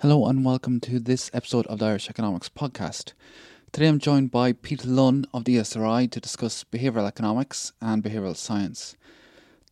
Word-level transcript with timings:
Hello 0.00 0.26
and 0.26 0.44
welcome 0.44 0.78
to 0.78 1.00
this 1.00 1.28
episode 1.34 1.66
of 1.66 1.80
the 1.80 1.86
Irish 1.86 2.08
Economics 2.08 2.48
Podcast. 2.48 3.14
Today 3.72 3.88
I'm 3.88 3.98
joined 3.98 4.30
by 4.30 4.52
Peter 4.52 4.86
Lunn 4.86 5.26
of 5.34 5.42
the 5.42 5.56
ESRI 5.56 6.08
to 6.12 6.20
discuss 6.20 6.62
behavioural 6.62 7.08
economics 7.08 7.72
and 7.80 8.00
behavioural 8.00 8.36
science. 8.36 8.94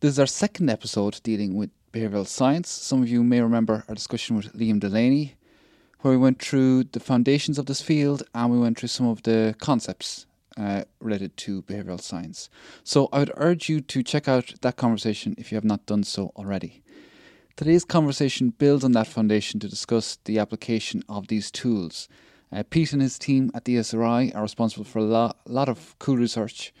This 0.01 0.11
is 0.11 0.19
our 0.19 0.27
second 0.27 0.69
episode 0.69 1.21
dealing 1.23 1.55
with 1.55 1.69
behavioural 1.93 2.27
science. 2.27 2.67
Some 2.67 3.01
of 3.01 3.07
you 3.07 3.23
may 3.23 3.39
remember 3.39 3.85
our 3.87 3.95
discussion 3.95 4.35
with 4.35 4.51
Liam 4.51 4.81
Delaney, 4.81 5.35
where 6.01 6.11
we 6.11 6.17
went 6.17 6.41
through 6.41 6.83
the 6.83 6.99
foundations 6.99 7.57
of 7.57 7.67
this 7.67 7.81
field 7.81 8.23
and 8.35 8.51
we 8.51 8.59
went 8.59 8.77
through 8.77 8.89
some 8.89 9.07
of 9.07 9.23
the 9.23 9.55
concepts 9.59 10.25
uh, 10.57 10.83
related 10.99 11.37
to 11.37 11.61
behavioural 11.61 12.01
science. 12.01 12.49
So 12.83 13.07
I 13.13 13.19
would 13.19 13.31
urge 13.37 13.69
you 13.69 13.79
to 13.79 14.03
check 14.03 14.27
out 14.27 14.55
that 14.59 14.75
conversation 14.75 15.35
if 15.37 15.53
you 15.53 15.55
have 15.55 15.63
not 15.63 15.85
done 15.85 16.03
so 16.03 16.33
already. 16.35 16.83
Today's 17.57 17.85
conversation 17.85 18.51
builds 18.51 18.83
on 18.83 18.91
that 18.91 19.07
foundation 19.07 19.59
to 19.61 19.67
discuss 19.67 20.19
the 20.25 20.37
application 20.37 21.01
of 21.09 21.27
these 21.27 21.49
tools. 21.49 22.07
Uh, 22.51 22.61
Pete 22.69 22.93
and 22.93 23.01
his 23.01 23.17
team 23.17 23.49
at 23.55 23.65
the 23.65 23.77
ESRI 23.77 24.35
are 24.35 24.43
responsible 24.43 24.85
for 24.85 24.99
a 24.99 25.03
lot, 25.03 25.37
lot 25.47 25.67
of 25.67 25.97
cool 25.97 26.17
research 26.17 26.71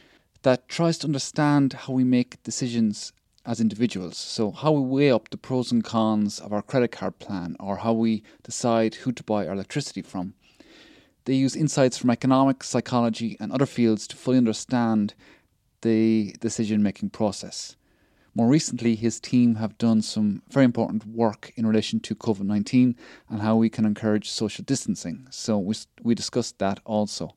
that 0.43 0.69
tries 0.69 0.99
to 0.99 1.07
understand 1.07 1.73
how 1.73 1.93
we 1.93 2.03
make 2.03 2.43
decisions 2.43 3.11
as 3.43 3.59
individuals. 3.59 4.17
So, 4.17 4.51
how 4.51 4.71
we 4.71 4.81
weigh 4.81 5.09
up 5.09 5.31
the 5.31 5.37
pros 5.37 5.71
and 5.71 5.83
cons 5.83 6.39
of 6.39 6.53
our 6.53 6.61
credit 6.61 6.91
card 6.91 7.17
plan, 7.17 7.55
or 7.59 7.77
how 7.77 7.93
we 7.93 8.21
decide 8.43 8.93
who 8.93 9.11
to 9.13 9.23
buy 9.23 9.47
our 9.47 9.53
electricity 9.53 10.03
from. 10.03 10.35
They 11.25 11.33
use 11.33 11.55
insights 11.55 11.97
from 11.97 12.11
economics, 12.11 12.69
psychology, 12.69 13.35
and 13.39 13.51
other 13.51 13.65
fields 13.65 14.05
to 14.09 14.15
fully 14.15 14.37
understand 14.37 15.15
the 15.81 16.35
decision 16.39 16.83
making 16.83 17.09
process. 17.09 17.76
More 18.37 18.49
recently, 18.49 18.93
his 18.93 19.19
team 19.19 19.55
have 19.55 19.79
done 19.79 20.03
some 20.03 20.43
very 20.47 20.63
important 20.63 21.07
work 21.07 21.51
in 21.55 21.65
relation 21.65 21.99
to 22.01 22.13
COVID 22.13 22.41
19 22.41 22.95
and 23.29 23.41
how 23.41 23.55
we 23.55 23.67
can 23.67 23.83
encourage 23.83 24.29
social 24.29 24.63
distancing. 24.63 25.25
So 25.31 25.57
we, 25.57 25.73
we 26.03 26.13
discussed 26.13 26.59
that 26.59 26.79
also. 26.85 27.33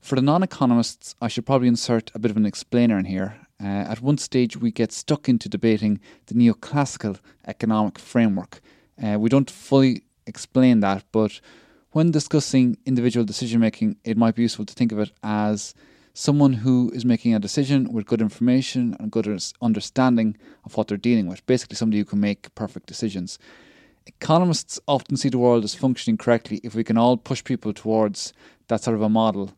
For 0.00 0.16
the 0.16 0.22
non 0.22 0.42
economists, 0.42 1.14
I 1.22 1.28
should 1.28 1.46
probably 1.46 1.68
insert 1.68 2.10
a 2.16 2.18
bit 2.18 2.32
of 2.32 2.36
an 2.36 2.46
explainer 2.46 2.98
in 2.98 3.04
here. 3.04 3.36
Uh, 3.62 3.66
at 3.92 4.02
one 4.02 4.18
stage, 4.18 4.56
we 4.56 4.72
get 4.72 4.90
stuck 4.90 5.28
into 5.28 5.48
debating 5.48 6.00
the 6.26 6.34
neoclassical 6.34 7.20
economic 7.46 8.00
framework. 8.00 8.60
Uh, 9.00 9.18
we 9.20 9.28
don't 9.28 9.48
fully 9.48 10.02
explain 10.26 10.80
that, 10.80 11.04
but 11.12 11.40
when 11.92 12.10
discussing 12.10 12.76
individual 12.86 13.24
decision 13.24 13.60
making, 13.60 13.98
it 14.02 14.16
might 14.16 14.34
be 14.34 14.42
useful 14.42 14.66
to 14.66 14.74
think 14.74 14.90
of 14.90 14.98
it 14.98 15.12
as 15.22 15.74
someone 16.18 16.52
who 16.52 16.90
is 16.92 17.04
making 17.04 17.32
a 17.32 17.38
decision 17.38 17.92
with 17.92 18.04
good 18.04 18.20
information 18.20 18.96
and 18.98 19.12
good 19.12 19.28
understanding 19.62 20.36
of 20.64 20.76
what 20.76 20.88
they're 20.88 20.96
dealing 20.98 21.28
with. 21.28 21.46
Basically, 21.46 21.76
somebody 21.76 21.98
who 21.98 22.04
can 22.04 22.18
make 22.18 22.52
perfect 22.56 22.86
decisions. 22.86 23.38
Economists 24.04 24.80
often 24.88 25.16
see 25.16 25.28
the 25.28 25.38
world 25.38 25.62
as 25.62 25.76
functioning 25.76 26.18
correctly 26.18 26.60
if 26.64 26.74
we 26.74 26.82
can 26.82 26.98
all 26.98 27.16
push 27.16 27.44
people 27.44 27.72
towards 27.72 28.32
that 28.66 28.82
sort 28.82 28.96
of 28.96 29.02
a 29.02 29.08
model, 29.08 29.52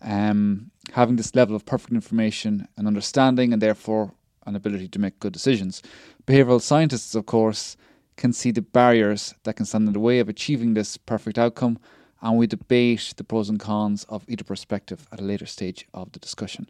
um, 0.00 0.70
having 0.94 1.16
this 1.16 1.34
level 1.34 1.54
of 1.54 1.66
perfect 1.66 1.92
information 1.92 2.66
and 2.78 2.86
understanding, 2.86 3.52
and 3.52 3.60
therefore 3.60 4.14
an 4.46 4.56
ability 4.56 4.88
to 4.88 4.98
make 4.98 5.20
good 5.20 5.34
decisions. 5.34 5.82
Behavioral 6.26 6.62
scientists, 6.62 7.14
of 7.14 7.26
course, 7.26 7.76
can 8.16 8.32
see 8.32 8.50
the 8.50 8.62
barriers 8.62 9.34
that 9.44 9.56
can 9.56 9.66
stand 9.66 9.86
in 9.86 9.92
the 9.92 10.00
way 10.00 10.18
of 10.18 10.30
achieving 10.30 10.72
this 10.72 10.96
perfect 10.96 11.36
outcome 11.36 11.78
and 12.26 12.36
we 12.36 12.48
debate 12.48 13.14
the 13.16 13.22
pros 13.22 13.48
and 13.48 13.60
cons 13.60 14.02
of 14.08 14.24
either 14.26 14.42
perspective 14.42 15.06
at 15.12 15.20
a 15.20 15.24
later 15.24 15.46
stage 15.46 15.86
of 15.94 16.10
the 16.10 16.18
discussion. 16.18 16.68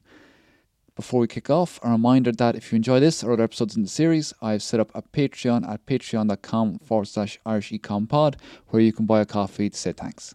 Before 0.94 1.20
we 1.20 1.26
kick 1.26 1.48
off, 1.48 1.80
a 1.82 1.90
reminder 1.90 2.30
that 2.32 2.56
if 2.56 2.70
you 2.70 2.76
enjoy 2.76 3.00
this 3.00 3.24
or 3.24 3.32
other 3.32 3.44
episodes 3.44 3.74
in 3.74 3.82
the 3.82 3.88
series, 3.88 4.34
I've 4.42 4.62
set 4.62 4.80
up 4.80 4.90
a 4.94 5.00
Patreon 5.00 5.66
at 5.66 5.86
patreon.com 5.86 6.80
forward 6.80 7.08
slash 7.08 7.38
Irish 7.46 7.72
Pod, 8.08 8.36
where 8.68 8.82
you 8.82 8.92
can 8.92 9.06
buy 9.06 9.22
a 9.22 9.24
coffee 9.24 9.70
to 9.70 9.78
say 9.78 9.92
thanks. 9.92 10.34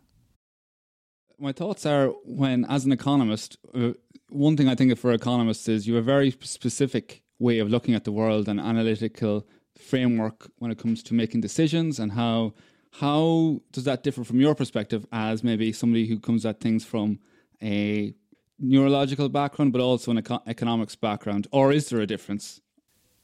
My 1.38 1.52
thoughts 1.52 1.86
are 1.86 2.08
when, 2.26 2.66
as 2.66 2.86
an 2.86 2.92
economist, 2.92 3.58
uh, 3.76 3.92
one 4.30 4.58
thing 4.58 4.68
I 4.68 4.74
think 4.74 4.98
for 4.98 5.14
economists 5.14 5.68
is 5.68 5.88
you 5.88 5.96
have 5.96 6.04
a 6.04 6.14
very 6.16 6.32
specific 6.42 7.22
way 7.38 7.60
of 7.60 7.70
looking 7.70 7.94
at 7.94 8.06
the 8.06 8.12
world 8.12 8.48
and 8.48 8.60
analytical 8.60 9.48
framework 9.78 10.50
when 10.58 10.72
it 10.72 10.80
comes 10.80 11.04
to 11.04 11.14
making 11.14 11.42
decisions 11.42 12.00
and 12.00 12.14
how 12.14 12.54
how 13.00 13.62
does 13.72 13.86
that 13.86 14.04
differ 14.04 14.24
from 14.24 14.40
your 14.40 14.56
perspective 14.56 15.06
as 15.12 15.44
maybe 15.44 15.72
somebody 15.72 16.08
who 16.08 16.20
comes 16.20 16.46
at 16.46 16.60
things 16.60 16.84
from 16.84 17.20
a 17.62 18.14
neurological 18.60 19.30
background, 19.30 19.72
but 19.72 19.82
also 19.82 20.12
an 20.12 20.18
eco- 20.18 20.44
economics 20.46 20.96
background? 20.96 21.48
Or 21.52 21.72
is 21.72 21.90
there 21.90 22.02
a 22.02 22.08
difference? 22.08 22.62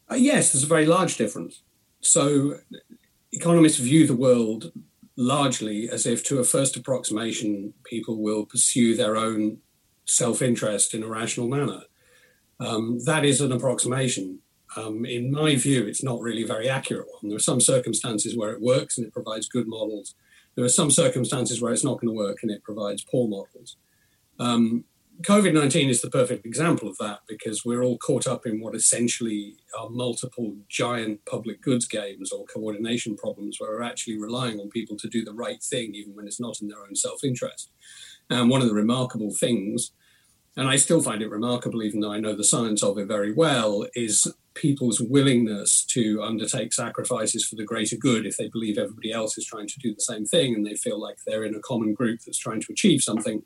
Uh, 0.10 0.16
yes, 0.16 0.52
there's 0.52 0.64
a 0.64 0.68
very 0.68 0.86
large 0.86 1.18
difference. 1.18 1.62
So, 2.00 2.60
economists 3.32 3.78
view 3.78 4.08
the 4.08 4.16
world 4.16 4.72
largely 5.18 5.90
as 5.90 6.06
if, 6.06 6.24
to 6.26 6.40
a 6.40 6.44
first 6.44 6.78
approximation, 6.78 7.74
people 7.84 8.22
will 8.22 8.46
pursue 8.46 8.96
their 8.96 9.18
own 9.18 9.58
self 10.06 10.42
interest 10.42 10.94
in 10.94 11.04
a 11.04 11.08
rational 11.08 11.48
manner. 11.48 11.82
Um, 12.60 13.00
that 13.06 13.26
is 13.26 13.42
an 13.42 13.52
approximation 13.52 14.40
um, 14.78 15.06
in 15.06 15.32
my 15.32 15.56
view, 15.56 15.86
it's 15.86 16.04
not 16.04 16.22
really 16.22 16.44
a 16.44 16.48
very 16.48 16.70
accurate 16.70 17.08
one. 17.08 17.30
There 17.30 17.36
are 17.36 17.40
some 17.40 17.60
circumstances 17.60 18.38
where 18.38 18.52
it 18.52 18.62
works 18.62 18.98
and 18.98 19.08
it 19.08 19.14
provides 19.14 19.50
good 19.50 19.68
models. 19.68 20.14
There 20.56 20.64
are 20.66 20.70
some 20.70 20.92
circumstances 20.92 21.62
where 21.62 21.74
it's 21.74 21.84
not 21.84 22.00
going 22.00 22.10
to 22.10 22.18
work 22.18 22.38
and 22.44 22.52
it 22.52 22.64
provides 22.64 23.04
poor 23.04 23.28
models. 23.28 23.78
Um, 24.40 24.86
COVID 25.24 25.52
19 25.52 25.90
is 25.90 26.02
the 26.02 26.12
perfect 26.12 26.46
example 26.46 26.88
of 26.88 26.98
that 27.00 27.22
because 27.28 27.66
we're 27.66 27.82
all 27.82 27.98
caught 27.98 28.28
up 28.28 28.46
in 28.46 28.62
what 28.62 28.76
essentially 28.76 29.56
are 29.78 29.90
multiple 29.90 30.56
giant 30.70 31.26
public 31.26 31.60
goods 31.64 31.88
games 31.88 32.32
or 32.32 32.46
coordination 32.46 33.16
problems 33.16 33.58
where 33.60 33.72
we're 33.72 33.82
actually 33.82 34.20
relying 34.20 34.60
on 34.60 34.70
people 34.70 34.96
to 34.98 35.10
do 35.10 35.26
the 35.26 35.34
right 35.34 35.64
thing 35.64 35.96
even 35.96 36.16
when 36.16 36.28
it's 36.28 36.40
not 36.40 36.62
in 36.62 36.68
their 36.68 36.84
own 36.84 36.96
self 36.96 37.24
interest. 37.24 37.72
And 38.30 38.48
one 38.48 38.62
of 38.62 38.68
the 38.68 38.76
remarkable 38.76 39.34
things 39.34 39.92
and 40.58 40.68
I 40.68 40.76
still 40.76 41.04
find 41.04 41.22
it 41.22 41.30
remarkable, 41.30 41.84
even 41.84 42.00
though 42.00 42.12
I 42.12 42.20
know 42.20 42.36
the 42.36 42.44
science 42.44 42.82
of 42.82 42.98
it 42.98 43.08
very 43.08 43.32
well, 43.32 43.86
is 43.94 44.34
people's 44.58 45.00
willingness 45.00 45.86
to 45.86 46.22
undertake 46.22 46.74
sacrifices 46.74 47.46
for 47.46 47.56
the 47.56 47.64
greater 47.64 47.96
good 47.96 48.26
if 48.26 48.38
they 48.38 48.50
believe 48.50 48.78
everybody 48.78 49.12
else 49.12 49.38
is 49.38 49.46
trying 49.46 49.68
to 49.68 49.80
do 49.80 49.94
the 49.94 50.02
same 50.02 50.26
thing 50.26 50.56
and 50.56 50.66
they 50.66 50.76
feel 50.76 51.00
like 51.00 51.18
they're 51.26 51.46
in 51.46 51.56
a 51.56 51.60
common 51.60 51.94
group 51.94 52.20
that's 52.26 52.38
trying 52.38 52.62
to 52.62 52.72
achieve 52.72 53.02
something. 53.02 53.44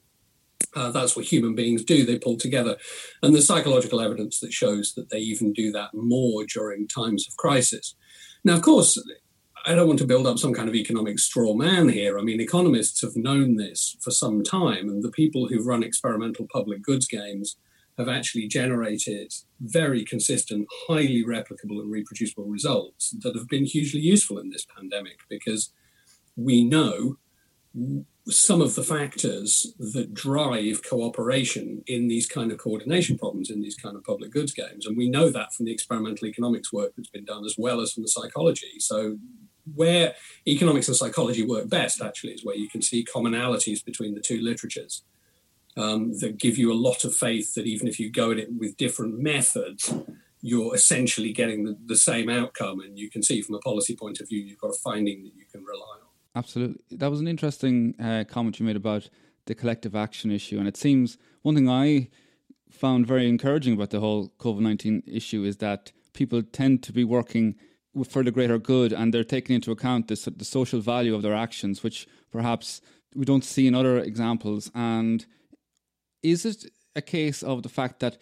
Uh, 0.75 0.91
that's 0.91 1.15
what 1.15 1.25
human 1.25 1.53
beings 1.53 1.83
do. 1.83 2.05
They 2.05 2.17
pull 2.17 2.37
together. 2.37 2.77
And 3.21 3.33
there's 3.33 3.47
psychological 3.47 3.99
evidence 3.99 4.39
that 4.39 4.53
shows 4.53 4.93
that 4.95 5.09
they 5.09 5.19
even 5.19 5.53
do 5.53 5.71
that 5.73 5.93
more 5.93 6.45
during 6.45 6.87
times 6.87 7.27
of 7.27 7.35
crisis. 7.35 7.95
Now, 8.43 8.55
of 8.55 8.61
course, 8.61 8.97
I 9.65 9.75
don't 9.75 9.87
want 9.87 9.99
to 9.99 10.07
build 10.07 10.25
up 10.25 10.39
some 10.39 10.53
kind 10.53 10.69
of 10.69 10.75
economic 10.75 11.19
straw 11.19 11.53
man 11.53 11.89
here. 11.89 12.17
I 12.17 12.23
mean, 12.23 12.41
economists 12.41 13.01
have 13.01 13.15
known 13.15 13.57
this 13.57 13.95
for 14.01 14.11
some 14.11 14.43
time, 14.43 14.89
and 14.89 15.03
the 15.03 15.11
people 15.11 15.47
who've 15.47 15.65
run 15.65 15.83
experimental 15.83 16.47
public 16.51 16.81
goods 16.81 17.05
games 17.05 17.57
have 18.01 18.09
actually 18.09 18.47
generated 18.47 19.33
very 19.61 20.03
consistent, 20.03 20.67
highly 20.87 21.23
replicable 21.23 21.79
and 21.79 21.91
reproducible 21.91 22.45
results 22.45 23.11
that 23.21 23.35
have 23.35 23.47
been 23.47 23.65
hugely 23.65 24.01
useful 24.01 24.37
in 24.37 24.49
this 24.49 24.65
pandemic 24.75 25.19
because 25.29 25.73
we 26.35 26.63
know 26.63 27.17
some 28.27 28.61
of 28.61 28.75
the 28.75 28.83
factors 28.83 29.73
that 29.79 30.13
drive 30.13 30.81
cooperation 30.87 31.83
in 31.87 32.07
these 32.07 32.27
kind 32.27 32.51
of 32.51 32.57
coordination 32.57 33.17
problems 33.17 33.49
in 33.49 33.61
these 33.61 33.75
kind 33.75 33.95
of 33.95 34.03
public 34.03 34.31
goods 34.31 34.53
games. 34.53 34.85
And 34.85 34.95
we 34.97 35.09
know 35.09 35.29
that 35.29 35.53
from 35.53 35.65
the 35.65 35.71
experimental 35.71 36.27
economics 36.27 36.71
work 36.71 36.91
that's 36.95 37.09
been 37.09 37.25
done 37.25 37.45
as 37.45 37.55
well 37.57 37.81
as 37.81 37.91
from 37.91 38.03
the 38.03 38.09
psychology. 38.09 38.79
So 38.79 39.17
where 39.75 40.13
economics 40.47 40.87
and 40.87 40.97
psychology 40.97 41.45
work 41.45 41.69
best 41.69 42.01
actually 42.01 42.33
is 42.33 42.45
where 42.45 42.55
you 42.55 42.69
can 42.69 42.81
see 42.81 43.05
commonalities 43.05 43.83
between 43.83 44.15
the 44.15 44.21
two 44.21 44.41
literatures 44.41 45.03
um, 45.77 46.17
that 46.19 46.37
give 46.37 46.57
you 46.57 46.71
a 46.71 46.75
lot 46.75 47.03
of 47.03 47.15
faith 47.15 47.55
that 47.55 47.65
even 47.65 47.87
if 47.87 47.99
you 47.99 48.11
go 48.11 48.31
at 48.31 48.37
it 48.37 48.49
with 48.53 48.77
different 48.77 49.19
methods 49.19 49.93
you're 50.43 50.73
essentially 50.73 51.31
getting 51.31 51.63
the, 51.63 51.77
the 51.85 51.95
same 51.95 52.29
outcome 52.29 52.79
and 52.79 52.97
you 52.97 53.09
can 53.09 53.21
see 53.21 53.41
from 53.41 53.55
a 53.55 53.59
policy 53.59 53.95
point 53.95 54.19
of 54.19 54.27
view 54.27 54.39
you've 54.39 54.59
got 54.59 54.69
a 54.69 54.79
finding 54.83 55.23
that 55.23 55.35
you 55.35 55.45
can 55.51 55.63
rely 55.63 55.97
on 56.01 56.11
Absolutely. 56.35 56.97
That 56.97 57.11
was 57.11 57.19
an 57.19 57.27
interesting 57.27 57.95
uh, 57.99 58.23
comment 58.27 58.59
you 58.59 58.65
made 58.65 58.75
about 58.75 59.09
the 59.45 59.55
collective 59.55 59.95
action 59.95 60.31
issue. 60.31 60.59
And 60.59 60.67
it 60.67 60.77
seems 60.77 61.17
one 61.41 61.55
thing 61.55 61.69
I 61.69 62.09
found 62.69 63.05
very 63.05 63.27
encouraging 63.27 63.73
about 63.73 63.89
the 63.89 63.99
whole 63.99 64.29
COVID 64.39 64.61
19 64.61 65.03
issue 65.07 65.43
is 65.43 65.57
that 65.57 65.91
people 66.13 66.41
tend 66.41 66.83
to 66.83 66.93
be 66.93 67.03
working 67.03 67.55
for 68.07 68.23
the 68.23 68.31
greater 68.31 68.57
good 68.57 68.93
and 68.93 69.13
they're 69.13 69.25
taking 69.25 69.55
into 69.55 69.71
account 69.71 70.07
the 70.07 70.45
social 70.45 70.79
value 70.79 71.13
of 71.13 71.21
their 71.21 71.35
actions, 71.35 71.83
which 71.83 72.07
perhaps 72.31 72.81
we 73.13 73.25
don't 73.25 73.43
see 73.43 73.67
in 73.67 73.75
other 73.75 73.99
examples. 73.99 74.71
And 74.73 75.25
is 76.23 76.45
it 76.45 76.65
a 76.95 77.01
case 77.01 77.43
of 77.43 77.63
the 77.63 77.69
fact 77.69 77.99
that 77.99 78.17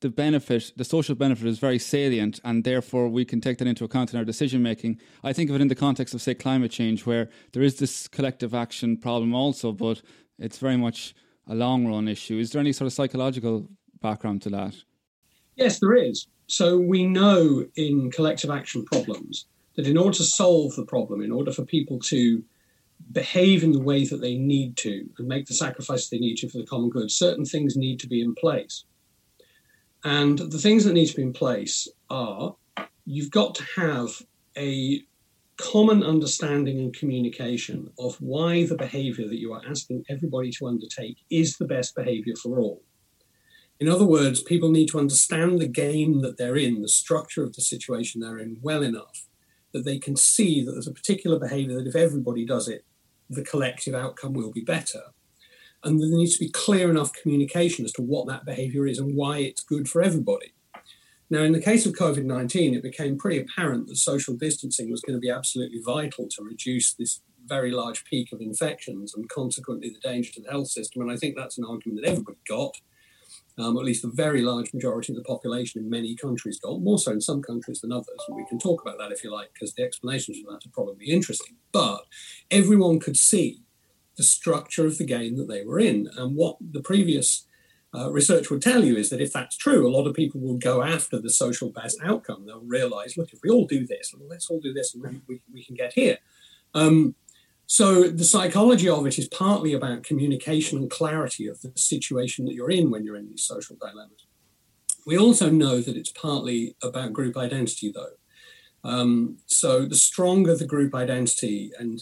the 0.00 0.10
benefit, 0.10 0.72
the 0.76 0.84
social 0.84 1.14
benefit 1.14 1.46
is 1.46 1.58
very 1.58 1.78
salient, 1.78 2.38
and 2.44 2.64
therefore 2.64 3.08
we 3.08 3.24
can 3.24 3.40
take 3.40 3.58
that 3.58 3.66
into 3.66 3.84
account 3.84 4.12
in 4.12 4.18
our 4.18 4.24
decision 4.24 4.62
making. 4.62 5.00
I 5.24 5.32
think 5.32 5.48
of 5.48 5.56
it 5.56 5.62
in 5.62 5.68
the 5.68 5.74
context 5.74 6.14
of, 6.14 6.20
say, 6.20 6.34
climate 6.34 6.70
change, 6.70 7.06
where 7.06 7.30
there 7.52 7.62
is 7.62 7.76
this 7.76 8.06
collective 8.06 8.54
action 8.54 8.98
problem 8.98 9.34
also, 9.34 9.72
but 9.72 10.02
it's 10.38 10.58
very 10.58 10.76
much 10.76 11.14
a 11.46 11.54
long 11.54 11.86
run 11.86 12.08
issue. 12.08 12.38
Is 12.38 12.50
there 12.50 12.60
any 12.60 12.72
sort 12.72 12.86
of 12.86 12.92
psychological 12.92 13.68
background 14.02 14.42
to 14.42 14.50
that? 14.50 14.74
Yes, 15.56 15.78
there 15.80 15.94
is. 15.94 16.26
So 16.46 16.78
we 16.78 17.04
know 17.06 17.66
in 17.76 18.10
collective 18.10 18.50
action 18.50 18.84
problems 18.84 19.46
that 19.76 19.86
in 19.86 19.96
order 19.96 20.16
to 20.18 20.24
solve 20.24 20.76
the 20.76 20.84
problem, 20.84 21.22
in 21.22 21.32
order 21.32 21.52
for 21.52 21.64
people 21.64 21.98
to 22.00 22.44
behave 23.12 23.64
in 23.64 23.72
the 23.72 23.80
way 23.80 24.04
that 24.04 24.20
they 24.20 24.36
need 24.36 24.76
to 24.78 25.08
and 25.18 25.28
make 25.28 25.46
the 25.46 25.54
sacrifices 25.54 26.10
they 26.10 26.18
need 26.18 26.36
to 26.36 26.48
for 26.48 26.58
the 26.58 26.66
common 26.66 26.90
good, 26.90 27.10
certain 27.10 27.44
things 27.44 27.76
need 27.76 28.00
to 28.00 28.08
be 28.08 28.20
in 28.20 28.34
place. 28.34 28.84
And 30.04 30.38
the 30.38 30.58
things 30.58 30.84
that 30.84 30.92
need 30.92 31.06
to 31.06 31.16
be 31.16 31.22
in 31.22 31.32
place 31.32 31.88
are 32.10 32.54
you've 33.04 33.30
got 33.30 33.54
to 33.56 33.64
have 33.76 34.10
a 34.56 35.02
common 35.56 36.02
understanding 36.02 36.78
and 36.78 36.94
communication 36.94 37.90
of 37.98 38.16
why 38.20 38.66
the 38.66 38.76
behavior 38.76 39.26
that 39.26 39.38
you 39.38 39.52
are 39.52 39.62
asking 39.68 40.04
everybody 40.08 40.50
to 40.50 40.66
undertake 40.66 41.16
is 41.30 41.56
the 41.56 41.64
best 41.64 41.94
behavior 41.94 42.34
for 42.42 42.58
all. 42.58 42.82
In 43.80 43.88
other 43.88 44.06
words, 44.06 44.42
people 44.42 44.70
need 44.70 44.88
to 44.88 44.98
understand 44.98 45.58
the 45.58 45.68
game 45.68 46.20
that 46.22 46.36
they're 46.36 46.56
in, 46.56 46.82
the 46.82 46.88
structure 46.88 47.42
of 47.42 47.54
the 47.54 47.62
situation 47.62 48.20
they're 48.20 48.38
in 48.38 48.58
well 48.62 48.82
enough 48.82 49.26
that 49.72 49.84
they 49.84 49.98
can 49.98 50.16
see 50.16 50.64
that 50.64 50.72
there's 50.72 50.86
a 50.86 50.92
particular 50.92 51.38
behavior 51.38 51.76
that 51.76 51.88
if 51.88 51.96
everybody 51.96 52.44
does 52.44 52.68
it, 52.68 52.84
the 53.28 53.42
collective 53.42 53.94
outcome 53.94 54.32
will 54.32 54.52
be 54.52 54.62
better 54.62 55.02
and 55.86 56.00
there 56.00 56.08
needs 56.08 56.36
to 56.36 56.44
be 56.44 56.50
clear 56.50 56.90
enough 56.90 57.12
communication 57.12 57.84
as 57.84 57.92
to 57.92 58.02
what 58.02 58.26
that 58.26 58.44
behavior 58.44 58.86
is 58.86 58.98
and 58.98 59.16
why 59.16 59.38
it's 59.38 59.62
good 59.62 59.88
for 59.88 60.02
everybody. 60.02 60.52
Now, 61.30 61.42
in 61.42 61.52
the 61.52 61.60
case 61.60 61.86
of 61.86 61.92
COVID 61.92 62.24
19, 62.24 62.74
it 62.74 62.82
became 62.82 63.18
pretty 63.18 63.38
apparent 63.38 63.88
that 63.88 63.96
social 63.96 64.34
distancing 64.34 64.90
was 64.90 65.00
going 65.00 65.16
to 65.16 65.20
be 65.20 65.30
absolutely 65.30 65.80
vital 65.84 66.28
to 66.30 66.42
reduce 66.42 66.94
this 66.94 67.20
very 67.46 67.70
large 67.70 68.04
peak 68.04 68.32
of 68.32 68.40
infections 68.40 69.14
and 69.14 69.28
consequently 69.28 69.90
the 69.90 70.08
danger 70.08 70.32
to 70.32 70.42
the 70.42 70.50
health 70.50 70.68
system. 70.68 71.02
And 71.02 71.10
I 71.10 71.16
think 71.16 71.36
that's 71.36 71.58
an 71.58 71.64
argument 71.64 72.02
that 72.02 72.10
everybody 72.10 72.38
got, 72.48 72.76
um, 73.58 73.76
at 73.78 73.84
least 73.84 74.02
the 74.02 74.08
very 74.08 74.42
large 74.42 74.72
majority 74.74 75.12
of 75.12 75.16
the 75.16 75.24
population 75.24 75.80
in 75.80 75.88
many 75.88 76.14
countries 76.14 76.60
got, 76.60 76.80
more 76.80 76.98
so 76.98 77.12
in 77.12 77.20
some 77.20 77.42
countries 77.42 77.80
than 77.80 77.92
others. 77.92 78.20
And 78.28 78.36
we 78.36 78.46
can 78.46 78.58
talk 78.58 78.82
about 78.82 78.98
that 78.98 79.12
if 79.12 79.24
you 79.24 79.32
like, 79.32 79.52
because 79.54 79.74
the 79.74 79.82
explanations 79.82 80.38
for 80.38 80.52
that 80.52 80.66
are 80.66 80.72
probably 80.72 81.06
interesting. 81.06 81.56
But 81.72 82.04
everyone 82.50 83.00
could 83.00 83.16
see 83.16 83.62
the 84.16 84.22
structure 84.22 84.86
of 84.86 84.98
the 84.98 85.04
game 85.04 85.36
that 85.36 85.48
they 85.48 85.64
were 85.64 85.78
in. 85.78 86.08
And 86.16 86.36
what 86.36 86.56
the 86.60 86.82
previous 86.82 87.46
uh, 87.94 88.10
research 88.10 88.50
would 88.50 88.62
tell 88.62 88.84
you 88.84 88.96
is 88.96 89.10
that 89.10 89.20
if 89.20 89.32
that's 89.32 89.56
true, 89.56 89.86
a 89.86 89.94
lot 89.94 90.06
of 90.06 90.14
people 90.14 90.40
will 90.40 90.58
go 90.58 90.82
after 90.82 91.18
the 91.18 91.30
social 91.30 91.70
best 91.70 91.98
outcome. 92.02 92.44
They'll 92.46 92.60
realize, 92.60 93.16
look, 93.16 93.32
if 93.32 93.40
we 93.42 93.50
all 93.50 93.66
do 93.66 93.86
this, 93.86 94.12
well, 94.14 94.28
let's 94.28 94.50
all 94.50 94.60
do 94.60 94.74
this 94.74 94.94
and 94.94 95.02
we, 95.02 95.20
we, 95.26 95.40
we 95.52 95.64
can 95.64 95.76
get 95.76 95.94
here. 95.94 96.18
Um, 96.74 97.14
so 97.66 98.04
the 98.04 98.24
psychology 98.24 98.88
of 98.88 99.06
it 99.06 99.18
is 99.18 99.28
partly 99.28 99.72
about 99.72 100.04
communication 100.04 100.78
and 100.78 100.90
clarity 100.90 101.48
of 101.48 101.60
the 101.62 101.72
situation 101.74 102.44
that 102.44 102.54
you're 102.54 102.70
in 102.70 102.90
when 102.90 103.04
you're 103.04 103.16
in 103.16 103.28
these 103.28 103.44
social 103.44 103.76
dilemmas. 103.76 104.26
We 105.04 105.18
also 105.18 105.50
know 105.50 105.80
that 105.80 105.96
it's 105.96 106.12
partly 106.12 106.76
about 106.82 107.12
group 107.12 107.36
identity, 107.36 107.92
though. 107.92 108.14
Um, 108.88 109.38
so 109.46 109.84
the 109.84 109.96
stronger 109.96 110.56
the 110.56 110.66
group 110.66 110.94
identity, 110.94 111.72
and 111.78 112.00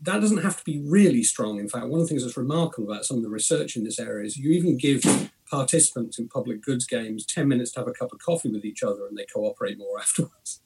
that 0.00 0.20
doesn't 0.20 0.42
have 0.42 0.56
to 0.58 0.64
be 0.64 0.82
really 0.86 1.22
strong. 1.22 1.58
In 1.58 1.68
fact, 1.68 1.86
one 1.86 2.00
of 2.00 2.06
the 2.06 2.08
things 2.08 2.22
that's 2.22 2.36
remarkable 2.36 2.90
about 2.90 3.04
some 3.04 3.18
of 3.18 3.22
the 3.22 3.28
research 3.28 3.76
in 3.76 3.84
this 3.84 3.98
area 3.98 4.24
is 4.24 4.38
you 4.38 4.50
even 4.52 4.78
give 4.78 5.02
participants 5.50 6.18
in 6.18 6.28
public 6.28 6.62
goods 6.62 6.86
games 6.86 7.24
10 7.26 7.46
minutes 7.46 7.70
to 7.72 7.80
have 7.80 7.88
a 7.88 7.92
cup 7.92 8.12
of 8.12 8.18
coffee 8.18 8.50
with 8.50 8.64
each 8.64 8.82
other 8.82 9.06
and 9.06 9.16
they 9.16 9.26
cooperate 9.26 9.78
more 9.78 9.98
afterwards. 10.00 10.62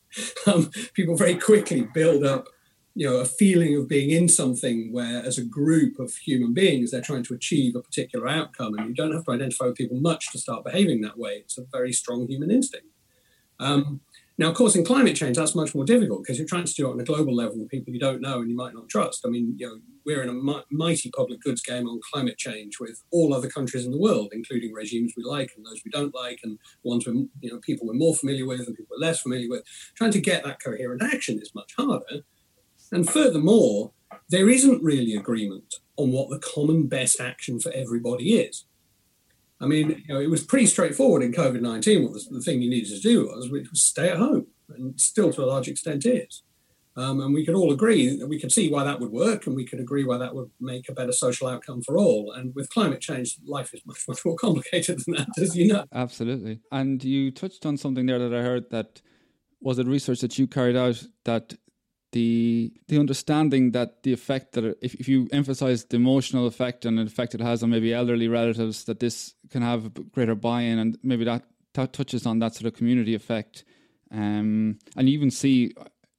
um, 0.47 0.71
people 0.95 1.17
very 1.17 1.35
quickly 1.35 1.87
build 1.95 2.25
up 2.25 2.47
you 2.95 3.09
know 3.09 3.17
a 3.17 3.25
feeling 3.25 3.77
of 3.77 3.89
being 3.89 4.11
in 4.11 4.29
something 4.29 4.93
where 4.93 5.25
as 5.25 5.39
a 5.39 5.45
group 5.45 5.99
of 5.99 6.15
human 6.15 6.53
beings 6.53 6.91
they're 6.91 7.01
trying 7.01 7.25
to 7.25 7.35
achieve 7.35 7.75
a 7.75 7.83
particular 7.83 8.29
outcome 8.29 8.75
and 8.75 8.89
you 8.89 8.95
don't 8.95 9.13
have 9.13 9.25
to 9.25 9.33
identify 9.33 9.67
with 9.67 9.77
people 9.77 10.01
much 10.01 10.31
to 10.33 10.39
start 10.39 10.65
behaving 10.65 11.01
that 11.01 11.19
way 11.19 11.35
it's 11.35 11.59
a 11.59 11.65
very 11.73 11.93
strong 11.93 12.27
human 12.27 12.51
instinct 12.51 12.87
um, 13.61 14.01
now, 14.41 14.49
of 14.49 14.55
course, 14.55 14.75
in 14.75 14.87
climate 14.87 15.17
change, 15.17 15.37
that's 15.37 15.55
much 15.55 15.75
more 15.75 15.85
difficult 15.85 16.23
because 16.23 16.39
you're 16.39 16.49
trying 16.49 16.65
to 16.65 16.73
do 16.73 16.89
it 16.89 16.93
on 16.93 16.99
a 16.99 17.05
global 17.05 17.37
level 17.37 17.59
with 17.59 17.69
people 17.69 17.93
you 17.93 18.01
don't 18.01 18.23
know 18.23 18.41
and 18.41 18.49
you 18.49 18.57
might 18.57 18.73
not 18.73 18.89
trust. 18.89 19.27
I 19.27 19.29
mean, 19.29 19.55
you 19.59 19.67
know, 19.67 19.81
we're 20.07 20.23
in 20.23 20.31
a 20.31 20.63
mighty 20.71 21.11
public 21.11 21.43
goods 21.43 21.61
game 21.61 21.87
on 21.87 22.01
climate 22.11 22.39
change 22.39 22.81
with 22.81 23.03
all 23.11 23.35
other 23.35 23.51
countries 23.51 23.85
in 23.85 23.91
the 23.91 24.01
world, 24.01 24.31
including 24.33 24.73
regimes 24.73 25.13
we 25.15 25.25
like 25.25 25.51
and 25.55 25.67
those 25.67 25.83
we 25.85 25.91
don't 25.91 26.15
like, 26.15 26.41
and 26.43 26.59
ones 26.85 27.07
we 27.07 27.29
you 27.43 27.53
know 27.53 27.59
people 27.59 27.87
we're 27.87 27.93
more 27.93 28.15
familiar 28.15 28.47
with 28.47 28.61
and 28.61 28.75
people 28.75 28.97
we're 28.99 29.07
less 29.07 29.21
familiar 29.21 29.47
with. 29.47 29.63
Trying 29.95 30.13
to 30.13 30.23
get 30.23 30.43
that 30.45 30.63
coherent 30.65 31.03
action 31.03 31.39
is 31.39 31.55
much 31.55 31.75
harder. 31.77 32.25
And 32.93 33.09
furthermore, 33.09 33.93
there 34.29 34.49
isn't 34.49 34.83
really 34.83 35.15
agreement 35.15 35.77
on 35.97 36.13
what 36.13 36.31
the 36.31 36.39
common 36.39 36.87
best 36.87 37.21
action 37.21 37.61
for 37.61 37.73
everybody 37.73 38.35
is. 38.35 38.65
I 39.61 39.67
mean, 39.67 40.03
you 40.07 40.15
know, 40.15 40.21
it 40.21 40.31
was 40.31 40.43
pretty 40.43 40.67
straightforward 40.67 41.23
in 41.23 41.33
COVID 41.33 41.61
19 41.61 42.05
what 42.05 42.15
the, 42.31 42.41
thing 42.41 42.63
you 42.63 42.71
needed 42.71 42.95
to 42.95 43.01
do 43.01 43.27
was, 43.27 43.51
which 43.51 43.71
was 43.71 43.83
stay 43.83 44.09
at 44.09 44.17
home, 44.17 44.47
and 44.71 44.99
still 44.99 45.33
to 45.33 45.45
a 45.45 45.47
large 45.47 45.69
extent 45.69 46.07
is. 46.07 46.43
Um, 46.97 47.21
and 47.21 47.33
we 47.33 47.45
could 47.45 47.55
all 47.55 47.73
agree 47.73 48.17
that 48.17 48.27
we 48.27 48.41
could 48.41 48.51
see 48.51 48.71
why 48.71 48.85
that 48.85 49.01
would 49.01 49.13
work, 49.13 49.47
and 49.47 49.55
we 49.55 49.67
could 49.67 49.81
agree 49.81 50.05
why 50.05 50.17
that 50.19 50.35
would 50.35 50.51
make 50.61 50.89
a 50.89 50.95
better 50.95 51.13
social 51.13 51.47
outcome 51.47 51.83
for 51.83 51.99
all. 51.99 52.33
And 52.33 52.55
with 52.55 52.71
climate 52.71 53.01
change, 53.01 53.37
life 53.45 53.73
is 53.75 53.83
much, 53.87 54.05
much 54.09 54.25
more 54.25 54.37
complicated 54.37 55.01
than 55.05 55.17
that, 55.17 55.29
as 55.39 55.57
you 55.57 55.73
know. 55.73 55.85
Absolutely. 55.93 56.61
And 56.73 57.03
you 57.05 57.31
touched 57.31 57.67
on 57.67 57.77
something 57.77 58.07
there 58.07 58.19
that 58.19 58.35
I 58.35 58.43
heard 58.43 58.71
that 58.71 59.03
was 59.61 59.79
it 59.79 59.87
research 59.87 60.21
that 60.21 60.39
you 60.39 60.47
carried 60.47 60.77
out 60.77 61.03
that 61.25 61.55
the 62.13 62.73
the 62.89 62.99
understanding 62.99 63.73
that 63.73 64.03
the 64.03 64.13
effect 64.13 64.53
that 64.53 64.77
if, 64.83 64.95
if 64.95 65.09
you 65.09 65.29
emphasize 65.33 65.85
the 65.85 65.97
emotional 65.97 66.47
effect 66.47 66.85
and 66.85 66.99
the 66.99 67.03
effect 67.03 67.35
it 67.35 67.41
has 67.41 67.63
on 67.63 67.71
maybe 67.71 67.95
elderly 67.95 68.29
relatives 68.29 68.85
that 68.85 69.01
this 69.01 69.35
can 69.51 69.63
have 69.63 69.93
greater 70.13 70.35
buy-in 70.35 70.79
and 70.79 70.99
maybe 71.03 71.25
that, 71.25 71.45
that 71.75 71.93
touches 71.93 72.27
on 72.27 72.39
that 72.41 72.55
sort 72.55 72.67
of 72.67 72.77
community 72.77 73.15
effect. 73.15 73.65
Um, 74.11 74.79
and 74.97 75.09
you 75.09 75.15
even 75.15 75.31
see 75.31 75.73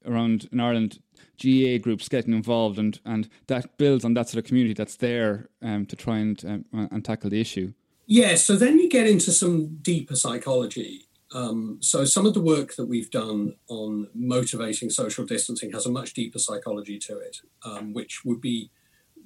around 0.06 0.48
in 0.52 0.60
Ireland 0.60 1.00
GAA 1.44 1.78
groups 1.82 2.08
getting 2.08 2.34
involved 2.34 2.80
and 2.80 3.00
and 3.06 3.28
that 3.48 3.78
builds 3.78 4.06
on 4.06 4.14
that 4.14 4.30
sort 4.30 4.44
of 4.44 4.48
community 4.48 4.74
that's 4.74 4.96
there 4.96 5.50
um, 5.62 5.86
to 5.88 5.96
try 5.96 6.20
and 6.20 6.44
um, 6.46 6.90
and 6.92 7.04
tackle 7.04 7.30
the 7.30 7.42
issue. 7.42 7.74
Yeah 8.06 8.36
so 8.36 8.56
then 8.56 8.80
you 8.80 8.90
get 8.90 9.08
into 9.08 9.32
some 9.32 9.78
deeper 9.82 10.16
psychology 10.16 11.08
um, 11.34 11.78
so 11.82 12.06
some 12.06 12.26
of 12.26 12.34
the 12.34 12.42
work 12.42 12.76
that 12.76 12.88
we've 12.88 13.12
done 13.12 13.56
on 13.68 14.08
motivating 14.14 14.90
social 14.90 15.26
distancing 15.26 15.72
has 15.72 15.86
a 15.86 15.92
much 15.92 16.14
deeper 16.14 16.40
psychology 16.40 17.00
to 17.00 17.18
it, 17.18 17.38
um, 17.64 17.94
which 17.94 18.24
would 18.26 18.42
be 18.42 18.70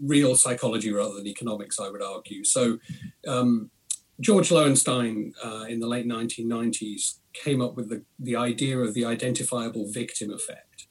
real 0.02 0.36
psychology 0.36 0.92
rather 0.92 1.16
than 1.16 1.28
economics, 1.28 1.80
I 1.80 1.90
would 1.90 2.02
argue. 2.02 2.44
So 2.44 2.80
um, 3.28 3.72
George 4.20 4.50
Loewenstein 4.50 5.34
uh, 5.44 5.66
in 5.68 5.80
the 5.80 5.88
late 5.88 6.08
1990s 6.08 7.20
came 7.34 7.62
up 7.62 7.76
with 7.76 7.90
the, 7.90 8.04
the 8.20 8.36
idea 8.36 8.78
of 8.78 8.94
the 8.94 9.06
identifiable 9.06 9.92
victim 9.92 10.32
effect, 10.32 10.88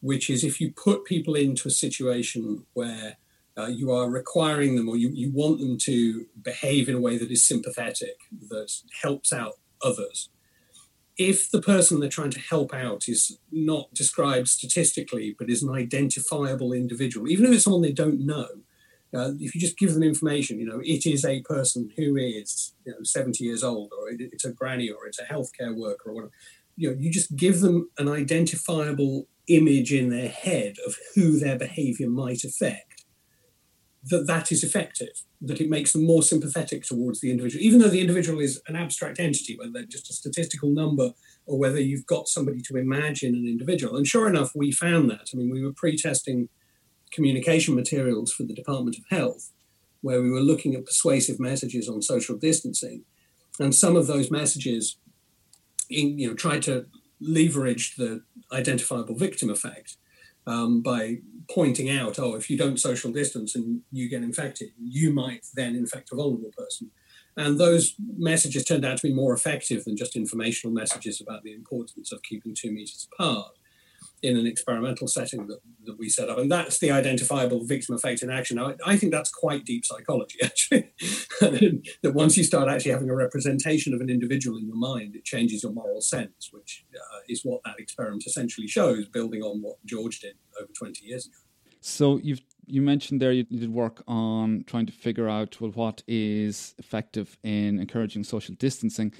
which 0.00 0.30
is 0.30 0.44
if 0.44 0.60
you 0.60 0.72
put 0.72 1.04
people 1.04 1.34
into 1.34 1.68
a 1.68 1.72
situation 1.72 2.66
where 2.74 3.16
Uh, 3.56 3.70
you 3.80 3.88
are 3.92 4.10
requiring 4.10 4.74
them 4.74 4.88
or 4.88 4.96
you, 4.96 5.10
you 5.14 5.30
want 5.30 5.60
them 5.60 5.78
to 5.78 6.26
behave 6.42 6.88
in 6.88 6.96
a 6.96 7.00
way 7.06 7.16
that 7.18 7.30
is 7.30 7.46
sympathetic, 7.46 8.16
that 8.50 8.68
helps 9.02 9.32
out 9.32 9.54
others. 9.80 10.28
If 11.16 11.50
the 11.50 11.62
person 11.62 12.00
they're 12.00 12.08
trying 12.08 12.30
to 12.30 12.40
help 12.40 12.74
out 12.74 13.08
is 13.08 13.38
not 13.52 13.94
described 13.94 14.48
statistically, 14.48 15.34
but 15.38 15.48
is 15.48 15.62
an 15.62 15.70
identifiable 15.70 16.72
individual, 16.72 17.28
even 17.28 17.46
if 17.46 17.52
it's 17.52 17.64
someone 17.64 17.82
they 17.82 17.92
don't 17.92 18.26
know, 18.26 18.48
uh, 19.14 19.30
if 19.38 19.54
you 19.54 19.60
just 19.60 19.78
give 19.78 19.94
them 19.94 20.02
information, 20.02 20.58
you 20.58 20.66
know, 20.66 20.80
it 20.82 21.06
is 21.06 21.24
a 21.24 21.40
person 21.42 21.90
who 21.96 22.16
is, 22.16 22.72
you 22.84 22.92
know, 22.92 22.98
70 23.02 23.44
years 23.44 23.62
old, 23.62 23.92
or 23.96 24.10
it, 24.10 24.20
it's 24.20 24.44
a 24.44 24.52
granny, 24.52 24.90
or 24.90 25.06
it's 25.06 25.20
a 25.20 25.24
healthcare 25.24 25.74
worker, 25.74 26.10
or 26.10 26.14
whatever. 26.14 26.32
You 26.76 26.90
know, 26.90 26.96
you 26.98 27.12
just 27.12 27.36
give 27.36 27.60
them 27.60 27.88
an 27.96 28.08
identifiable 28.08 29.28
image 29.46 29.92
in 29.92 30.08
their 30.08 30.28
head 30.28 30.76
of 30.84 30.96
who 31.14 31.38
their 31.38 31.56
behavior 31.56 32.08
might 32.08 32.42
affect. 32.42 32.93
That 34.10 34.26
that 34.26 34.52
is 34.52 34.62
effective. 34.62 35.22
That 35.40 35.60
it 35.60 35.70
makes 35.70 35.92
them 35.92 36.04
more 36.04 36.22
sympathetic 36.22 36.84
towards 36.84 37.20
the 37.20 37.30
individual, 37.30 37.64
even 37.64 37.80
though 37.80 37.88
the 37.88 38.00
individual 38.00 38.40
is 38.40 38.60
an 38.66 38.76
abstract 38.76 39.18
entity, 39.18 39.56
whether 39.56 39.72
they're 39.72 39.84
just 39.84 40.10
a 40.10 40.14
statistical 40.14 40.70
number 40.70 41.12
or 41.46 41.58
whether 41.58 41.80
you've 41.80 42.06
got 42.06 42.28
somebody 42.28 42.60
to 42.62 42.76
imagine 42.76 43.34
an 43.34 43.46
individual. 43.46 43.96
And 43.96 44.06
sure 44.06 44.28
enough, 44.28 44.52
we 44.54 44.72
found 44.72 45.10
that. 45.10 45.28
I 45.32 45.36
mean, 45.36 45.50
we 45.50 45.62
were 45.62 45.72
pre-testing 45.72 46.48
communication 47.10 47.74
materials 47.74 48.32
for 48.32 48.42
the 48.42 48.54
Department 48.54 48.96
of 48.96 49.04
Health, 49.10 49.52
where 50.00 50.20
we 50.22 50.30
were 50.30 50.40
looking 50.40 50.74
at 50.74 50.84
persuasive 50.84 51.38
messages 51.38 51.88
on 51.88 52.02
social 52.02 52.36
distancing. 52.36 53.04
And 53.58 53.74
some 53.74 53.96
of 53.96 54.06
those 54.06 54.30
messages 54.30 54.98
in, 55.88 56.18
you 56.18 56.28
know, 56.28 56.34
tried 56.34 56.62
to 56.62 56.86
leverage 57.20 57.94
the 57.96 58.22
identifiable 58.52 59.14
victim 59.14 59.48
effect 59.48 59.96
um, 60.46 60.82
by 60.82 61.18
pointing 61.50 61.90
out, 61.90 62.18
oh, 62.18 62.34
if 62.34 62.48
you 62.48 62.56
don't 62.56 62.80
social 62.80 63.12
distance 63.12 63.54
and 63.54 63.80
you 63.92 64.08
get 64.08 64.22
infected, 64.22 64.70
you 64.78 65.12
might 65.12 65.46
then 65.54 65.76
infect 65.76 66.10
a 66.12 66.16
vulnerable 66.16 66.52
person. 66.56 66.90
And 67.36 67.58
those 67.58 67.94
messages 68.16 68.64
turned 68.64 68.84
out 68.84 68.98
to 68.98 69.08
be 69.08 69.12
more 69.12 69.34
effective 69.34 69.84
than 69.84 69.96
just 69.96 70.16
informational 70.16 70.74
messages 70.74 71.20
about 71.20 71.42
the 71.42 71.52
importance 71.52 72.12
of 72.12 72.22
keeping 72.22 72.54
two 72.54 72.70
meters 72.70 73.08
apart 73.12 73.52
in 74.24 74.38
an 74.38 74.46
experimental 74.46 75.06
setting 75.06 75.46
that, 75.48 75.60
that 75.84 75.98
we 75.98 76.08
set 76.08 76.30
up. 76.30 76.38
And 76.38 76.50
that's 76.50 76.78
the 76.78 76.90
identifiable 76.90 77.62
victim 77.64 77.94
effect 77.94 78.22
in 78.22 78.30
action. 78.30 78.56
Now, 78.56 78.74
I 78.86 78.96
think 78.96 79.12
that's 79.12 79.30
quite 79.30 79.66
deep 79.66 79.84
psychology, 79.84 80.38
actually. 80.42 80.90
that 82.02 82.14
once 82.14 82.38
you 82.38 82.42
start 82.42 82.70
actually 82.70 82.92
having 82.92 83.10
a 83.10 83.14
representation 83.14 83.92
of 83.92 84.00
an 84.00 84.08
individual 84.08 84.56
in 84.56 84.66
your 84.66 84.76
mind, 84.76 85.14
it 85.14 85.24
changes 85.24 85.62
your 85.62 85.72
moral 85.72 86.00
sense, 86.00 86.48
which 86.52 86.86
uh, 86.94 87.18
is 87.28 87.42
what 87.44 87.60
that 87.66 87.78
experiment 87.78 88.24
essentially 88.26 88.66
shows, 88.66 89.06
building 89.08 89.42
on 89.42 89.60
what 89.60 89.76
George 89.84 90.20
did 90.20 90.36
over 90.58 90.72
20 90.72 91.04
years 91.04 91.26
ago. 91.26 91.36
So 91.82 92.18
you've 92.22 92.40
you 92.66 92.80
mentioned 92.80 93.20
there 93.20 93.32
you, 93.32 93.44
you 93.50 93.60
did 93.60 93.70
work 93.70 94.02
on 94.08 94.64
trying 94.66 94.86
to 94.86 94.92
figure 94.92 95.28
out 95.28 95.60
well 95.60 95.70
what 95.72 96.02
is 96.08 96.74
effective 96.78 97.36
in 97.42 97.78
encouraging 97.78 98.24
social 98.24 98.54
distancing. 98.54 99.12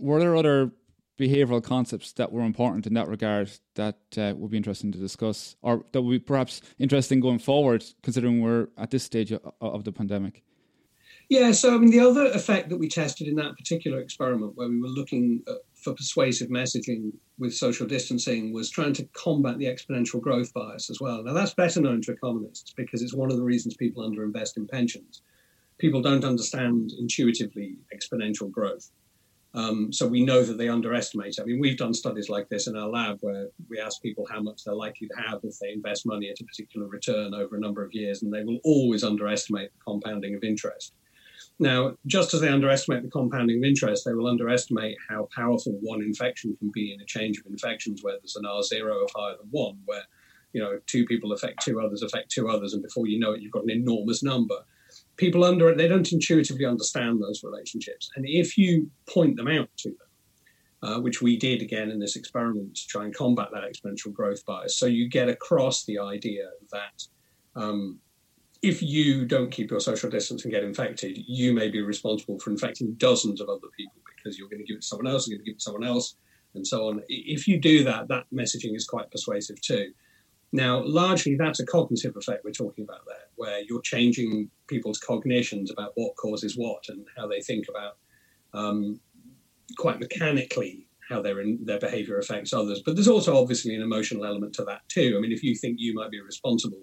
Were 0.00 0.18
there 0.18 0.34
other 0.34 0.72
behavioral 1.20 1.62
concepts 1.62 2.12
that 2.12 2.32
were 2.32 2.42
important 2.42 2.86
in 2.86 2.94
that 2.94 3.08
regard 3.08 3.50
that 3.74 3.98
uh, 4.16 4.32
would 4.36 4.50
be 4.50 4.56
interesting 4.56 4.90
to 4.92 4.98
discuss, 4.98 5.56
or 5.62 5.84
that 5.92 6.00
would 6.02 6.10
be 6.10 6.18
perhaps 6.18 6.62
interesting 6.78 7.20
going 7.20 7.38
forward, 7.38 7.84
considering 8.02 8.40
we're 8.40 8.68
at 8.78 8.90
this 8.90 9.04
stage 9.04 9.30
of, 9.30 9.42
of 9.60 9.84
the 9.84 9.92
pandemic? 9.92 10.42
Yeah, 11.28 11.52
so 11.52 11.72
I 11.72 11.78
mean, 11.78 11.92
the 11.92 12.00
other 12.00 12.26
effect 12.32 12.70
that 12.70 12.78
we 12.78 12.88
tested 12.88 13.28
in 13.28 13.36
that 13.36 13.56
particular 13.56 14.00
experiment, 14.00 14.56
where 14.56 14.68
we 14.68 14.80
were 14.80 14.88
looking 14.88 15.44
for 15.74 15.94
persuasive 15.94 16.48
messaging 16.48 17.12
with 17.38 17.54
social 17.54 17.86
distancing, 17.86 18.52
was 18.52 18.68
trying 18.68 18.94
to 18.94 19.04
combat 19.12 19.58
the 19.58 19.66
exponential 19.66 20.20
growth 20.20 20.52
bias 20.52 20.90
as 20.90 21.00
well. 21.00 21.22
Now, 21.22 21.32
that's 21.32 21.54
better 21.54 21.80
known 21.80 22.02
to 22.02 22.12
economists 22.12 22.72
because 22.76 23.00
it's 23.00 23.14
one 23.14 23.30
of 23.30 23.36
the 23.36 23.44
reasons 23.44 23.76
people 23.76 24.02
underinvest 24.02 24.56
in 24.56 24.66
pensions. 24.66 25.22
People 25.78 26.02
don't 26.02 26.24
understand 26.24 26.92
intuitively 26.98 27.76
exponential 27.94 28.50
growth. 28.50 28.90
Um, 29.52 29.92
so 29.92 30.06
we 30.06 30.24
know 30.24 30.44
that 30.44 30.58
they 30.58 30.68
underestimate. 30.68 31.38
I 31.40 31.44
mean, 31.44 31.58
we've 31.58 31.76
done 31.76 31.92
studies 31.92 32.28
like 32.28 32.48
this 32.48 32.68
in 32.68 32.76
our 32.76 32.88
lab 32.88 33.18
where 33.20 33.48
we 33.68 33.80
ask 33.80 34.00
people 34.00 34.26
how 34.30 34.40
much 34.40 34.62
they're 34.62 34.74
likely 34.74 35.08
to 35.08 35.16
have 35.16 35.40
if 35.42 35.58
they 35.58 35.72
invest 35.72 36.06
money 36.06 36.30
at 36.30 36.40
a 36.40 36.44
particular 36.44 36.86
return 36.86 37.34
over 37.34 37.56
a 37.56 37.60
number 37.60 37.84
of 37.84 37.92
years, 37.92 38.22
and 38.22 38.32
they 38.32 38.44
will 38.44 38.60
always 38.62 39.02
underestimate 39.02 39.72
the 39.72 39.78
compounding 39.84 40.36
of 40.36 40.44
interest. 40.44 40.94
Now, 41.58 41.96
just 42.06 42.32
as 42.32 42.40
they 42.40 42.48
underestimate 42.48 43.02
the 43.02 43.10
compounding 43.10 43.58
of 43.58 43.64
interest, 43.64 44.04
they 44.04 44.14
will 44.14 44.28
underestimate 44.28 44.96
how 45.08 45.28
powerful 45.34 45.76
one 45.82 46.00
infection 46.00 46.56
can 46.56 46.70
be 46.72 46.94
in 46.94 47.00
a 47.00 47.04
change 47.04 47.38
of 47.38 47.46
infections 47.46 48.02
where 48.02 48.18
there's 48.20 48.36
an 48.36 48.46
R 48.46 48.62
zero 48.62 49.04
of 49.04 49.10
higher 49.14 49.36
than 49.36 49.48
one, 49.50 49.78
where 49.84 50.04
you 50.52 50.62
know 50.62 50.78
two 50.86 51.04
people 51.06 51.32
affect 51.32 51.62
two 51.62 51.80
others, 51.80 52.02
affect 52.02 52.30
two 52.30 52.48
others, 52.48 52.72
and 52.72 52.82
before 52.82 53.08
you 53.08 53.18
know 53.18 53.32
it, 53.32 53.42
you've 53.42 53.52
got 53.52 53.64
an 53.64 53.70
enormous 53.70 54.22
number 54.22 54.56
people 55.20 55.44
under 55.44 55.68
it, 55.68 55.76
they 55.76 55.86
don't 55.86 56.10
intuitively 56.10 56.64
understand 56.64 57.22
those 57.22 57.44
relationships. 57.44 58.10
And 58.16 58.24
if 58.26 58.56
you 58.56 58.90
point 59.06 59.36
them 59.36 59.48
out 59.48 59.68
to 59.78 59.90
them, 59.90 60.08
uh, 60.82 61.00
which 61.00 61.20
we 61.20 61.36
did 61.36 61.60
again 61.60 61.90
in 61.90 62.00
this 62.00 62.16
experiment 62.16 62.74
to 62.74 62.86
try 62.86 63.04
and 63.04 63.14
combat 63.14 63.48
that 63.52 63.64
exponential 63.64 64.12
growth 64.12 64.44
bias, 64.46 64.78
so 64.78 64.86
you 64.86 65.08
get 65.08 65.28
across 65.28 65.84
the 65.84 65.98
idea 65.98 66.48
that 66.72 67.04
um, 67.54 67.98
if 68.62 68.82
you 68.82 69.26
don't 69.26 69.50
keep 69.50 69.70
your 69.70 69.80
social 69.80 70.10
distance 70.10 70.44
and 70.44 70.52
get 70.52 70.64
infected, 70.64 71.18
you 71.26 71.52
may 71.52 71.68
be 71.68 71.82
responsible 71.82 72.38
for 72.38 72.50
infecting 72.50 72.94
dozens 72.94 73.40
of 73.40 73.48
other 73.48 73.68
people 73.76 74.00
because 74.16 74.38
you're 74.38 74.48
going 74.48 74.60
to 74.60 74.66
give 74.66 74.76
it 74.76 74.82
to 74.82 74.86
someone 74.86 75.06
else, 75.06 75.28
you're 75.28 75.36
going 75.36 75.44
to 75.44 75.50
give 75.50 75.56
it 75.56 75.60
to 75.60 75.64
someone 75.64 75.84
else, 75.84 76.16
and 76.54 76.66
so 76.66 76.88
on. 76.88 77.02
If 77.08 77.46
you 77.46 77.60
do 77.60 77.84
that, 77.84 78.08
that 78.08 78.24
messaging 78.32 78.74
is 78.74 78.86
quite 78.86 79.10
persuasive 79.10 79.60
too. 79.60 79.92
Now, 80.52 80.82
largely 80.84 81.36
that's 81.36 81.60
a 81.60 81.66
cognitive 81.66 82.16
effect 82.16 82.44
we're 82.44 82.50
talking 82.50 82.84
about 82.84 83.06
there, 83.06 83.28
where 83.36 83.60
you're 83.68 83.82
changing 83.82 84.50
people's 84.66 84.98
cognitions 84.98 85.70
about 85.70 85.92
what 85.94 86.16
causes 86.16 86.56
what 86.56 86.84
and 86.88 87.06
how 87.16 87.28
they 87.28 87.40
think 87.40 87.66
about 87.68 87.96
um, 88.52 89.00
quite 89.76 90.00
mechanically 90.00 90.86
how 91.10 91.20
their 91.20 91.42
their 91.62 91.78
behavior 91.78 92.18
affects 92.18 92.52
others. 92.52 92.82
But 92.84 92.94
there's 92.94 93.08
also 93.08 93.36
obviously 93.36 93.74
an 93.74 93.82
emotional 93.82 94.24
element 94.24 94.54
to 94.54 94.64
that 94.64 94.88
too. 94.88 95.14
I 95.16 95.20
mean, 95.20 95.32
if 95.32 95.42
you 95.42 95.54
think 95.54 95.76
you 95.78 95.92
might 95.92 96.10
be 96.10 96.20
responsible 96.20 96.82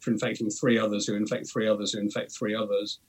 for 0.00 0.10
infecting 0.10 0.50
three 0.50 0.78
others 0.78 1.06
who 1.06 1.14
infect 1.14 1.50
three 1.50 1.68
others 1.68 1.92
who 1.92 2.00
infect 2.00 2.32
three 2.32 2.54
others, 2.54 3.00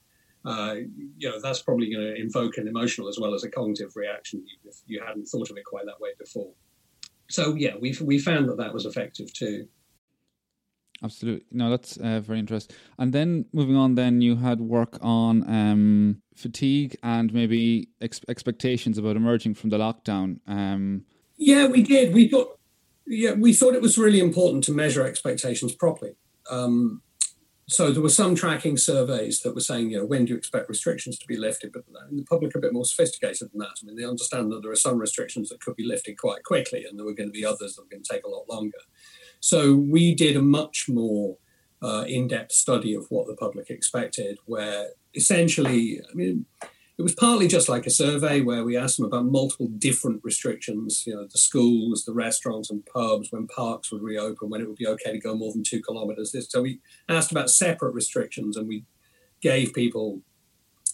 uh, 0.45 0.75
you 1.17 1.29
know 1.29 1.39
that's 1.39 1.61
probably 1.61 1.93
going 1.93 2.05
to 2.05 2.15
invoke 2.15 2.57
an 2.57 2.67
emotional 2.67 3.09
as 3.09 3.19
well 3.19 3.33
as 3.33 3.43
a 3.43 3.49
cognitive 3.49 3.95
reaction 3.95 4.43
if 4.63 4.77
you 4.87 5.01
hadn't 5.05 5.25
thought 5.25 5.49
of 5.51 5.57
it 5.57 5.65
quite 5.65 5.85
that 5.85 5.99
way 5.99 6.11
before. 6.17 6.51
So 7.29 7.55
yeah, 7.55 7.75
we 7.79 7.95
we 8.01 8.17
found 8.17 8.47
that 8.49 8.57
that 8.57 8.73
was 8.73 8.85
effective 8.85 9.31
too. 9.33 9.67
Absolutely. 11.03 11.45
No, 11.51 11.69
that's 11.69 11.97
uh, 11.97 12.21
very 12.21 12.39
interesting. 12.39 12.75
And 12.97 13.11
then 13.11 13.45
moving 13.51 13.75
on, 13.75 13.95
then 13.95 14.21
you 14.21 14.37
had 14.37 14.61
work 14.61 14.97
on 15.01 15.43
um, 15.49 16.21
fatigue 16.33 16.95
and 17.03 17.33
maybe 17.33 17.89
ex- 18.01 18.21
expectations 18.29 18.97
about 18.97 19.17
emerging 19.17 19.55
from 19.55 19.69
the 19.69 19.77
lockdown. 19.77 20.39
Um, 20.47 21.03
yeah, 21.35 21.67
we 21.67 21.83
did. 21.83 22.13
We 22.13 22.29
thought, 22.29 22.57
yeah, 23.05 23.33
we 23.33 23.53
thought 23.53 23.75
it 23.75 23.81
was 23.81 23.97
really 23.97 24.21
important 24.21 24.63
to 24.65 24.71
measure 24.71 25.05
expectations 25.05 25.73
properly. 25.75 26.15
Um, 26.49 27.01
so 27.67 27.91
there 27.91 28.01
were 28.01 28.09
some 28.09 28.35
tracking 28.35 28.77
surveys 28.77 29.39
that 29.41 29.55
were 29.55 29.61
saying, 29.61 29.91
you 29.91 29.97
know, 29.97 30.05
when 30.05 30.25
do 30.25 30.33
you 30.33 30.37
expect 30.37 30.69
restrictions 30.69 31.17
to 31.19 31.27
be 31.27 31.37
lifted? 31.37 31.71
But 31.71 31.83
the 32.11 32.23
public 32.23 32.55
are 32.55 32.59
a 32.59 32.61
bit 32.61 32.73
more 32.73 32.85
sophisticated 32.85 33.51
than 33.51 33.59
that. 33.59 33.75
I 33.81 33.85
mean, 33.85 33.95
they 33.95 34.05
understand 34.05 34.51
that 34.51 34.61
there 34.61 34.71
are 34.71 34.75
some 34.75 34.99
restrictions 34.99 35.49
that 35.49 35.61
could 35.61 35.75
be 35.75 35.87
lifted 35.87 36.17
quite 36.17 36.43
quickly, 36.43 36.85
and 36.85 36.97
there 36.97 37.05
were 37.05 37.13
going 37.13 37.29
to 37.29 37.33
be 37.33 37.45
others 37.45 37.75
that 37.75 37.81
were 37.81 37.89
going 37.89 38.03
to 38.03 38.13
take 38.13 38.25
a 38.25 38.29
lot 38.29 38.49
longer. 38.49 38.77
So 39.43 39.75
we 39.75 40.15
did 40.15 40.37
a 40.37 40.41
much 40.41 40.85
more 40.87 41.35
uh, 41.81 42.05
in-depth 42.07 42.53
study 42.53 42.95
of 42.95 43.07
what 43.09 43.27
the 43.27 43.35
public 43.35 43.69
expected, 43.69 44.37
where 44.45 44.91
essentially, 45.15 45.99
I 46.09 46.13
mean, 46.13 46.45
it 46.97 47.01
was 47.01 47.13
partly 47.13 47.49
just 47.49 47.67
like 47.67 47.85
a 47.85 47.89
survey 47.89 48.39
where 48.39 48.63
we 48.63 48.77
asked 48.77 48.95
them 48.95 49.05
about 49.05 49.25
multiple 49.25 49.67
different 49.67 50.21
restrictions, 50.23 51.03
you 51.05 51.13
know, 51.13 51.27
the 51.29 51.37
schools, 51.37 52.05
the 52.05 52.13
restaurants 52.13 52.69
and 52.71 52.85
pubs, 52.85 53.33
when 53.33 53.47
parks 53.47 53.91
would 53.91 54.01
reopen, 54.01 54.49
when 54.49 54.61
it 54.61 54.67
would 54.69 54.77
be 54.77 54.87
okay 54.87 55.11
to 55.11 55.19
go 55.19 55.35
more 55.35 55.51
than 55.51 55.61
two 55.61 55.81
kilometers. 55.81 56.33
So 56.49 56.61
we 56.61 56.79
asked 57.09 57.31
about 57.31 57.49
separate 57.49 57.93
restrictions 57.93 58.55
and 58.55 58.65
we 58.65 58.85
gave 59.41 59.73
people 59.73 60.21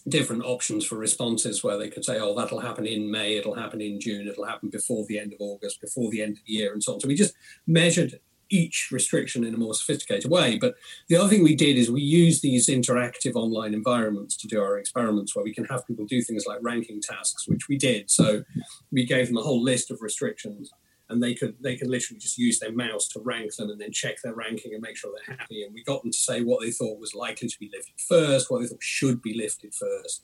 different 0.07 0.43
options 0.43 0.83
for 0.83 0.95
responses 0.95 1.63
where 1.63 1.77
they 1.77 1.89
could 1.89 2.03
say, 2.03 2.17
oh, 2.17 2.33
that'll 2.33 2.61
happen 2.61 2.87
in 2.87 3.11
May, 3.11 3.37
it'll 3.37 3.53
happen 3.53 3.79
in 3.79 3.99
June, 3.99 4.27
it'll 4.27 4.45
happen 4.45 4.69
before 4.71 5.05
the 5.05 5.19
end 5.19 5.33
of 5.33 5.39
August, 5.39 5.81
before 5.81 6.09
the 6.09 6.23
end 6.23 6.37
of 6.37 6.43
the 6.47 6.53
year, 6.53 6.73
and 6.73 6.81
so 6.81 6.95
on. 6.95 6.99
So 6.99 7.07
we 7.07 7.13
just 7.13 7.35
measured 7.67 8.19
each 8.49 8.89
restriction 8.91 9.43
in 9.43 9.53
a 9.53 9.57
more 9.57 9.73
sophisticated 9.73 10.29
way. 10.29 10.57
But 10.57 10.75
the 11.07 11.15
other 11.15 11.29
thing 11.29 11.43
we 11.43 11.55
did 11.55 11.77
is 11.77 11.91
we 11.91 12.01
used 12.01 12.41
these 12.41 12.67
interactive 12.67 13.35
online 13.35 13.73
environments 13.73 14.35
to 14.37 14.47
do 14.47 14.61
our 14.61 14.77
experiments 14.77 15.35
where 15.35 15.45
we 15.45 15.53
can 15.53 15.65
have 15.65 15.85
people 15.87 16.05
do 16.05 16.21
things 16.21 16.45
like 16.47 16.59
ranking 16.61 17.01
tasks, 17.01 17.47
which 17.47 17.67
we 17.67 17.77
did. 17.77 18.09
So 18.09 18.43
we 18.91 19.05
gave 19.05 19.27
them 19.27 19.37
a 19.37 19.41
whole 19.41 19.61
list 19.61 19.91
of 19.91 20.01
restrictions 20.01 20.71
and 21.09 21.21
they 21.21 21.33
could 21.33 21.55
they 21.59 21.75
could 21.75 21.89
literally 21.89 22.19
just 22.19 22.37
use 22.37 22.59
their 22.59 22.71
mouse 22.71 23.07
to 23.09 23.19
rank 23.19 23.55
them 23.55 23.69
and 23.69 23.81
then 23.81 23.91
check 23.91 24.21
their 24.21 24.35
ranking 24.35 24.73
and 24.73 24.81
make 24.81 24.95
sure 24.95 25.11
they're 25.11 25.37
happy. 25.37 25.63
And 25.63 25.73
we 25.73 25.83
got 25.83 26.03
them 26.03 26.11
to 26.11 26.17
say 26.17 26.41
what 26.41 26.61
they 26.61 26.71
thought 26.71 26.99
was 26.99 27.15
likely 27.15 27.47
to 27.47 27.59
be 27.59 27.69
lifted 27.73 27.99
first, 28.07 28.49
what 28.49 28.61
they 28.61 28.67
thought 28.67 28.83
should 28.83 29.21
be 29.21 29.35
lifted 29.35 29.73
first, 29.73 30.23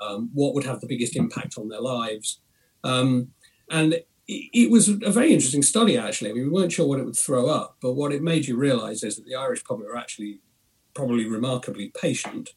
um, 0.00 0.30
what 0.34 0.54
would 0.54 0.64
have 0.64 0.80
the 0.80 0.86
biggest 0.86 1.16
impact 1.16 1.56
on 1.58 1.68
their 1.68 1.80
lives. 1.80 2.40
Um, 2.84 3.28
and 3.70 4.00
it 4.28 4.70
was 4.70 4.88
a 4.88 5.10
very 5.10 5.32
interesting 5.32 5.62
study, 5.62 5.96
actually. 5.96 6.30
I 6.30 6.34
mean, 6.34 6.44
we 6.44 6.50
weren't 6.50 6.72
sure 6.72 6.86
what 6.86 7.00
it 7.00 7.06
would 7.06 7.16
throw 7.16 7.48
up, 7.48 7.78
but 7.80 7.94
what 7.94 8.12
it 8.12 8.22
made 8.22 8.46
you 8.46 8.56
realize 8.56 9.02
is 9.02 9.16
that 9.16 9.24
the 9.24 9.34
Irish 9.34 9.64
public 9.64 9.88
are 9.88 9.96
actually 9.96 10.40
probably 10.94 11.26
remarkably 11.26 11.92
patient, 11.98 12.50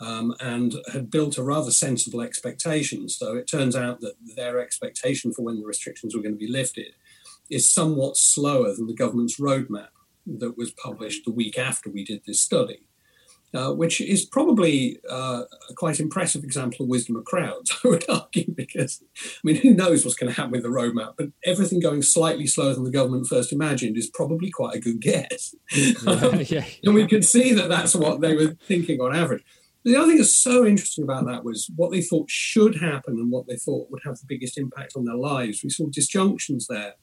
um, 0.00 0.34
and 0.40 0.74
had 0.92 1.10
built 1.10 1.38
a 1.38 1.42
rather 1.44 1.70
sensible 1.70 2.20
expectation. 2.20 3.08
So 3.08 3.36
it 3.36 3.46
turns 3.46 3.76
out 3.76 4.00
that 4.00 4.14
their 4.34 4.58
expectation 4.58 5.32
for 5.32 5.42
when 5.42 5.60
the 5.60 5.66
restrictions 5.66 6.14
were 6.14 6.22
going 6.22 6.34
to 6.34 6.46
be 6.46 6.50
lifted 6.50 6.94
is 7.50 7.70
somewhat 7.70 8.16
slower 8.16 8.74
than 8.74 8.88
the 8.88 8.94
government's 8.94 9.38
roadmap 9.38 9.90
that 10.26 10.56
was 10.56 10.72
published 10.72 11.24
the 11.24 11.32
week 11.32 11.56
after 11.56 11.88
we 11.88 12.04
did 12.04 12.22
this 12.26 12.40
study. 12.40 12.88
Uh, 13.54 13.70
which 13.70 14.00
is 14.00 14.24
probably 14.24 14.98
uh, 15.10 15.42
a 15.68 15.74
quite 15.74 16.00
impressive 16.00 16.42
example 16.42 16.84
of 16.84 16.88
wisdom 16.88 17.16
of 17.16 17.24
crowds, 17.26 17.70
I 17.84 17.88
would 17.88 18.08
argue, 18.08 18.50
because, 18.54 19.02
I 19.20 19.40
mean, 19.44 19.56
who 19.56 19.74
knows 19.74 20.06
what's 20.06 20.16
going 20.16 20.32
to 20.32 20.36
happen 20.36 20.52
with 20.52 20.62
the 20.62 20.70
roadmap, 20.70 21.16
but 21.18 21.28
everything 21.44 21.78
going 21.78 22.00
slightly 22.00 22.46
slower 22.46 22.72
than 22.72 22.84
the 22.84 22.90
government 22.90 23.26
first 23.26 23.52
imagined 23.52 23.98
is 23.98 24.08
probably 24.08 24.50
quite 24.50 24.76
a 24.76 24.80
good 24.80 25.02
guess. 25.02 25.54
um, 26.06 26.40
yeah. 26.46 26.64
And 26.84 26.94
we 26.94 27.06
could 27.06 27.26
see 27.26 27.52
that 27.52 27.68
that's 27.68 27.94
what 27.94 28.22
they 28.22 28.34
were 28.34 28.56
thinking 28.66 29.02
on 29.02 29.14
average. 29.14 29.44
The 29.84 29.96
other 29.96 30.06
thing 30.06 30.16
that's 30.16 30.34
so 30.34 30.64
interesting 30.64 31.04
about 31.04 31.26
that 31.26 31.44
was 31.44 31.70
what 31.76 31.90
they 31.90 32.00
thought 32.00 32.30
should 32.30 32.76
happen 32.76 33.18
and 33.18 33.30
what 33.30 33.48
they 33.48 33.56
thought 33.56 33.90
would 33.90 34.02
have 34.06 34.14
the 34.14 34.26
biggest 34.26 34.56
impact 34.56 34.94
on 34.96 35.04
their 35.04 35.16
lives. 35.16 35.62
We 35.62 35.68
saw 35.68 35.88
disjunctions 35.88 36.68
there 36.68 36.94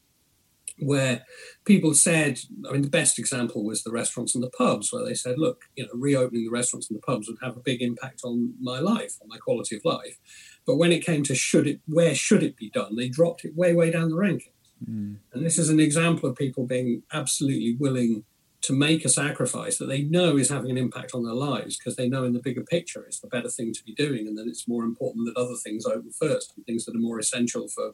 where 0.79 1.23
people 1.65 1.93
said, 1.93 2.39
I 2.67 2.71
mean, 2.71 2.81
the 2.81 2.89
best 2.89 3.19
example 3.19 3.63
was 3.63 3.83
the 3.83 3.91
restaurants 3.91 4.35
and 4.35 4.43
the 4.43 4.49
pubs, 4.49 4.91
where 4.91 5.05
they 5.05 5.13
said, 5.13 5.37
look, 5.37 5.63
you 5.75 5.85
know, 5.85 5.91
reopening 5.93 6.43
the 6.43 6.51
restaurants 6.51 6.89
and 6.89 6.97
the 6.97 7.03
pubs 7.03 7.27
would 7.27 7.37
have 7.41 7.57
a 7.57 7.61
big 7.61 7.81
impact 7.81 8.21
on 8.23 8.53
my 8.61 8.79
life, 8.79 9.15
on 9.21 9.27
my 9.27 9.37
quality 9.37 9.75
of 9.75 9.85
life. 9.85 10.17
But 10.65 10.77
when 10.77 10.91
it 10.91 11.05
came 11.05 11.23
to 11.23 11.35
should 11.35 11.67
it, 11.67 11.81
where 11.87 12.15
should 12.15 12.43
it 12.43 12.57
be 12.57 12.69
done, 12.69 12.95
they 12.95 13.09
dropped 13.09 13.45
it 13.45 13.55
way, 13.55 13.73
way 13.73 13.91
down 13.91 14.09
the 14.09 14.15
rankings. 14.15 14.51
Mm. 14.89 15.17
And 15.33 15.45
this 15.45 15.57
is 15.57 15.69
an 15.69 15.79
example 15.79 16.29
of 16.29 16.35
people 16.35 16.65
being 16.65 17.03
absolutely 17.11 17.75
willing 17.79 18.23
to 18.61 18.73
make 18.73 19.05
a 19.05 19.09
sacrifice 19.09 19.77
that 19.77 19.85
they 19.85 20.01
know 20.01 20.37
is 20.37 20.49
having 20.49 20.71
an 20.71 20.77
impact 20.77 21.11
on 21.13 21.23
their 21.23 21.33
lives 21.33 21.77
because 21.77 21.95
they 21.95 22.09
know 22.09 22.25
in 22.25 22.33
the 22.33 22.41
bigger 22.41 22.63
picture 22.63 23.05
it's 23.05 23.21
the 23.21 23.27
better 23.27 23.47
thing 23.49 23.73
to 23.73 23.83
be 23.83 23.93
doing 23.93 24.27
and 24.27 24.37
that 24.37 24.47
it's 24.47 24.67
more 24.67 24.83
important 24.83 25.25
that 25.25 25.39
other 25.39 25.55
things 25.55 25.85
open 25.85 26.11
first 26.11 26.53
and 26.55 26.65
things 26.65 26.83
that 26.85 26.95
are 26.95 26.99
more 26.99 27.19
essential 27.19 27.67
for 27.69 27.93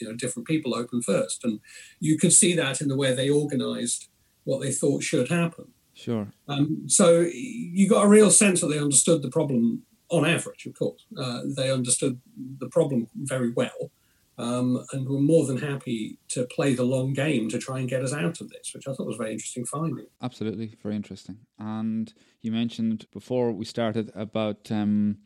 you 0.00 0.08
know 0.08 0.14
different 0.14 0.46
people 0.46 0.74
open 0.74 1.02
first, 1.02 1.44
and 1.44 1.60
you 2.00 2.18
could 2.18 2.32
see 2.32 2.54
that 2.54 2.80
in 2.80 2.88
the 2.88 2.96
way 2.96 3.14
they 3.14 3.30
organised 3.30 4.08
what 4.44 4.60
they 4.60 4.72
thought 4.72 5.02
should 5.02 5.28
happen. 5.28 5.66
Sure. 5.94 6.28
Um, 6.48 6.84
so 6.88 7.20
you 7.20 7.88
got 7.88 8.04
a 8.04 8.08
real 8.08 8.30
sense 8.30 8.60
that 8.60 8.66
they 8.66 8.78
understood 8.78 9.22
the 9.22 9.30
problem 9.30 9.82
on 10.10 10.26
average. 10.26 10.66
Of 10.66 10.74
course, 10.74 11.06
uh, 11.16 11.42
they 11.56 11.70
understood 11.70 12.20
the 12.58 12.68
problem 12.68 13.08
very 13.14 13.52
well. 13.52 13.90
Um, 14.36 14.84
and 14.92 15.08
were 15.08 15.20
more 15.20 15.46
than 15.46 15.58
happy 15.58 16.18
to 16.30 16.44
play 16.46 16.74
the 16.74 16.82
long 16.82 17.12
game 17.12 17.48
to 17.50 17.58
try 17.58 17.78
and 17.78 17.88
get 17.88 18.02
us 18.02 18.12
out 18.12 18.40
of 18.40 18.48
this, 18.48 18.72
which 18.74 18.88
I 18.88 18.92
thought 18.92 19.06
was 19.06 19.16
very 19.16 19.30
interesting 19.30 19.64
finding. 19.64 20.06
Absolutely, 20.22 20.74
very 20.82 20.96
interesting. 20.96 21.38
And 21.60 22.12
you 22.42 22.50
mentioned 22.50 23.06
before 23.12 23.52
we 23.52 23.64
started 23.64 24.10
about 24.16 24.72
um, 24.72 25.18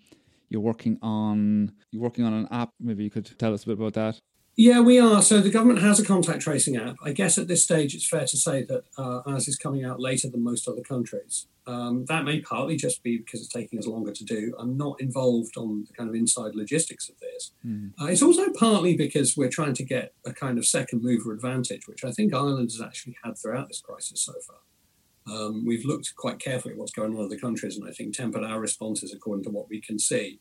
you're 0.51 0.61
working 0.61 0.99
on 1.01 1.73
you're 1.91 2.03
working 2.03 2.27
on 2.27 2.35
an 2.35 2.49
app. 2.51 2.69
Maybe 2.79 3.03
you 3.03 3.09
could 3.11 3.39
tell 3.39 3.55
us 3.55 3.63
a 3.65 3.69
bit 3.69 3.79
about 3.79 3.95
that. 3.95 4.19
Yeah, 4.61 4.81
we 4.81 4.99
are. 4.99 5.23
So 5.23 5.41
the 5.41 5.53
government 5.53 5.83
has 5.83 6.01
a 6.01 6.05
contact 6.05 6.41
tracing 6.41 6.75
app. 6.77 6.97
I 7.01 7.13
guess 7.13 7.39
at 7.39 7.47
this 7.47 7.63
stage, 7.63 7.95
it's 7.95 8.09
fair 8.09 8.27
to 8.27 8.37
say 8.37 8.65
that 8.65 8.83
uh, 8.99 9.21
ours 9.25 9.47
is 9.47 9.55
coming 9.55 9.85
out 9.85 10.01
later 10.01 10.29
than 10.29 10.43
most 10.43 10.67
other 10.67 10.81
countries. 10.81 11.47
Um, 11.69 12.07
that 12.07 12.25
may 12.25 12.41
partly 12.41 12.75
just 12.77 13.05
be 13.05 13.19
because 13.19 13.41
it's 13.41 13.53
taking 13.53 13.79
us 13.79 13.87
longer 13.87 14.11
to 14.11 14.25
do. 14.25 14.57
I'm 14.59 14.77
not 14.77 15.01
involved 15.01 15.57
on 15.57 15.85
the 15.87 15.93
kind 15.93 16.11
of 16.11 16.17
inside 16.17 16.57
logistics 16.57 17.09
of 17.09 17.15
this. 17.21 17.53
Mm. 17.65 17.93
Uh, 18.01 18.07
it's 18.07 18.21
also 18.21 18.47
partly 18.59 18.97
because 18.97 19.37
we're 19.37 19.49
trying 19.49 19.75
to 19.75 19.85
get 19.85 20.13
a 20.27 20.33
kind 20.33 20.59
of 20.59 20.67
second 20.67 21.05
mover 21.05 21.33
advantage, 21.33 21.87
which 21.87 22.03
I 22.03 22.11
think 22.11 22.35
Ireland 22.35 22.71
has 22.73 22.81
actually 22.81 23.17
had 23.23 23.39
throughout 23.39 23.69
this 23.69 23.81
crisis 23.81 24.25
so 24.25 24.33
far. 24.45 25.37
Um, 25.37 25.65
we've 25.65 25.85
looked 25.85 26.17
quite 26.17 26.41
carefully 26.41 26.75
at 26.75 26.79
what's 26.79 26.91
going 26.91 27.13
on 27.13 27.21
in 27.21 27.27
other 27.27 27.39
countries, 27.39 27.77
and 27.77 27.89
I 27.89 27.93
think 27.93 28.17
tempered 28.17 28.43
our 28.43 28.59
responses 28.59 29.15
according 29.15 29.45
to 29.45 29.51
what 29.51 29.69
we 29.69 29.81
can 29.81 30.01
see. 30.01 30.41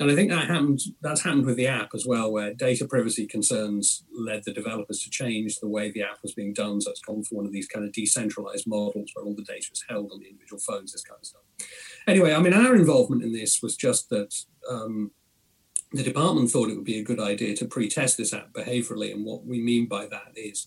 And 0.00 0.10
I 0.10 0.14
think 0.14 0.30
that 0.30 0.48
happened. 0.48 0.80
That's 1.02 1.22
happened 1.22 1.46
with 1.46 1.56
the 1.56 1.66
app 1.66 1.90
as 1.94 2.04
well, 2.06 2.32
where 2.32 2.54
data 2.54 2.86
privacy 2.86 3.26
concerns 3.26 4.04
led 4.12 4.42
the 4.44 4.52
developers 4.52 5.00
to 5.00 5.10
change 5.10 5.58
the 5.58 5.68
way 5.68 5.90
the 5.90 6.02
app 6.02 6.18
was 6.22 6.34
being 6.34 6.52
done. 6.52 6.80
So 6.80 6.90
it's 6.90 7.00
gone 7.00 7.22
for 7.24 7.36
one 7.36 7.46
of 7.46 7.52
these 7.52 7.68
kind 7.68 7.84
of 7.84 7.92
decentralized 7.92 8.66
models 8.66 9.10
where 9.14 9.24
all 9.24 9.34
the 9.34 9.42
data 9.42 9.68
is 9.72 9.84
held 9.88 10.10
on 10.12 10.20
the 10.20 10.28
individual 10.28 10.60
phones, 10.60 10.92
this 10.92 11.02
kind 11.02 11.18
of 11.20 11.26
stuff. 11.26 11.42
Anyway, 12.06 12.32
I 12.32 12.40
mean, 12.40 12.52
our 12.52 12.74
involvement 12.74 13.22
in 13.22 13.32
this 13.32 13.62
was 13.62 13.76
just 13.76 14.10
that 14.10 14.34
um, 14.70 15.10
the 15.92 16.02
department 16.02 16.50
thought 16.50 16.70
it 16.70 16.76
would 16.76 16.84
be 16.84 16.98
a 16.98 17.04
good 17.04 17.20
idea 17.20 17.54
to 17.56 17.66
pre-test 17.66 18.16
this 18.16 18.34
app 18.34 18.52
behaviorally, 18.52 19.12
and 19.12 19.24
what 19.24 19.46
we 19.46 19.60
mean 19.60 19.86
by 19.86 20.06
that 20.06 20.32
is 20.34 20.66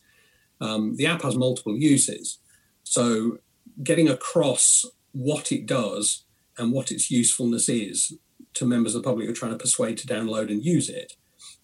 um, 0.62 0.96
the 0.96 1.06
app 1.06 1.22
has 1.22 1.36
multiple 1.36 1.78
uses. 1.78 2.40
So 2.84 3.40
getting 3.84 4.08
across 4.08 4.86
what 5.12 5.52
it 5.52 5.66
does 5.66 6.24
and 6.58 6.72
what 6.72 6.92
its 6.92 7.12
usefulness 7.12 7.70
is 7.70 8.14
to 8.58 8.66
members 8.66 8.96
of 8.96 9.04
the 9.04 9.10
public 9.10 9.26
who 9.26 9.32
are 9.32 9.36
trying 9.36 9.52
to 9.52 9.58
persuade 9.58 9.98
to 9.98 10.08
download 10.08 10.50
and 10.50 10.64
use 10.64 10.90
it 10.90 11.14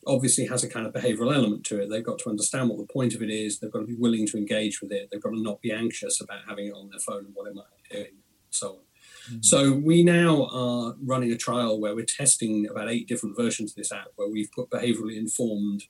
obviously 0.08 0.46
has 0.46 0.64
a 0.64 0.70
kind 0.70 0.86
of 0.86 0.94
behavioral 0.94 1.34
element 1.34 1.64
to 1.66 1.82
it. 1.82 1.90
They've 1.90 2.06
got 2.06 2.20
to 2.20 2.30
understand 2.30 2.70
what 2.70 2.80
the 2.80 2.92
point 2.92 3.14
of 3.14 3.22
it 3.22 3.30
is. 3.30 3.60
They've 3.60 3.72
got 3.72 3.80
to 3.80 3.88
be 3.88 3.96
willing 3.96 4.28
to 4.28 4.38
engage 4.38 4.82
with 4.82 4.92
it. 4.92 5.10
They've 5.12 5.22
got 5.22 5.32
to 5.32 5.42
not 5.42 5.62
be 5.62 5.72
anxious 5.72 6.22
about 6.22 6.42
having 6.48 6.68
it 6.68 6.74
on 6.74 6.90
their 6.90 7.00
phone 7.00 7.26
and 7.26 7.34
what 7.34 7.48
it 7.48 7.56
might 7.56 7.66
be 7.90 7.96
doing, 7.96 8.08
and 8.08 8.22
so 8.50 8.68
on. 8.68 8.76
Mm-hmm. 8.76 9.38
So 9.42 9.72
we 9.74 10.04
now 10.04 10.48
are 10.52 10.96
running 11.04 11.32
a 11.32 11.38
trial 11.38 11.80
where 11.80 11.96
we're 11.96 12.06
testing 12.06 12.68
about 12.70 12.90
eight 12.90 13.08
different 13.08 13.38
versions 13.38 13.72
of 13.72 13.76
this 13.76 13.92
app, 13.92 14.08
where 14.16 14.30
we've 14.30 14.52
put 14.52 14.70
behaviorally 14.70 15.18
informed 15.18 15.84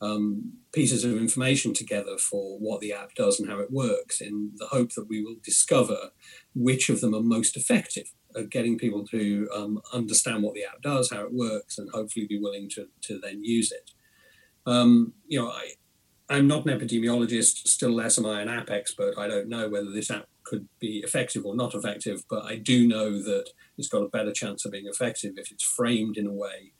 um, 0.00 0.52
pieces 0.72 1.04
of 1.04 1.16
information 1.16 1.72
together 1.72 2.18
for 2.18 2.58
what 2.58 2.80
the 2.80 2.92
app 2.92 3.14
does 3.14 3.40
and 3.40 3.48
how 3.48 3.58
it 3.58 3.72
works, 3.72 4.20
in 4.20 4.52
the 4.56 4.66
hope 4.66 4.92
that 4.94 5.08
we 5.08 5.22
will 5.22 5.36
discover 5.42 6.10
which 6.54 6.88
of 6.88 7.00
them 7.00 7.14
are 7.14 7.22
most 7.22 7.56
effective 7.56 8.12
getting 8.44 8.78
people 8.78 9.06
to 9.08 9.48
um, 9.54 9.80
understand 9.92 10.42
what 10.42 10.54
the 10.54 10.64
app 10.64 10.80
does, 10.82 11.10
how 11.10 11.22
it 11.22 11.32
works, 11.32 11.78
and 11.78 11.90
hopefully 11.90 12.26
be 12.26 12.38
willing 12.38 12.68
to, 12.70 12.86
to 13.02 13.18
then 13.20 13.42
use 13.44 13.72
it. 13.72 13.90
Um, 14.66 15.12
you 15.26 15.38
know, 15.38 15.48
I, 15.48 15.70
I'm 16.28 16.46
not 16.46 16.66
an 16.66 16.78
epidemiologist, 16.78 17.68
still 17.68 17.92
less 17.92 18.18
am 18.18 18.26
I 18.26 18.42
an 18.42 18.48
app 18.48 18.70
expert. 18.70 19.14
I 19.16 19.28
don't 19.28 19.48
know 19.48 19.68
whether 19.68 19.90
this 19.90 20.10
app 20.10 20.26
could 20.42 20.68
be 20.80 20.98
effective 20.98 21.44
or 21.44 21.54
not 21.54 21.74
effective, 21.74 22.24
but 22.28 22.44
I 22.44 22.56
do 22.56 22.86
know 22.86 23.22
that 23.22 23.50
it's 23.78 23.88
got 23.88 24.02
a 24.02 24.08
better 24.08 24.32
chance 24.32 24.64
of 24.64 24.72
being 24.72 24.86
effective 24.86 25.34
if 25.36 25.50
it's 25.50 25.64
framed 25.64 26.16
in 26.16 26.26
a 26.26 26.32
way 26.32 26.72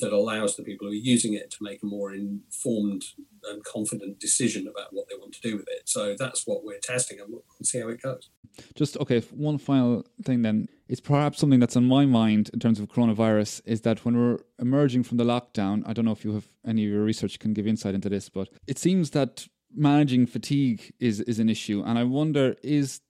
that 0.00 0.12
allows 0.12 0.56
the 0.56 0.62
people 0.62 0.86
who 0.86 0.92
are 0.92 0.96
using 0.96 1.34
it 1.34 1.50
to 1.52 1.58
make 1.60 1.82
a 1.82 1.86
more 1.86 2.12
informed 2.14 3.04
and 3.50 3.64
confident 3.64 4.20
decision 4.20 4.68
about 4.68 4.92
what 4.92 5.08
they 5.08 5.16
want 5.16 5.32
to 5.34 5.40
do 5.40 5.56
with 5.56 5.66
it. 5.68 5.82
So 5.88 6.14
that's 6.18 6.46
what 6.46 6.64
we're 6.64 6.78
testing 6.78 7.20
and 7.20 7.32
we'll 7.32 7.44
see 7.62 7.80
how 7.80 7.88
it 7.88 8.02
goes. 8.02 8.30
Just 8.74 8.96
okay, 8.98 9.20
one 9.30 9.58
final 9.58 10.04
thing 10.24 10.42
then. 10.42 10.68
It's 10.88 11.00
perhaps 11.00 11.38
something 11.38 11.58
that's 11.58 11.76
on 11.76 11.86
my 11.86 12.04
mind 12.04 12.50
in 12.52 12.60
terms 12.60 12.78
of 12.78 12.88
coronavirus 12.88 13.62
is 13.64 13.80
that 13.80 14.04
when 14.04 14.16
we're 14.16 14.38
emerging 14.58 15.04
from 15.04 15.16
the 15.16 15.24
lockdown, 15.24 15.82
I 15.86 15.94
don't 15.94 16.04
know 16.04 16.12
if 16.12 16.22
you 16.22 16.34
have 16.34 16.48
any 16.66 16.84
of 16.84 16.92
your 16.92 17.02
research 17.02 17.38
can 17.38 17.54
give 17.54 17.66
insight 17.66 17.94
into 17.94 18.10
this, 18.10 18.28
but 18.28 18.50
it 18.66 18.78
seems 18.78 19.10
that 19.10 19.46
managing 19.74 20.26
fatigue 20.26 20.92
is 21.00 21.20
is 21.20 21.38
an 21.38 21.48
issue. 21.48 21.82
And 21.84 21.98
I 21.98 22.04
wonder 22.04 22.56
is 22.62 23.00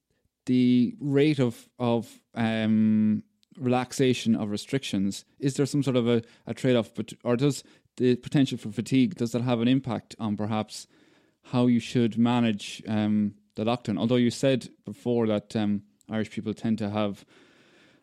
the 0.47 0.95
rate 1.01 1.41
of 1.41 1.69
of 1.79 2.21
um 2.35 3.25
relaxation 3.59 4.35
of 4.35 4.51
restrictions, 4.51 5.25
is 5.39 5.55
there 5.55 5.67
some 5.67 5.83
sort 5.83 5.97
of 5.97 6.09
a, 6.09 6.23
a 6.47 6.55
trade 6.55 6.77
off? 6.77 6.91
Or 7.25 7.37
does 7.37 7.65
the 7.97 8.17
potential 8.17 8.59
for 8.59 8.71
fatigue 8.71 9.17
does 9.17 9.33
that 9.33 9.43
have 9.43 9.61
an 9.61 9.69
impact 9.69 10.15
on 10.19 10.37
perhaps 10.37 10.87
how 11.47 11.67
you 11.67 11.81
should 11.81 12.17
manage 12.17 12.83
um, 12.89 13.35
the 13.55 13.65
lockdown? 13.65 13.99
Although 13.99 14.17
you 14.17 14.31
said 14.31 14.69
before 14.85 15.27
that 15.27 15.55
um, 15.57 15.83
Irish 16.11 16.31
people 16.31 16.55
tend 16.55 16.79
to 16.79 16.91
have 16.91 17.25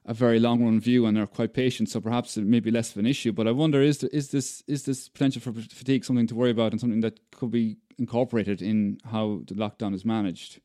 a 0.06 0.14
very 0.14 0.40
long 0.40 0.64
run 0.64 0.80
view 0.80 1.06
and 1.06 1.16
they're 1.16 1.28
quite 1.28 1.54
patient, 1.54 1.90
so 1.90 2.02
perhaps 2.02 2.38
it 2.38 2.46
may 2.46 2.60
be 2.60 2.72
less 2.72 2.92
of 2.92 2.98
an 2.98 3.06
issue. 3.06 3.32
But 3.32 3.48
I 3.48 3.52
wonder 3.52 3.82
is 3.82 4.00
there, 4.00 4.10
is 4.12 4.30
this 4.30 4.64
is 4.68 4.84
this 4.84 5.10
potential 5.10 5.42
for 5.42 5.54
fatigue 5.54 6.06
something 6.06 6.28
to 6.28 6.36
worry 6.36 6.52
about 6.52 6.72
and 6.72 6.82
something 6.82 7.02
that 7.02 7.20
could 7.32 7.52
be 7.52 7.78
incorporated 7.98 8.62
in 8.62 8.98
how 9.06 9.42
the 9.46 9.56
lockdown 9.56 9.94
is 9.94 10.06
managed? 10.06 10.62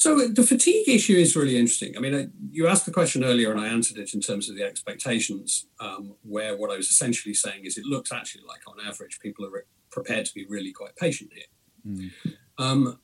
So 0.00 0.28
the 0.28 0.42
fatigue 0.42 0.88
issue 0.88 1.12
is 1.12 1.36
really 1.36 1.58
interesting. 1.58 1.94
I 1.94 2.00
mean, 2.00 2.32
you 2.50 2.66
asked 2.66 2.86
the 2.86 2.90
question 2.90 3.22
earlier, 3.22 3.52
and 3.52 3.60
I 3.60 3.68
answered 3.68 3.98
it 3.98 4.14
in 4.14 4.22
terms 4.22 4.48
of 4.48 4.56
the 4.56 4.64
expectations. 4.64 5.66
Um, 5.78 6.14
where 6.22 6.56
what 6.56 6.70
I 6.70 6.76
was 6.78 6.88
essentially 6.88 7.34
saying 7.34 7.66
is, 7.66 7.76
it 7.76 7.84
looks 7.84 8.10
actually 8.10 8.44
like, 8.48 8.62
on 8.66 8.76
average, 8.82 9.20
people 9.20 9.44
are 9.44 9.50
re- 9.50 9.70
prepared 9.90 10.24
to 10.24 10.32
be 10.32 10.46
really 10.46 10.72
quite 10.72 10.96
patient 10.96 11.30
here. 11.34 11.50
Mm. 11.86 12.10
Um, 12.56 12.98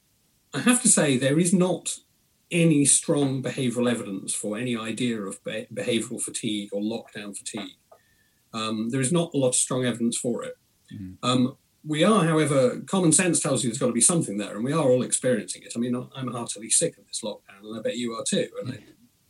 I 0.55 0.61
have 0.61 0.81
to 0.83 0.89
say, 0.89 1.19
there 1.19 1.39
is 1.39 1.53
not 1.53 1.99
any 2.51 2.87
strong 2.87 3.43
behavioural 3.43 3.91
evidence 3.91 4.35
for 4.35 4.57
any 4.57 4.75
idea 4.75 5.21
of 5.21 5.45
be- 5.45 5.67
behavioural 5.75 6.23
fatigue 6.23 6.71
or 6.73 6.81
lockdown 6.81 7.37
fatigue. 7.37 7.77
Um, 8.55 8.89
there 8.89 9.03
is 9.03 9.13
not 9.13 9.35
a 9.35 9.37
lot 9.37 9.49
of 9.49 9.55
strong 9.55 9.85
evidence 9.85 10.17
for 10.17 10.45
it. 10.45 10.57
Mm 10.91 11.57
we 11.87 12.03
are, 12.03 12.25
however, 12.25 12.81
common 12.87 13.13
sense 13.13 13.41
tells 13.41 13.63
you 13.63 13.71
there's 13.71 13.79
got 13.79 13.87
to 13.87 13.93
be 13.93 14.01
something 14.01 14.39
there, 14.39 14.57
and 14.57 14.65
we 14.65 14.73
are 14.73 14.91
all 14.91 15.03
experiencing 15.03 15.63
it. 15.63 15.73
I 15.77 15.79
mean, 15.79 15.95
I'm 16.15 16.33
heartily 16.33 16.69
sick 16.69 16.99
of 16.99 17.07
this 17.07 17.21
lockdown, 17.23 17.63
and 17.63 17.79
I 17.79 17.83
bet 17.83 17.97
you 17.97 18.13
are 18.13 18.25
too. 18.27 18.49
And 18.61 18.73
I 18.73 18.79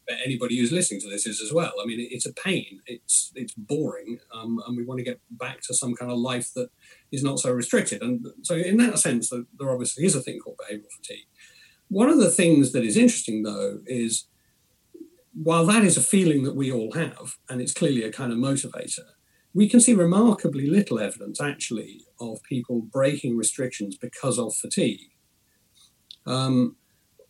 bet 0.07 0.21
anybody 0.25 0.59
who's 0.59 0.73
listening 0.73 1.01
to 1.03 1.11
this 1.11 1.27
is 1.27 1.43
as 1.43 1.53
well. 1.53 1.73
I 1.83 1.87
mean, 1.87 2.07
it's 2.11 2.27
a 2.27 2.33
pain. 2.33 2.81
It's 2.87 3.31
it's 3.35 3.53
boring, 3.53 4.21
um, 4.33 4.59
and 4.67 4.77
we 4.77 4.85
want 4.85 4.99
to 4.99 5.05
get 5.05 5.21
back 5.31 5.61
to 5.63 5.75
some 5.75 5.95
kind 5.95 6.11
of 6.11 6.19
life 6.19 6.53
that 6.55 6.71
is 7.13 7.23
not 7.23 7.41
so 7.41 7.53
restricted. 7.53 8.01
And 8.03 8.27
so, 8.43 8.55
in 8.55 8.79
that 8.79 8.99
sense, 8.99 9.31
there 9.31 9.71
obviously 9.71 10.05
is 10.07 10.15
a 10.15 10.23
thing 10.23 10.39
called 10.39 10.57
behavioural 10.57 10.93
fatigue. 10.97 11.27
One 11.89 12.09
of 12.09 12.19
the 12.19 12.31
things 12.31 12.73
that 12.73 12.85
is 12.85 12.97
interesting, 12.97 13.43
though, 13.43 13.81
is 13.87 14.27
while 15.35 15.67
that 15.67 15.85
is 15.85 15.99
a 15.99 16.03
feeling 16.03 16.45
that 16.45 16.57
we 16.57 16.73
all 16.73 16.93
have, 16.93 17.37
and 17.51 17.61
it's 17.61 17.75
clearly 17.75 18.03
a 18.03 18.11
kind 18.11 18.33
of 18.33 18.39
motivator, 18.39 19.05
we 19.57 19.67
can 19.67 19.81
see 19.81 19.95
remarkably 19.95 20.67
little 20.67 20.99
evidence 20.99 21.41
actually 21.41 22.03
of 22.21 22.43
people 22.43 22.83
breaking 22.83 23.39
restrictions 23.39 23.97
because 23.97 24.39
of 24.39 24.55
fatigue. 24.55 25.13
Um, 26.27 26.77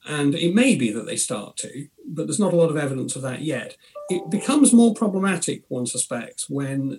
and 0.08 0.34
it 0.34 0.52
may 0.52 0.74
be 0.74 0.90
that 0.90 1.06
they 1.06 1.14
start 1.14 1.56
to, 1.58 1.86
but 2.04 2.26
there's 2.26 2.40
not 2.40 2.52
a 2.52 2.56
lot 2.56 2.70
of 2.70 2.76
evidence 2.76 3.14
of 3.14 3.22
that 3.22 3.42
yet. 3.42 3.76
It 4.08 4.28
becomes 4.28 4.72
more 4.72 4.92
problematic, 4.92 5.62
one 5.68 5.86
suspects, 5.86 6.50
when 6.50 6.98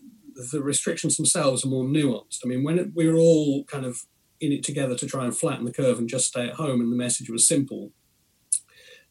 the 0.51 0.61
restrictions 0.61 1.17
themselves 1.17 1.65
are 1.65 1.69
more 1.69 1.83
nuanced. 1.83 2.39
I 2.45 2.47
mean, 2.47 2.63
when 2.63 2.79
it, 2.79 2.95
we 2.95 3.09
were 3.09 3.17
all 3.17 3.65
kind 3.65 3.85
of 3.85 4.05
in 4.39 4.53
it 4.53 4.63
together 4.63 4.95
to 4.95 5.07
try 5.07 5.25
and 5.25 5.35
flatten 5.35 5.65
the 5.65 5.73
curve 5.73 5.99
and 5.99 6.07
just 6.07 6.27
stay 6.27 6.47
at 6.47 6.55
home, 6.55 6.79
and 6.79 6.89
the 6.89 6.95
message 6.95 7.29
was 7.29 7.45
simple. 7.45 7.91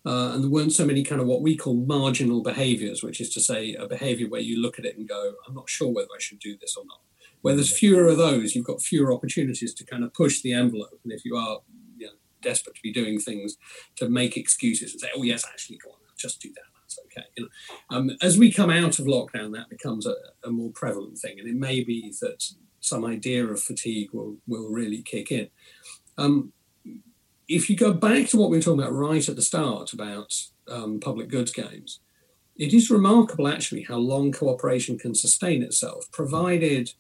Uh, 0.07 0.35
and 0.35 0.45
there 0.45 0.51
weren't 0.51 0.73
so 0.73 0.87
many 0.87 1.03
kind 1.03 1.21
of 1.21 1.27
what 1.27 1.42
we 1.42 1.57
call 1.57 1.75
marginal 1.75 2.40
behaviors, 2.40 3.03
which 3.03 3.21
is 3.21 3.29
to 3.31 3.40
say 3.40 3.75
a 3.75 3.88
behavior 3.88 4.29
where 4.29 4.40
you 4.40 4.62
look 4.62 4.79
at 4.79 4.85
it 4.85 4.97
and 4.97 5.09
go, 5.09 5.35
I'm 5.47 5.55
not 5.55 5.69
sure 5.69 5.92
whether 5.92 6.09
I 6.14 6.21
should 6.21 6.38
do 6.38 6.57
this 6.61 6.77
or 6.77 6.85
not. 6.87 7.01
Where 7.42 7.57
there's 7.57 7.77
fewer 7.77 8.07
of 8.07 8.16
those, 8.16 8.55
you've 8.55 8.66
got 8.66 8.81
fewer 8.81 9.12
opportunities 9.12 9.75
to 9.75 9.85
kind 9.85 10.05
of 10.05 10.14
push 10.14 10.42
the 10.42 10.53
envelope. 10.53 11.01
And 11.03 11.12
if 11.12 11.25
you 11.25 11.37
are 11.37 11.59
you 11.97 12.07
know, 12.07 12.12
desperate 12.40 12.77
to 12.77 12.83
be 12.83 12.92
doing 12.92 13.19
things, 13.19 13.57
to 13.97 14.09
make 14.09 14.37
excuses 14.37 14.92
and 14.92 15.01
say, 15.01 15.09
oh, 15.16 15.23
yes, 15.25 15.45
actually, 15.45 15.79
go 15.79 15.90
on, 15.90 15.97
just 16.16 16.40
do 16.40 16.51
that. 16.51 16.62
That's 16.83 16.99
okay. 17.07 17.27
You 17.37 17.45
know, 17.45 17.97
um, 17.97 18.11
as 18.23 18.38
we 18.38 18.53
come 18.53 18.71
out 18.71 19.01
of 19.01 19.07
lockdown, 19.07 19.53
that 19.55 19.69
becomes 19.69 20.07
a, 20.07 20.14
a 20.45 20.51
more 20.51 20.71
prevalent 20.71 21.19
thing. 21.19 21.40
And 21.40 21.49
it 21.49 21.57
may 21.57 21.83
be 21.83 22.14
that 22.21 22.45
some 22.79 23.05
idea 23.05 23.45
of 23.45 23.61
fatigue 23.61 24.11
will, 24.12 24.37
will 24.47 24.71
really 24.71 25.03
kick 25.03 25.33
in. 25.33 25.49
Um, 26.16 26.53
if 27.48 27.70
you 27.70 27.76
go 27.76 27.92
back 27.92 28.28
to 28.28 28.37
what 28.37 28.50
we 28.50 28.56
were 28.56 28.62
talking 28.62 28.80
about 28.80 28.92
right 28.92 29.28
at 29.28 29.37
the 29.37 29.42
start 29.42 29.92
about 29.92 30.35
um, 30.68 31.00
public 31.00 31.28
goods 31.28 31.52
games, 31.52 32.00
it 32.56 32.72
is 32.72 32.90
remarkable 32.90 33.46
actually 33.46 33.82
how 33.82 33.96
long 33.96 34.32
cooperation 34.32 34.98
can 34.98 35.14
sustain 35.14 35.62
itself, 35.62 36.11
provided 36.11 36.92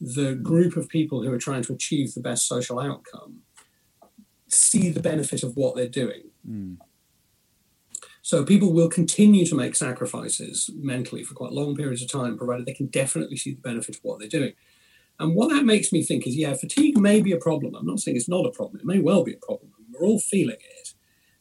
the 0.00 0.34
group 0.34 0.76
of 0.76 0.88
people 0.88 1.22
who 1.22 1.32
are 1.32 1.38
trying 1.38 1.62
to 1.62 1.72
achieve 1.72 2.14
the 2.14 2.20
best 2.20 2.46
social 2.46 2.80
outcome 2.80 3.42
see 4.48 4.90
the 4.90 5.00
benefit 5.00 5.42
of 5.42 5.56
what 5.56 5.76
they're 5.76 5.88
doing. 5.88 6.24
Mm. 6.48 6.78
So 8.22 8.44
people 8.44 8.72
will 8.72 8.88
continue 8.88 9.44
to 9.46 9.54
make 9.54 9.74
sacrifices 9.74 10.70
mentally 10.74 11.24
for 11.24 11.34
quite 11.34 11.52
long 11.52 11.74
periods 11.74 12.02
of 12.02 12.10
time, 12.10 12.36
provided 12.36 12.66
they 12.66 12.74
can 12.74 12.86
definitely 12.86 13.36
see 13.36 13.54
the 13.54 13.60
benefit 13.60 13.96
of 13.96 14.04
what 14.04 14.18
they're 14.18 14.28
doing. 14.28 14.52
And 15.18 15.34
what 15.34 15.50
that 15.50 15.64
makes 15.64 15.92
me 15.92 16.02
think 16.02 16.26
is, 16.26 16.36
yeah, 16.36 16.54
fatigue 16.54 16.98
may 16.98 17.20
be 17.20 17.32
a 17.32 17.36
problem. 17.36 17.74
I'm 17.74 17.86
not 17.86 18.00
saying 18.00 18.16
it's 18.16 18.28
not 18.28 18.46
a 18.46 18.50
problem. 18.50 18.80
It 18.80 18.86
may 18.86 18.98
well 18.98 19.24
be 19.24 19.34
a 19.34 19.44
problem. 19.44 19.72
We're 19.92 20.06
all 20.06 20.20
feeling 20.20 20.56
it. 20.60 20.94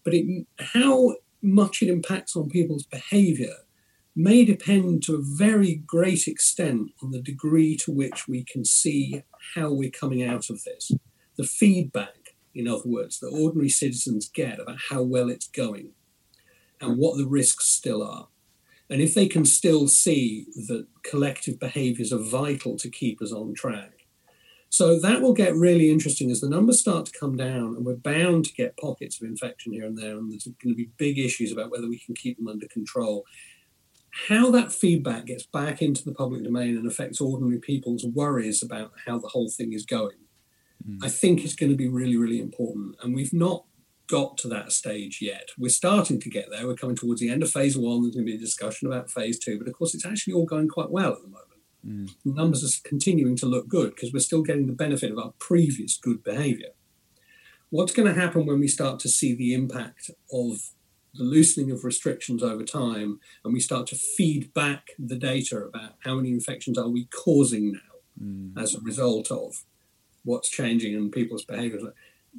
But 0.03 0.13
it, 0.13 0.47
how 0.59 1.15
much 1.41 1.81
it 1.81 1.89
impacts 1.89 2.35
on 2.35 2.49
people's 2.49 2.85
behavior 2.85 3.55
may 4.15 4.43
depend 4.43 5.03
to 5.03 5.15
a 5.15 5.21
very 5.21 5.75
great 5.75 6.27
extent 6.27 6.91
on 7.01 7.11
the 7.11 7.21
degree 7.21 7.77
to 7.77 7.91
which 7.91 8.27
we 8.27 8.43
can 8.43 8.65
see 8.65 9.23
how 9.55 9.71
we're 9.71 9.89
coming 9.89 10.23
out 10.23 10.49
of 10.49 10.63
this. 10.63 10.91
The 11.37 11.45
feedback, 11.45 12.35
in 12.53 12.67
other 12.67 12.81
words, 12.85 13.19
that 13.19 13.29
ordinary 13.29 13.69
citizens 13.69 14.29
get 14.29 14.59
about 14.59 14.77
how 14.89 15.01
well 15.01 15.29
it's 15.29 15.47
going 15.47 15.91
and 16.81 16.97
what 16.97 17.17
the 17.17 17.27
risks 17.27 17.69
still 17.69 18.03
are. 18.03 18.27
And 18.89 19.01
if 19.01 19.13
they 19.13 19.27
can 19.27 19.45
still 19.45 19.87
see 19.87 20.47
that 20.67 20.87
collective 21.03 21.59
behaviors 21.59 22.11
are 22.11 22.17
vital 22.17 22.75
to 22.77 22.89
keep 22.89 23.21
us 23.21 23.31
on 23.31 23.53
track, 23.53 24.00
so 24.71 24.97
that 24.97 25.21
will 25.21 25.33
get 25.33 25.53
really 25.53 25.91
interesting 25.91 26.31
as 26.31 26.39
the 26.39 26.47
numbers 26.47 26.79
start 26.79 27.05
to 27.07 27.19
come 27.19 27.35
down, 27.35 27.75
and 27.75 27.85
we're 27.85 27.97
bound 27.97 28.45
to 28.45 28.53
get 28.53 28.77
pockets 28.77 29.21
of 29.21 29.27
infection 29.27 29.73
here 29.73 29.85
and 29.85 29.97
there, 29.97 30.17
and 30.17 30.31
there's 30.31 30.45
going 30.45 30.73
to 30.73 30.77
be 30.77 30.89
big 30.95 31.19
issues 31.19 31.51
about 31.51 31.69
whether 31.69 31.89
we 31.89 31.99
can 31.99 32.15
keep 32.15 32.37
them 32.37 32.47
under 32.47 32.67
control. 32.67 33.25
How 34.29 34.49
that 34.51 34.71
feedback 34.71 35.25
gets 35.25 35.45
back 35.45 35.81
into 35.81 36.05
the 36.05 36.13
public 36.13 36.45
domain 36.45 36.77
and 36.77 36.87
affects 36.87 37.19
ordinary 37.19 37.59
people's 37.59 38.05
worries 38.05 38.63
about 38.63 38.93
how 39.05 39.19
the 39.19 39.27
whole 39.27 39.49
thing 39.49 39.73
is 39.73 39.85
going, 39.85 40.19
mm. 40.87 40.99
I 41.03 41.09
think 41.09 41.43
is 41.43 41.53
going 41.53 41.71
to 41.73 41.77
be 41.77 41.89
really, 41.89 42.15
really 42.15 42.39
important. 42.39 42.95
And 43.03 43.13
we've 43.13 43.33
not 43.33 43.65
got 44.07 44.37
to 44.37 44.47
that 44.49 44.71
stage 44.71 45.19
yet. 45.21 45.49
We're 45.57 45.67
starting 45.67 46.21
to 46.21 46.29
get 46.29 46.49
there. 46.49 46.65
We're 46.65 46.75
coming 46.75 46.95
towards 46.95 47.19
the 47.19 47.29
end 47.29 47.43
of 47.43 47.51
phase 47.51 47.77
one. 47.77 48.03
There's 48.03 48.15
going 48.15 48.25
to 48.25 48.31
be 48.31 48.37
a 48.37 48.39
discussion 48.39 48.87
about 48.87 49.11
phase 49.11 49.37
two, 49.37 49.57
but 49.57 49.67
of 49.67 49.73
course, 49.73 49.93
it's 49.93 50.05
actually 50.05 50.33
all 50.33 50.45
going 50.45 50.69
quite 50.69 50.91
well 50.91 51.11
at 51.11 51.21
the 51.21 51.27
moment. 51.27 51.50
Mm. 51.85 52.13
Numbers 52.25 52.63
are 52.63 52.87
continuing 52.87 53.35
to 53.37 53.45
look 53.45 53.67
good 53.67 53.95
because 53.95 54.13
we're 54.13 54.19
still 54.19 54.43
getting 54.43 54.67
the 54.67 54.73
benefit 54.73 55.11
of 55.11 55.17
our 55.17 55.33
previous 55.39 55.97
good 55.97 56.23
behavior. 56.23 56.69
What's 57.69 57.93
going 57.93 58.13
to 58.13 58.19
happen 58.19 58.45
when 58.45 58.59
we 58.59 58.67
start 58.67 58.99
to 58.99 59.09
see 59.09 59.33
the 59.33 59.53
impact 59.53 60.11
of 60.31 60.57
the 61.13 61.23
loosening 61.23 61.71
of 61.71 61.83
restrictions 61.83 62.43
over 62.43 62.63
time 62.63 63.19
and 63.43 63.53
we 63.53 63.59
start 63.59 63.87
to 63.87 63.95
feed 63.95 64.53
back 64.53 64.89
the 64.97 65.17
data 65.17 65.57
about 65.57 65.95
how 66.03 66.15
many 66.15 66.29
infections 66.29 66.77
are 66.77 66.87
we 66.87 67.05
causing 67.05 67.73
now 67.73 67.79
mm. 68.21 68.61
as 68.61 68.75
a 68.75 68.81
result 68.81 69.31
of 69.31 69.63
what's 70.23 70.49
changing 70.49 70.93
in 70.93 71.11
people's 71.11 71.45
behaviors? 71.45 71.83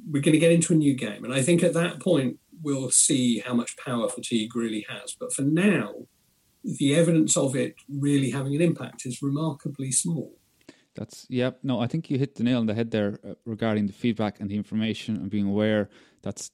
We're 0.09 0.21
going 0.21 0.33
to 0.33 0.39
get 0.39 0.51
into 0.51 0.73
a 0.73 0.77
new 0.77 0.95
game. 0.95 1.23
And 1.23 1.33
I 1.33 1.41
think 1.41 1.61
at 1.61 1.73
that 1.73 1.99
point, 1.99 2.39
we'll 2.61 2.89
see 2.89 3.39
how 3.39 3.53
much 3.53 3.77
power 3.77 4.07
fatigue 4.09 4.55
really 4.55 4.85
has. 4.89 5.15
But 5.19 5.33
for 5.33 5.43
now, 5.43 6.07
the 6.63 6.95
evidence 6.95 7.35
of 7.37 7.55
it 7.55 7.75
really 7.89 8.31
having 8.31 8.55
an 8.55 8.61
impact 8.61 9.05
is 9.05 9.21
remarkably 9.21 9.91
small. 9.91 10.37
That's 10.95 11.25
yeah. 11.29 11.51
No, 11.63 11.79
I 11.79 11.87
think 11.87 12.09
you 12.09 12.17
hit 12.17 12.35
the 12.35 12.43
nail 12.43 12.59
on 12.59 12.67
the 12.67 12.75
head 12.75 12.91
there 12.91 13.19
uh, 13.27 13.33
regarding 13.45 13.87
the 13.87 13.93
feedback 13.93 14.39
and 14.39 14.49
the 14.49 14.55
information 14.55 15.15
and 15.15 15.29
being 15.29 15.47
aware. 15.47 15.89
That's 16.21 16.51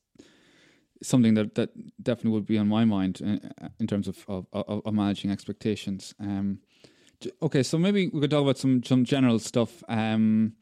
something 1.04 1.34
that, 1.34 1.56
that 1.56 1.70
definitely 2.02 2.32
would 2.32 2.46
be 2.46 2.58
on 2.58 2.68
my 2.68 2.86
mind 2.86 3.22
in, 3.22 3.52
uh, 3.62 3.70
in 3.80 3.88
terms 3.88 4.08
of, 4.08 4.26
of, 4.28 4.46
of 4.54 4.94
managing 4.94 5.32
expectations. 5.32 6.14
Um, 6.20 6.60
okay, 7.42 7.64
so 7.64 7.78
maybe 7.78 8.10
we 8.10 8.22
could 8.22 8.32
talk 8.32 8.44
about 8.44 8.58
some 8.58 8.84
some 8.84 9.04
general 9.04 9.40
stuff. 9.40 9.84
Um, 9.88 10.54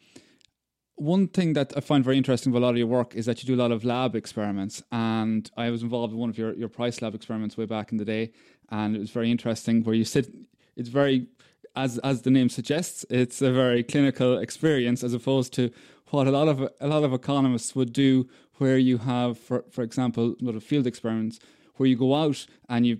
one 0.95 1.27
thing 1.27 1.53
that 1.53 1.73
I 1.77 1.81
find 1.81 2.03
very 2.03 2.17
interesting 2.17 2.51
with 2.51 2.63
a 2.63 2.65
lot 2.65 2.71
of 2.71 2.77
your 2.77 2.87
work 2.87 3.15
is 3.15 3.27
that 3.27 3.43
you 3.43 3.47
do 3.47 3.53
a 3.53 3.61
lot 3.61 3.71
of 3.71 3.83
lab 3.83 4.15
experiments, 4.15 4.81
and 4.91 5.49
I 5.55 5.69
was 5.69 5.83
involved 5.83 6.13
in 6.13 6.19
one 6.19 6.29
of 6.29 6.37
your 6.37 6.53
your 6.55 6.69
price 6.69 7.01
lab 7.01 7.13
experiments 7.13 7.55
way 7.57 7.65
back 7.65 7.91
in 7.91 7.97
the 7.97 8.05
day, 8.05 8.31
and 8.69 8.95
it 8.95 8.99
was 8.99 9.11
very 9.11 9.31
interesting 9.31 9.83
where 9.83 9.95
you 9.95 10.05
sit. 10.05 10.33
It's 10.75 10.89
very, 10.89 11.27
as 11.75 11.97
as 11.99 12.21
the 12.21 12.31
name 12.31 12.49
suggests, 12.49 13.05
it's 13.09 13.41
a 13.41 13.51
very 13.51 13.83
clinical 13.83 14.37
experience 14.37 15.03
as 15.03 15.13
opposed 15.13 15.53
to 15.53 15.71
what 16.09 16.27
a 16.27 16.31
lot 16.31 16.47
of 16.47 16.69
a 16.79 16.87
lot 16.87 17.03
of 17.03 17.13
economists 17.13 17.75
would 17.75 17.93
do, 17.93 18.27
where 18.55 18.77
you 18.77 18.99
have, 18.99 19.37
for 19.37 19.65
for 19.71 19.83
example, 19.83 20.35
a 20.39 20.43
lot 20.43 20.55
of 20.55 20.63
field 20.63 20.87
experiments 20.87 21.39
where 21.75 21.87
you 21.87 21.95
go 21.95 22.15
out 22.15 22.45
and 22.69 22.85
you 22.85 22.99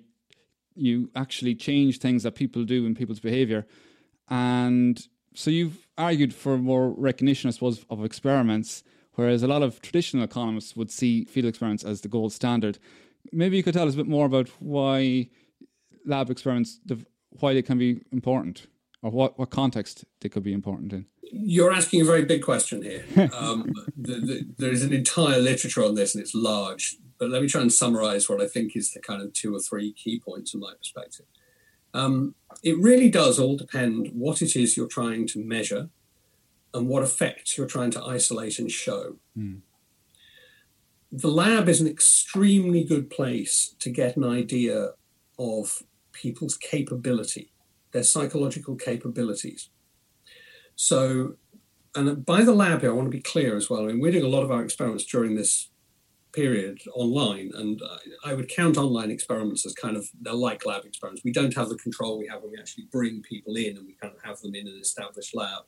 you 0.75 1.09
actually 1.15 1.55
change 1.55 1.97
things 1.97 2.23
that 2.23 2.35
people 2.35 2.63
do 2.63 2.85
in 2.85 2.95
people's 2.95 3.19
behavior, 3.19 3.65
and 4.29 5.07
so 5.33 5.51
you've 5.51 5.87
argued 5.97 6.33
for 6.33 6.57
more 6.57 6.89
recognition, 6.89 7.47
I 7.47 7.51
suppose, 7.51 7.85
of 7.89 8.03
experiments, 8.03 8.83
whereas 9.13 9.43
a 9.43 9.47
lot 9.47 9.61
of 9.61 9.81
traditional 9.81 10.23
economists 10.23 10.75
would 10.75 10.89
see 10.89 11.25
field 11.25 11.45
experiments 11.45 11.83
as 11.83 12.01
the 12.01 12.07
gold 12.07 12.33
standard. 12.33 12.79
Maybe 13.31 13.57
you 13.57 13.63
could 13.63 13.75
tell 13.75 13.87
us 13.87 13.93
a 13.93 13.97
bit 13.97 14.07
more 14.07 14.25
about 14.25 14.49
why 14.59 15.29
lab 16.07 16.29
experiments, 16.29 16.79
why 17.39 17.53
they 17.53 17.61
can 17.61 17.77
be 17.77 18.01
important, 18.11 18.67
or 19.01 19.11
what, 19.11 19.37
what 19.37 19.49
context 19.49 20.05
they 20.21 20.29
could 20.29 20.43
be 20.43 20.53
important 20.53 20.93
in? 20.93 21.05
You're 21.21 21.73
asking 21.73 22.01
a 22.01 22.05
very 22.05 22.23
big 22.25 22.41
question 22.41 22.81
here. 22.81 23.05
Um, 23.33 23.73
the, 23.95 24.13
the, 24.15 24.47
there 24.57 24.71
is 24.71 24.83
an 24.83 24.93
entire 24.93 25.39
literature 25.39 25.83
on 25.83 25.95
this, 25.95 26.15
and 26.15 26.21
it's 26.21 26.33
large. 26.33 26.95
But 27.17 27.29
let 27.29 27.41
me 27.41 27.47
try 27.47 27.61
and 27.61 27.73
summarize 27.73 28.29
what 28.29 28.41
I 28.41 28.47
think 28.47 28.75
is 28.75 28.91
the 28.91 28.99
kind 28.99 29.21
of 29.21 29.33
two 29.33 29.55
or 29.55 29.59
three 29.59 29.91
key 29.93 30.19
points 30.19 30.53
in 30.53 30.59
my 30.59 30.73
perspective. 30.77 31.25
Um, 31.93 32.35
it 32.63 32.77
really 32.77 33.09
does 33.09 33.39
all 33.39 33.57
depend 33.57 34.11
what 34.13 34.41
it 34.41 34.55
is 34.55 34.77
you're 34.77 34.87
trying 34.87 35.27
to 35.27 35.43
measure 35.43 35.89
and 36.73 36.87
what 36.87 37.03
effects 37.03 37.57
you're 37.57 37.67
trying 37.67 37.91
to 37.91 38.03
isolate 38.03 38.59
and 38.59 38.71
show. 38.71 39.17
Mm. 39.37 39.61
The 41.11 41.29
lab 41.29 41.69
is 41.69 41.81
an 41.81 41.87
extremely 41.87 42.83
good 42.83 43.09
place 43.09 43.75
to 43.79 43.89
get 43.89 44.17
an 44.17 44.23
idea 44.23 44.91
of 45.39 45.83
people's 46.21 46.57
capability, 46.57 47.51
their 47.91 48.03
psychological 48.03 48.75
capabilities. 48.75 49.69
So, 50.75 51.35
and 51.95 52.25
by 52.25 52.43
the 52.43 52.53
lab 52.53 52.81
here, 52.81 52.91
I 52.91 52.93
want 52.93 53.07
to 53.07 53.17
be 53.17 53.21
clear 53.21 53.55
as 53.55 53.69
well. 53.69 53.83
I 53.83 53.87
mean, 53.87 53.99
we're 53.99 54.11
doing 54.11 54.23
a 54.23 54.29
lot 54.29 54.43
of 54.43 54.51
our 54.51 54.63
experiments 54.63 55.05
during 55.05 55.35
this 55.35 55.69
period 56.33 56.79
online, 56.93 57.51
and 57.55 57.81
I 58.23 58.33
would 58.33 58.49
count 58.49 58.77
online 58.77 59.09
experiments 59.09 59.65
as 59.65 59.73
kind 59.73 59.97
of 59.97 60.09
they're 60.21 60.33
like 60.33 60.65
lab 60.65 60.85
experiments. 60.85 61.23
We 61.23 61.31
don't 61.31 61.55
have 61.55 61.69
the 61.69 61.77
control 61.77 62.17
we 62.17 62.27
have 62.27 62.41
when 62.41 62.51
we 62.51 62.59
actually 62.59 62.87
bring 62.91 63.21
people 63.21 63.55
in 63.55 63.77
and 63.77 63.87
we 63.87 63.93
kind 63.93 64.13
of 64.13 64.21
have 64.23 64.39
them 64.41 64.53
in 64.53 64.67
an 64.67 64.77
established 64.79 65.35
lab. 65.35 65.63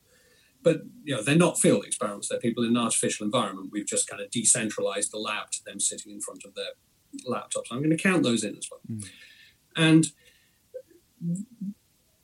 But 0.62 0.82
you 1.04 1.16
know, 1.16 1.24
they're 1.24 1.36
not 1.36 1.60
field 1.60 1.86
experiments. 1.86 2.28
They're 2.28 2.40
people 2.40 2.64
in 2.64 2.72
an 2.72 2.78
artificial 2.78 3.26
environment. 3.26 3.70
We've 3.72 3.88
just 3.88 4.10
kind 4.10 4.22
of 4.22 4.30
decentralized 4.30 5.12
the 5.12 5.18
lab 5.18 5.52
to 5.52 5.64
them 5.66 5.80
sitting 5.80 6.12
in 6.12 6.22
front 6.22 6.44
of 6.46 6.54
their 6.54 6.74
laptops. 7.28 7.72
I'm 7.72 7.80
going 7.80 7.90
to 7.96 7.98
count 7.98 8.24
those 8.24 8.44
in 8.44 8.56
as 8.58 8.68
well. 8.70 8.82
Mm. 8.92 9.10
And 9.76 10.12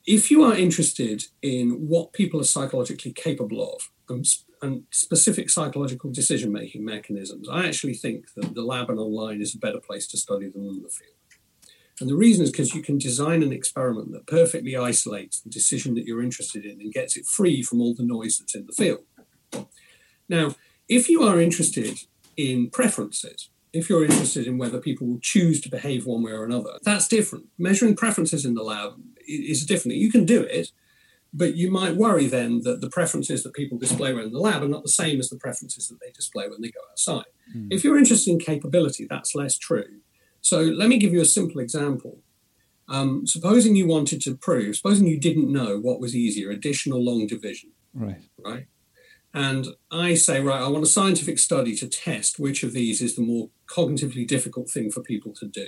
if 0.06 0.30
you 0.30 0.44
are 0.44 0.54
interested 0.54 1.24
in 1.42 1.88
what 1.88 2.12
people 2.12 2.40
are 2.40 2.44
psychologically 2.44 3.12
capable 3.12 3.74
of 3.74 3.90
and, 4.08 4.24
and 4.62 4.84
specific 4.90 5.50
psychological 5.50 6.10
decision 6.10 6.52
making 6.52 6.84
mechanisms, 6.84 7.48
I 7.48 7.66
actually 7.66 7.94
think 7.94 8.32
that 8.34 8.54
the 8.54 8.62
lab 8.62 8.88
and 8.88 9.00
online 9.00 9.40
is 9.40 9.54
a 9.54 9.58
better 9.58 9.80
place 9.80 10.06
to 10.08 10.16
study 10.16 10.48
them 10.48 10.66
than 10.66 10.82
the 10.82 10.88
field. 10.88 11.12
And 11.98 12.10
the 12.10 12.16
reason 12.16 12.44
is 12.44 12.50
because 12.50 12.74
you 12.74 12.82
can 12.82 12.98
design 12.98 13.42
an 13.42 13.52
experiment 13.52 14.12
that 14.12 14.26
perfectly 14.26 14.76
isolates 14.76 15.40
the 15.40 15.48
decision 15.48 15.94
that 15.94 16.04
you're 16.04 16.22
interested 16.22 16.64
in 16.64 16.80
and 16.80 16.92
gets 16.92 17.16
it 17.16 17.26
free 17.26 17.62
from 17.62 17.80
all 17.80 17.94
the 17.94 18.04
noise 18.04 18.38
that's 18.38 18.54
in 18.54 18.66
the 18.66 18.72
field. 18.72 19.04
Now, 20.28 20.54
if 20.88 21.08
you 21.08 21.22
are 21.22 21.40
interested 21.40 22.00
in 22.36 22.70
preferences, 22.70 23.48
if 23.76 23.90
you're 23.90 24.04
interested 24.04 24.46
in 24.46 24.58
whether 24.58 24.80
people 24.80 25.06
will 25.06 25.20
choose 25.20 25.60
to 25.60 25.68
behave 25.68 26.06
one 26.06 26.22
way 26.22 26.32
or 26.32 26.44
another, 26.44 26.78
that's 26.82 27.08
different. 27.08 27.46
Measuring 27.58 27.96
preferences 27.96 28.44
in 28.44 28.54
the 28.54 28.62
lab 28.62 28.94
is 29.26 29.66
different. 29.66 29.98
You 29.98 30.10
can 30.10 30.24
do 30.24 30.42
it, 30.42 30.72
but 31.32 31.56
you 31.56 31.70
might 31.70 31.96
worry 31.96 32.26
then 32.26 32.62
that 32.62 32.80
the 32.80 32.88
preferences 32.88 33.42
that 33.42 33.52
people 33.52 33.78
display 33.78 34.14
when 34.14 34.24
in 34.24 34.32
the 34.32 34.40
lab 34.40 34.62
are 34.62 34.68
not 34.68 34.82
the 34.82 34.88
same 34.88 35.18
as 35.18 35.28
the 35.28 35.36
preferences 35.36 35.88
that 35.88 36.00
they 36.00 36.10
display 36.12 36.48
when 36.48 36.62
they 36.62 36.70
go 36.70 36.80
outside. 36.90 37.26
Mm. 37.54 37.68
If 37.70 37.84
you're 37.84 37.98
interested 37.98 38.30
in 38.30 38.38
capability, 38.38 39.06
that's 39.08 39.34
less 39.34 39.58
true. 39.58 40.00
So 40.40 40.60
let 40.60 40.88
me 40.88 40.98
give 40.98 41.12
you 41.12 41.20
a 41.20 41.26
simple 41.26 41.60
example. 41.60 42.18
Um, 42.88 43.26
supposing 43.26 43.74
you 43.74 43.88
wanted 43.88 44.20
to 44.22 44.36
prove, 44.36 44.76
supposing 44.76 45.08
you 45.08 45.18
didn't 45.18 45.52
know 45.52 45.78
what 45.78 46.00
was 46.00 46.14
easier, 46.14 46.50
addition 46.50 46.92
or 46.92 47.00
long 47.00 47.26
division. 47.26 47.70
Right. 47.92 48.22
Right. 48.38 48.68
And 49.34 49.66
I 49.90 50.14
say, 50.14 50.40
right, 50.40 50.62
I 50.62 50.68
want 50.68 50.84
a 50.84 50.88
scientific 50.88 51.38
study 51.38 51.76
to 51.76 51.88
test 51.88 52.38
which 52.38 52.62
of 52.62 52.72
these 52.72 53.02
is 53.02 53.16
the 53.16 53.22
more 53.22 53.50
cognitively 53.66 54.26
difficult 54.26 54.70
thing 54.70 54.90
for 54.90 55.02
people 55.02 55.34
to 55.34 55.46
do. 55.46 55.66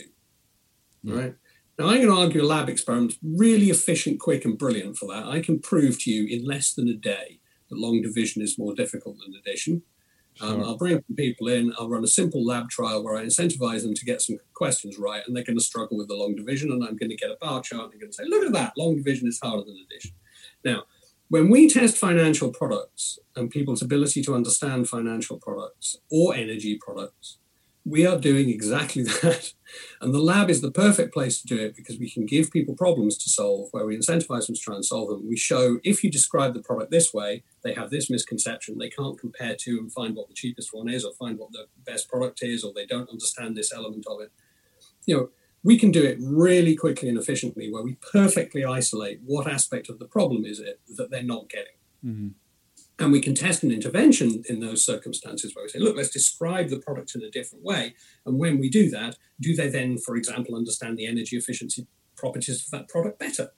Yeah. 1.03 1.15
Right. 1.15 1.35
Now, 1.79 1.87
I'm 1.87 1.97
going 1.97 2.09
to 2.09 2.21
argue 2.21 2.43
a 2.43 2.45
lab 2.45 2.69
experiment, 2.69 3.15
really 3.23 3.71
efficient, 3.71 4.19
quick, 4.19 4.45
and 4.45 4.59
brilliant 4.59 4.97
for 4.97 5.07
that. 5.15 5.27
I 5.27 5.41
can 5.41 5.61
prove 5.61 6.03
to 6.03 6.11
you 6.11 6.27
in 6.27 6.45
less 6.45 6.73
than 6.73 6.89
a 6.89 6.95
day 6.95 7.39
that 7.69 7.79
long 7.79 8.03
division 8.03 8.43
is 8.43 8.59
more 8.59 8.75
difficult 8.75 9.19
than 9.19 9.35
addition. 9.39 9.83
Um, 10.41 10.49
sure. 10.49 10.61
Um, 10.61 10.65
I'll 10.65 10.77
bring 10.77 10.95
some 10.95 11.17
people 11.17 11.49
in, 11.49 11.73
I'll 11.79 11.89
run 11.89 12.05
a 12.05 12.09
simple 12.09 12.45
lab 12.45 12.69
trial 12.69 13.05
where 13.05 13.17
I 13.17 13.25
incentivize 13.25 13.83
them 13.83 13.95
to 13.95 14.05
get 14.05 14.23
some 14.23 14.39
questions 14.55 14.99
right, 14.99 15.23
and 15.27 15.37
they're 15.37 15.45
going 15.45 15.59
to 15.59 15.65
struggle 15.65 15.99
with 15.99 16.09
the 16.09 16.15
long 16.15 16.35
division. 16.35 16.73
And 16.73 16.83
I'm 16.83 16.97
going 16.97 17.11
to 17.11 17.17
get 17.17 17.31
a 17.31 17.37
bar 17.41 17.61
chart 17.61 17.85
and 17.85 17.93
I'm 17.93 18.01
going 18.01 18.11
to 18.11 18.17
say, 18.17 18.25
look 18.27 18.47
at 18.47 18.53
that, 18.53 18.73
long 18.77 18.97
division 18.97 19.29
is 19.29 19.39
harder 19.43 19.65
than 19.65 19.77
addition. 19.85 20.13
Now, 20.65 20.85
when 21.29 21.51
we 21.51 21.69
test 21.69 21.99
financial 21.99 22.51
products 22.51 23.19
and 23.37 23.51
people's 23.51 23.83
ability 23.83 24.23
to 24.23 24.35
understand 24.35 24.89
financial 24.89 25.39
products 25.39 25.97
or 26.11 26.35
energy 26.35 26.79
products, 26.81 27.39
we 27.85 28.07
are 28.07 28.19
doing 28.19 28.49
exactly 28.49 29.03
that. 29.23 29.53
And 30.01 30.15
the 30.15 30.21
lab 30.21 30.51
is 30.51 30.61
the 30.61 30.71
perfect 30.71 31.13
place 31.13 31.41
to 31.41 31.47
do 31.47 31.59
it 31.59 31.77
because 31.77 31.99
we 31.99 32.11
can 32.11 32.27
give 32.27 32.51
people 32.51 32.75
problems 32.75 33.17
to 33.19 33.31
solve 33.31 33.69
where 33.73 33.85
we 33.85 33.97
incentivize 33.97 34.47
them 34.47 34.55
to 34.55 34.61
try 34.61 34.75
and 34.75 34.85
solve 34.85 35.09
them. 35.09 35.29
We 35.29 35.37
show 35.37 35.79
if 35.85 36.03
you 36.03 36.11
describe 36.11 36.55
the 36.55 36.63
product 36.63 36.91
this 36.91 37.13
way, 37.13 37.45
they 37.63 37.75
have 37.75 37.91
this 37.91 38.09
misconception. 38.11 38.79
They 38.79 38.91
can't 38.91 39.19
compare 39.19 39.55
to 39.55 39.79
and 39.79 39.93
find 39.93 40.17
what 40.17 40.29
the 40.29 40.35
cheapest 40.35 40.71
one 40.73 40.89
is 40.89 41.05
or 41.05 41.13
find 41.15 41.39
what 41.39 41.53
the 41.53 41.67
best 41.85 42.09
product 42.09 42.43
is, 42.43 42.65
or 42.65 42.73
they 42.75 42.87
don't 42.87 43.11
understand 43.11 43.57
this 43.57 43.73
element 43.73 44.07
of 44.09 44.21
it. 44.21 44.33
You 45.07 45.17
know, 45.17 45.31
we 45.65 45.79
can 45.79 45.91
do 45.91 46.05
it 46.05 46.19
really 46.21 46.77
quickly 46.77 47.09
and 47.09 47.19
efficiently 47.19 47.71
where 47.71 47.83
we 47.83 47.95
perfectly 48.13 48.65
isolate 48.65 49.21
what 49.25 49.47
aspect 49.47 49.89
of 49.89 49.99
the 49.99 50.07
problem 50.07 50.45
is 50.45 50.61
it 50.61 50.81
that 50.97 51.11
they're 51.11 51.23
not 51.23 51.49
getting. 51.49 51.77
Mm-hmm. 52.05 52.29
And 53.01 53.13
we 53.13 53.21
can 53.21 53.35
test 53.35 53.63
an 53.63 53.71
intervention 53.71 54.43
in 54.49 54.59
those 54.59 54.85
circumstances 54.85 55.55
where 55.55 55.65
we 55.65 55.69
say, 55.69 55.79
look, 55.79 55.97
let's 55.97 56.11
describe 56.11 56.69
the 56.69 56.81
product 56.81 57.15
in 57.15 57.23
a 57.23 57.31
different 57.31 57.65
way. 57.65 57.95
And 58.27 58.39
when 58.39 58.59
we 58.59 58.69
do 58.69 58.91
that, 58.91 59.17
do 59.41 59.55
they 59.55 59.69
then, 59.69 59.99
for 59.99 60.17
example, 60.17 60.57
understand 60.57 60.99
the 60.99 61.07
energy 61.07 61.37
efficiency 61.37 61.87
properties 62.17 62.65
of 62.65 62.71
that 62.73 62.89
product 62.89 63.21
better? 63.21 63.51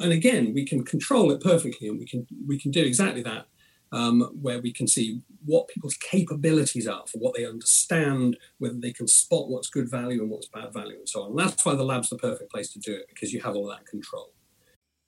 And 0.00 0.12
again, 0.12 0.54
we 0.54 0.64
can 0.64 0.84
control 0.84 1.32
it 1.32 1.40
perfectly, 1.40 1.88
and 1.88 1.98
we 1.98 2.06
can 2.06 2.26
we 2.46 2.58
can 2.58 2.70
do 2.70 2.84
exactly 2.84 3.22
that, 3.22 3.48
um, 3.92 4.22
where 4.40 4.60
we 4.60 4.72
can 4.72 4.86
see 4.86 5.20
what 5.44 5.68
people's 5.68 5.96
capabilities 5.96 6.86
are 6.86 7.04
for 7.06 7.18
what 7.18 7.34
they 7.34 7.46
understand, 7.46 8.36
whether 8.58 8.78
they 8.78 8.92
can 8.92 9.08
spot 9.08 9.48
what's 9.48 9.68
good 9.68 9.90
value 9.90 10.20
and 10.20 10.30
what's 10.30 10.48
bad 10.48 10.72
value, 10.72 10.96
and 10.96 11.08
so 11.08 11.22
on. 11.22 11.30
And 11.30 11.38
that's 11.38 11.64
why 11.64 11.74
the 11.74 11.84
lab's 11.84 12.10
the 12.10 12.16
perfect 12.16 12.50
place 12.50 12.72
to 12.72 12.78
do 12.78 12.94
it 12.94 13.06
because 13.08 13.32
you 13.32 13.40
have 13.40 13.56
all 13.56 13.66
that 13.68 13.86
control. 13.86 14.32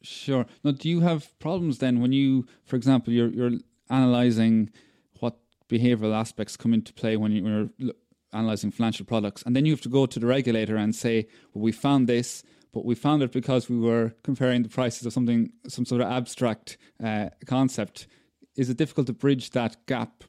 Sure. 0.03 0.47
Now, 0.65 0.71
do 0.71 0.89
you 0.89 1.01
have 1.01 1.39
problems 1.39 1.79
then 1.79 2.01
when 2.01 2.13
you, 2.13 2.47
for 2.65 2.77
example, 2.77 3.13
you're 3.13 3.29
you're 3.29 3.59
analyzing 3.91 4.71
what 5.19 5.37
behavioral 5.69 6.15
aspects 6.15 6.57
come 6.57 6.73
into 6.73 6.93
play 6.95 7.17
when, 7.17 7.33
you, 7.33 7.43
when 7.43 7.71
you're 7.77 7.95
analyzing 8.33 8.71
financial 8.71 9.05
products, 9.05 9.43
and 9.45 9.55
then 9.55 9.67
you 9.67 9.73
have 9.73 9.81
to 9.83 9.89
go 9.89 10.07
to 10.07 10.19
the 10.19 10.27
regulator 10.27 10.77
and 10.77 10.95
say, 10.95 11.29
"Well, 11.53 11.63
we 11.63 11.73
found 11.73 12.09
this." 12.09 12.43
But 12.73 12.85
we 12.85 12.95
found 12.95 13.21
it 13.25 13.33
because 13.33 13.69
we 13.69 13.77
were 13.77 14.13
comparing 14.23 14.63
the 14.63 14.69
prices 14.69 15.05
of 15.05 15.13
something, 15.13 15.51
some 15.67 15.85
sort 15.85 16.03
of 16.03 16.09
abstract 16.09 16.79
uh, 17.03 17.31
concept. 17.45 18.07
Is 18.57 18.69
it 18.69 18.77
difficult 18.77 19.07
to 19.07 19.13
bridge 19.13 19.51
that 19.51 19.87
gap 19.87 20.25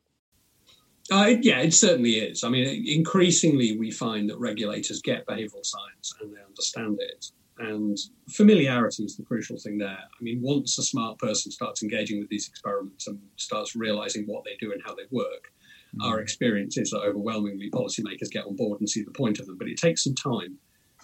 uh, 1.12 1.34
yeah, 1.42 1.60
it 1.60 1.74
certainly 1.74 2.14
is. 2.14 2.44
I 2.44 2.50
mean, 2.50 2.86
increasingly 2.88 3.78
we 3.78 3.92
find 3.92 4.30
that 4.30 4.40
regulators 4.40 5.02
get 5.02 5.26
behavioural 5.26 5.66
science 5.66 6.14
and 6.22 6.34
they 6.34 6.42
understand 6.42 7.00
it, 7.02 7.26
and 7.58 7.98
familiarity 8.30 9.04
is 9.04 9.18
the 9.18 9.24
crucial 9.24 9.58
thing 9.58 9.78
there. 9.78 9.90
I 9.90 10.24
mean, 10.24 10.42
once 10.42 10.78
a 10.78 10.84
smart 10.84 11.20
person 11.20 11.52
starts 11.52 11.84
engaging 11.84 12.20
with 12.20 12.30
these 12.30 12.48
experiments 12.48 13.08
and 13.08 13.20
starts 13.36 13.76
realizing 13.76 14.24
what 14.26 14.46
they 14.46 14.56
do 14.60 14.72
and 14.72 14.82
how 14.86 14.96
they 14.96 15.04
work, 15.12 15.52
mm-hmm. 15.94 16.04
our 16.04 16.22
experience 16.22 16.78
is 16.78 16.92
that 16.92 17.02
overwhelmingly 17.02 17.70
policymakers 17.70 18.32
get 18.32 18.46
on 18.46 18.56
board 18.56 18.80
and 18.80 18.90
see 18.90 19.04
the 19.04 19.12
point 19.12 19.40
of 19.40 19.48
them. 19.48 19.58
But 19.58 19.68
it 19.68 19.78
takes 19.78 20.06
some 20.06 20.16
time. 20.16 20.58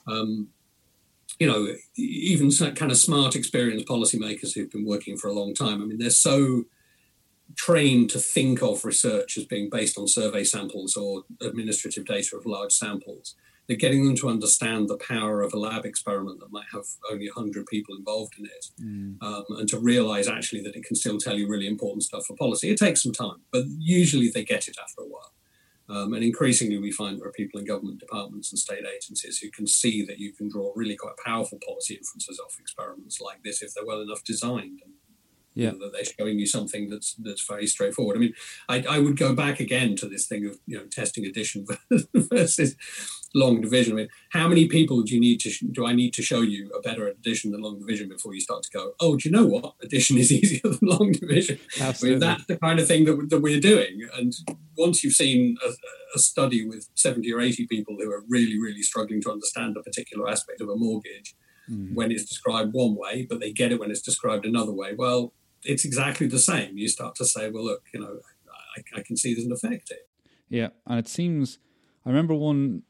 Um, 0.08 0.48
you 1.38 1.48
know, 1.48 1.68
even 1.98 2.50
kind 2.76 2.92
of 2.92 2.98
smart, 2.98 3.36
experienced 3.36 3.88
policymakers 3.88 4.54
who've 4.56 4.72
been 4.72 4.86
working 4.86 5.18
for 5.18 5.28
a 5.28 5.34
long 5.34 5.54
time. 5.54 5.82
I 5.82 5.86
mean, 5.86 5.98
they're 5.98 6.10
so 6.10 6.64
trained 7.56 8.10
to 8.10 8.20
think 8.20 8.62
of 8.62 8.86
research 8.86 9.38
as 9.38 9.46
being 9.46 9.70
based 9.70 9.98
on 9.98 10.08
survey 10.08 10.44
samples 10.44 10.96
or 10.96 11.24
administrative 11.42 12.06
data 12.06 12.36
of 12.36 12.46
large 12.46 12.72
samples 12.72 13.36
they're 13.68 13.78
getting 13.78 14.06
them 14.06 14.16
to 14.16 14.30
understand 14.30 14.88
the 14.88 14.98
power 14.98 15.42
of 15.42 15.54
a 15.54 15.60
lab 15.60 15.86
experiment 15.86 16.40
that 16.40 16.52
might 16.52 16.68
have 16.72 16.86
only 17.12 17.30
100 17.34 17.66
people 17.68 17.96
involved 17.96 18.36
in 18.40 18.46
it 18.46 18.66
mm. 18.82 19.22
um, 19.22 19.44
and 19.60 19.68
to 19.70 19.78
realize 19.78 20.28
actually 20.28 20.62
that 20.62 20.76
it 20.76 20.86
can 20.86 20.96
still 20.96 21.18
tell 21.18 21.38
you 21.38 21.48
really 21.48 21.68
important 21.68 22.04
stuff 22.04 22.26
for 22.26 22.36
policy. 22.36 22.70
It 22.70 22.80
takes 22.80 23.04
some 23.04 23.12
time, 23.12 23.42
but 23.52 23.66
usually 23.78 24.30
they 24.30 24.46
get 24.46 24.68
it 24.68 24.78
after 24.82 25.02
a 25.02 25.06
while. 25.06 25.34
Um, 25.90 26.14
and 26.14 26.24
increasingly, 26.24 26.78
we 26.78 26.92
find 26.92 27.20
there 27.20 27.28
are 27.28 27.32
people 27.32 27.62
in 27.62 27.66
government 27.66 28.00
departments 28.00 28.52
and 28.52 28.60
state 28.60 28.84
agencies 28.84 29.38
who 29.38 29.50
can 29.50 29.68
see 29.68 30.06
that 30.06 30.20
you 30.20 30.34
can 30.34 30.50
draw 30.50 30.74
really 30.76 30.98
quite 30.98 31.16
powerful 31.26 31.60
policy 31.66 31.94
inferences 31.96 32.42
off 32.46 32.58
experiments 32.60 33.22
like 33.22 33.42
this 33.44 33.62
if 33.62 33.74
they're 33.74 33.86
well 33.86 34.02
enough 34.02 34.22
designed. 34.26 34.82
And 34.84 34.94
yeah. 35.58 35.72
that 35.72 35.92
they're 35.94 36.04
showing 36.04 36.40
you 36.40 36.46
something 36.46 36.90
that's 36.90 37.16
that's 37.16 37.46
very 37.46 37.68
straightforward. 37.68 38.18
I 38.18 38.20
mean, 38.20 38.34
I, 38.70 38.84
I 38.90 39.00
would 39.00 39.18
go 39.18 39.34
back 39.34 39.60
again 39.60 39.96
to 39.98 40.08
this 40.08 40.28
thing 40.28 40.46
of 40.46 40.58
you 40.66 40.78
know 40.78 40.86
testing 40.86 41.26
addition 41.26 41.66
versus 42.14 42.76
long 43.34 43.62
division. 43.62 43.94
I 43.94 43.96
mean, 43.96 44.10
how 44.32 44.48
many 44.48 44.68
people 44.68 45.02
do 45.02 45.14
you 45.14 45.20
need 45.20 45.40
to 45.42 45.52
do 45.72 45.86
I 45.86 45.94
need 45.94 46.14
to 46.14 46.22
show 46.22 46.42
you 46.42 46.70
a 46.78 46.82
better 46.82 47.08
addition 47.08 47.52
than 47.52 47.62
long 47.62 47.80
division 47.80 48.08
before 48.10 48.34
you 48.34 48.42
start 48.42 48.64
to 48.64 48.70
go, 48.72 48.94
oh, 49.00 49.18
do 49.18 49.28
you 49.28 49.36
know 49.36 49.46
what? 49.46 49.74
Addition 49.82 50.18
is 50.18 50.32
easier 50.40 50.62
than 50.64 50.80
long 50.82 51.12
division. 51.12 51.60
Absolutely. 51.80 52.10
I 52.10 52.12
mean, 52.12 52.38
that's 52.38 52.46
the 52.48 52.58
kind 52.58 52.80
of 52.80 52.88
thing 52.88 53.06
that, 53.06 53.30
that 53.30 53.42
we're 53.42 53.60
doing. 53.60 54.08
And 54.16 54.34
once 54.78 55.04
you've 55.04 55.14
seen 55.14 55.58
a, 55.66 55.70
a 56.16 56.20
study 56.20 56.68
with 56.68 56.88
70 56.96 57.32
or 57.34 57.42
80 57.42 57.68
people 57.68 57.96
who 58.00 58.12
are 58.12 58.24
really, 58.30 58.60
really 58.60 58.82
struggling 58.82 59.22
to 59.22 59.32
understand 59.32 59.76
a 59.78 59.84
particular 59.84 60.30
aspect 60.30 60.62
of 60.62 60.70
a 60.70 60.76
mortgage, 60.76 61.36
mm. 61.70 61.94
when 61.94 62.12
it's 62.12 62.26
described 62.26 62.74
one 62.74 62.96
way, 62.96 63.26
but 63.30 63.40
they 63.40 63.52
get 63.52 63.72
it 63.72 63.80
when 63.80 63.92
it's 63.92 64.02
described 64.02 64.46
another 64.46 64.74
way. 64.74 64.94
Well, 64.98 65.34
it's 65.68 65.86
exactly 65.86 66.28
the 66.28 66.40
same. 66.40 66.78
You 66.78 66.88
start 66.88 67.16
to 67.16 67.26
say, 67.26 67.50
well, 67.50 67.66
look, 67.66 67.84
you 67.94 68.00
know, 68.00 68.20
I, 68.78 69.00
I 69.00 69.02
can 69.04 69.18
see 69.18 69.34
there's 69.34 69.46
an 69.46 69.52
effect 69.52 69.90
here. 69.90 69.98
Yeah, 70.50 70.70
and 70.86 70.98
it 70.98 71.08
seems. 71.08 71.60
I 72.06 72.10
remember 72.10 72.34
one 72.34 72.84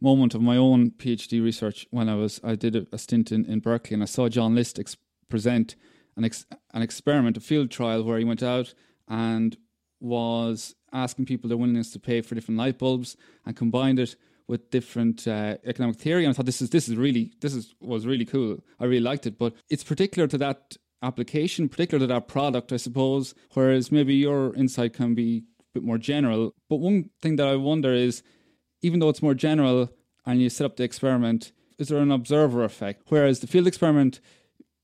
moment 0.00 0.34
of 0.34 0.42
my 0.42 0.56
own 0.56 0.90
PhD 0.92 1.42
research 1.42 1.86
when 1.90 2.08
I 2.08 2.14
was 2.14 2.40
I 2.44 2.54
did 2.54 2.76
a, 2.76 2.86
a 2.92 2.98
stint 2.98 3.32
in, 3.32 3.44
in 3.46 3.60
Berkeley 3.60 3.94
and 3.94 4.02
I 4.02 4.06
saw 4.06 4.28
John 4.28 4.54
List 4.54 4.78
ex- 4.78 4.96
present 5.28 5.74
an 6.16 6.24
ex- 6.24 6.46
an 6.74 6.82
experiment, 6.82 7.36
a 7.36 7.40
field 7.40 7.70
trial 7.70 8.04
where 8.04 8.18
he 8.18 8.24
went 8.24 8.42
out 8.42 8.74
and 9.08 9.56
was 10.00 10.74
asking 10.92 11.24
people 11.24 11.48
their 11.48 11.56
willingness 11.56 11.90
to 11.92 11.98
pay 11.98 12.20
for 12.20 12.34
different 12.34 12.58
light 12.58 12.78
bulbs 12.78 13.16
and 13.44 13.56
combined 13.56 13.98
it 13.98 14.14
with 14.46 14.70
different 14.70 15.26
uh, 15.26 15.56
economic 15.64 15.96
theory. 15.96 16.24
And 16.24 16.32
I 16.32 16.36
thought 16.36 16.46
this 16.46 16.62
is 16.62 16.70
this 16.70 16.88
is 16.88 16.96
really 16.96 17.32
this 17.40 17.54
is 17.54 17.74
was 17.80 18.06
really 18.06 18.26
cool. 18.26 18.62
I 18.78 18.84
really 18.84 19.00
liked 19.00 19.26
it, 19.26 19.38
but 19.38 19.54
it's 19.70 19.84
particular 19.84 20.28
to 20.28 20.38
that 20.38 20.76
application, 21.02 21.68
particular 21.68 22.00
to 22.00 22.06
that 22.06 22.28
product, 22.28 22.72
I 22.72 22.76
suppose. 22.76 23.34
Whereas 23.54 23.92
maybe 23.92 24.14
your 24.14 24.54
insight 24.54 24.94
can 24.94 25.14
be 25.14 25.44
a 25.60 25.64
bit 25.74 25.82
more 25.82 25.98
general. 25.98 26.54
But 26.68 26.76
one 26.76 27.10
thing 27.20 27.36
that 27.36 27.48
I 27.48 27.56
wonder 27.56 27.92
is, 27.92 28.22
even 28.82 29.00
though 29.00 29.08
it's 29.08 29.22
more 29.22 29.34
general 29.34 29.90
and 30.26 30.40
you 30.40 30.50
set 30.50 30.64
up 30.64 30.76
the 30.76 30.84
experiment, 30.84 31.52
is 31.78 31.88
there 31.88 31.98
an 31.98 32.10
observer 32.10 32.64
effect? 32.64 33.02
Whereas 33.08 33.40
the 33.40 33.46
field 33.46 33.66
experiment 33.66 34.20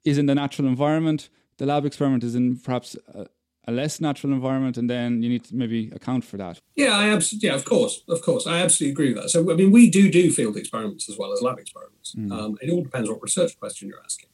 is 0.05 0.18
in 0.18 0.27
the 0.27 0.35
natural 0.35 0.68
environment, 0.68 1.29
the 1.59 1.66
lab 1.66 1.85
experiment 1.85 2.24
is 2.24 2.35
in 2.35 2.57
perhaps 2.57 2.96
a, 3.14 3.27
a 3.66 3.72
less 3.72 4.00
natural 4.00 4.33
environment, 4.33 4.77
and 4.77 4.88
then 4.90 5.22
you 5.22 5.29
need 5.29 5.44
to 5.44 5.55
maybe 5.55 5.90
account 5.90 6.24
for 6.24 6.37
that. 6.37 6.61
Yeah, 6.77 6.96
I 6.96 7.09
absolutely. 7.11 7.48
Yeah, 7.48 7.55
of 7.55 7.64
course, 7.64 8.03
of 8.09 8.20
course, 8.22 8.46
I 8.46 8.61
absolutely 8.61 8.92
agree 8.92 9.12
with 9.14 9.22
that. 9.22 9.31
So, 9.31 9.50
I 9.50 9.55
mean, 9.55 9.72
we 9.72 9.90
do 9.90 10.11
do 10.11 10.31
field 10.31 10.57
experiments 10.57 11.09
as 11.09 11.16
well 11.18 11.33
as 11.33 11.42
lab 11.42 11.59
experiments. 11.59 12.14
Mm. 12.14 12.33
Um, 12.33 12.59
it 12.61 12.70
all 12.70 12.83
depends 12.83 13.09
what 13.09 13.22
research 13.22 13.59
question 13.59 13.88
you're 13.88 14.03
asking. 14.05 14.29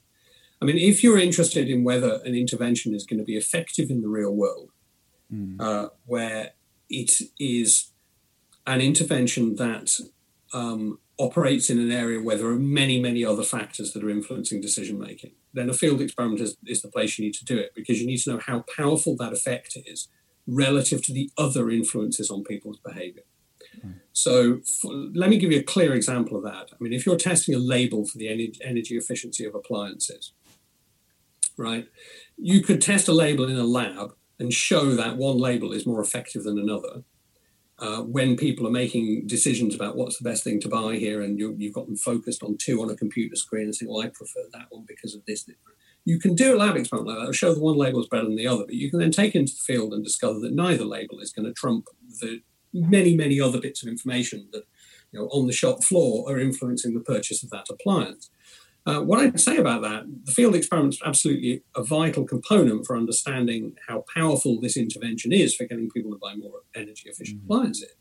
I 0.61 0.65
mean, 0.65 0.77
if 0.77 1.03
you're 1.03 1.17
interested 1.17 1.69
in 1.69 1.83
whether 1.83 2.21
an 2.23 2.35
intervention 2.35 2.93
is 2.93 3.05
going 3.05 3.19
to 3.19 3.25
be 3.25 3.35
effective 3.35 3.89
in 3.89 4.01
the 4.01 4.07
real 4.07 4.31
world, 4.31 4.69
mm. 5.33 5.59
uh, 5.59 5.89
where 6.05 6.51
it 6.89 7.21
is 7.39 7.91
an 8.67 8.79
intervention 8.79 9.55
that 9.55 9.99
um, 10.53 10.99
operates 11.17 11.69
in 11.69 11.79
an 11.79 11.91
area 11.91 12.21
where 12.21 12.37
there 12.37 12.47
are 12.47 12.59
many, 12.59 12.99
many 13.01 13.25
other 13.25 13.43
factors 13.43 13.93
that 13.93 14.03
are 14.03 14.09
influencing 14.09 14.61
decision 14.61 14.99
making, 14.99 15.31
then 15.53 15.69
a 15.69 15.73
field 15.73 16.01
experiment 16.01 16.41
is, 16.41 16.57
is, 16.65 16.81
the 16.81 16.89
place 16.89 17.17
you 17.17 17.25
need 17.25 17.33
to 17.33 17.45
do 17.45 17.57
it 17.57 17.73
because 17.75 17.99
you 17.99 18.07
need 18.07 18.17
to 18.17 18.31
know 18.31 18.39
how 18.45 18.63
powerful 18.75 19.15
that 19.17 19.33
effect 19.33 19.77
is 19.85 20.09
relative 20.47 21.03
to 21.03 21.13
the 21.13 21.29
other 21.37 21.69
influences 21.69 22.29
on 22.29 22.43
people's 22.43 22.79
behavior. 22.79 23.23
Mm. 23.85 23.95
So, 24.13 24.59
for, 24.81 24.91
let 24.91 25.29
me 25.29 25.37
give 25.37 25.51
you 25.51 25.59
a 25.59 25.63
clear 25.63 25.93
example 25.93 26.37
of 26.37 26.43
that. 26.43 26.69
I 26.71 26.75
mean, 26.79 26.93
if 26.93 27.05
you're 27.05 27.17
testing 27.17 27.55
a 27.55 27.59
label 27.59 28.05
for 28.05 28.17
the 28.17 28.27
energy 28.63 28.97
efficiency 28.97 29.45
of 29.45 29.55
appliances, 29.55 30.33
right, 31.61 31.87
you 32.37 32.61
could 32.61 32.81
test 32.81 33.07
a 33.07 33.13
label 33.13 33.47
in 33.49 33.57
a 33.57 33.63
lab 33.63 34.13
and 34.39 34.51
show 34.51 34.95
that 34.95 35.17
one 35.17 35.37
label 35.37 35.71
is 35.71 35.85
more 35.85 36.01
effective 36.01 36.43
than 36.43 36.57
another 36.57 37.03
uh, 37.81 38.01
when 38.01 38.37
people 38.37 38.67
are 38.67 38.71
making 38.71 39.25
decisions 39.25 39.73
about 39.73 39.95
what's 39.95 40.17
the 40.17 40.29
best 40.29 40.43
thing 40.43 40.59
to 40.61 40.69
buy 40.69 40.95
here, 40.95 41.21
and 41.21 41.39
you, 41.39 41.57
have 41.59 41.73
got 41.73 41.87
them 41.87 41.97
focused 41.97 42.43
on 42.43 42.55
two 42.57 42.81
on 42.81 42.91
a 42.91 42.95
computer 42.95 43.35
screen 43.35 43.63
and 43.63 43.75
saying, 43.75 43.91
"Well, 43.91 44.03
I 44.03 44.07
prefer 44.07 44.41
that 44.53 44.67
one 44.69 44.85
because 44.87 45.15
of 45.15 45.25
this." 45.25 45.49
You 46.05 46.19
can 46.19 46.35
do 46.35 46.55
a 46.55 46.57
lab 46.57 46.75
experiment 46.75 47.09
like 47.09 47.19
that, 47.19 47.29
or 47.29 47.33
show 47.33 47.53
that 47.53 47.61
one 47.61 47.77
label 47.77 47.99
is 47.99 48.07
better 48.07 48.25
than 48.25 48.35
the 48.35 48.47
other, 48.47 48.65
but 48.65 48.75
you 48.75 48.89
can 48.89 48.99
then 48.99 49.11
take 49.11 49.35
into 49.35 49.53
the 49.53 49.61
field 49.61 49.93
and 49.93 50.03
discover 50.03 50.39
that 50.39 50.53
neither 50.53 50.85
label 50.85 51.19
is 51.19 51.31
going 51.31 51.45
to 51.45 51.53
trump 51.53 51.87
the 52.19 52.41
many, 52.73 53.15
many 53.15 53.39
other 53.39 53.59
bits 53.59 53.83
of 53.83 53.89
information 53.89 54.47
that, 54.51 54.63
you 55.11 55.19
know, 55.19 55.27
on 55.27 55.45
the 55.45 55.53
shop 55.53 55.83
floor 55.83 56.31
are 56.31 56.39
influencing 56.39 56.93
the 56.93 57.01
purchase 57.01 57.43
of 57.43 57.49
that 57.49 57.67
appliance. 57.69 58.29
Uh, 58.85 58.99
what 58.99 59.19
I'd 59.19 59.39
say 59.39 59.57
about 59.57 59.83
that, 59.83 60.05
the 60.25 60.31
field 60.31 60.55
experiment 60.55 60.95
is 60.95 61.01
absolutely 61.05 61.61
a 61.75 61.83
vital 61.83 62.25
component 62.25 62.85
for 62.85 62.97
understanding 62.97 63.75
how 63.87 64.03
powerful 64.13 64.59
this 64.59 64.75
intervention 64.75 65.31
is 65.31 65.55
for 65.55 65.65
getting 65.65 65.89
people 65.91 66.11
to 66.11 66.17
buy 66.17 66.35
more 66.35 66.61
energy 66.73 67.07
efficient 67.07 67.41
mm-hmm. 67.41 67.53
appliances. 67.53 67.93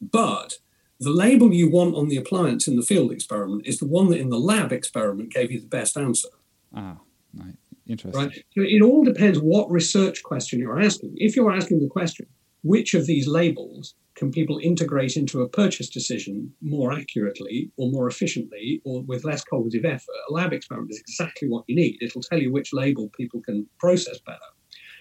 But 0.00 0.54
the 0.98 1.10
label 1.10 1.52
you 1.52 1.70
want 1.70 1.94
on 1.94 2.08
the 2.08 2.16
appliance 2.16 2.66
in 2.66 2.76
the 2.76 2.82
field 2.82 3.12
experiment 3.12 3.66
is 3.66 3.78
the 3.78 3.86
one 3.86 4.08
that 4.08 4.18
in 4.18 4.30
the 4.30 4.40
lab 4.40 4.72
experiment 4.72 5.32
gave 5.32 5.52
you 5.52 5.60
the 5.60 5.66
best 5.66 5.96
answer. 5.96 6.28
Ah, 6.74 6.98
right. 7.34 7.54
Interesting. 7.86 8.22
Right. 8.22 8.44
So 8.54 8.62
it 8.62 8.82
all 8.82 9.04
depends 9.04 9.38
what 9.38 9.70
research 9.70 10.22
question 10.22 10.58
you're 10.58 10.80
asking. 10.80 11.14
If 11.16 11.36
you're 11.36 11.52
asking 11.52 11.80
the 11.80 11.88
question, 11.88 12.26
which 12.68 12.92
of 12.92 13.06
these 13.06 13.26
labels 13.26 13.94
can 14.14 14.30
people 14.30 14.60
integrate 14.62 15.16
into 15.16 15.40
a 15.40 15.48
purchase 15.48 15.88
decision 15.88 16.52
more 16.60 16.92
accurately 16.92 17.70
or 17.78 17.90
more 17.90 18.06
efficiently 18.06 18.82
or 18.84 19.02
with 19.04 19.24
less 19.24 19.42
cognitive 19.42 19.86
effort? 19.86 20.14
A 20.28 20.32
lab 20.34 20.52
experiment 20.52 20.90
is 20.90 21.00
exactly 21.00 21.48
what 21.48 21.64
you 21.66 21.74
need. 21.74 21.96
It'll 22.02 22.20
tell 22.20 22.38
you 22.38 22.52
which 22.52 22.74
label 22.74 23.08
people 23.16 23.40
can 23.40 23.66
process 23.78 24.18
better. 24.20 24.50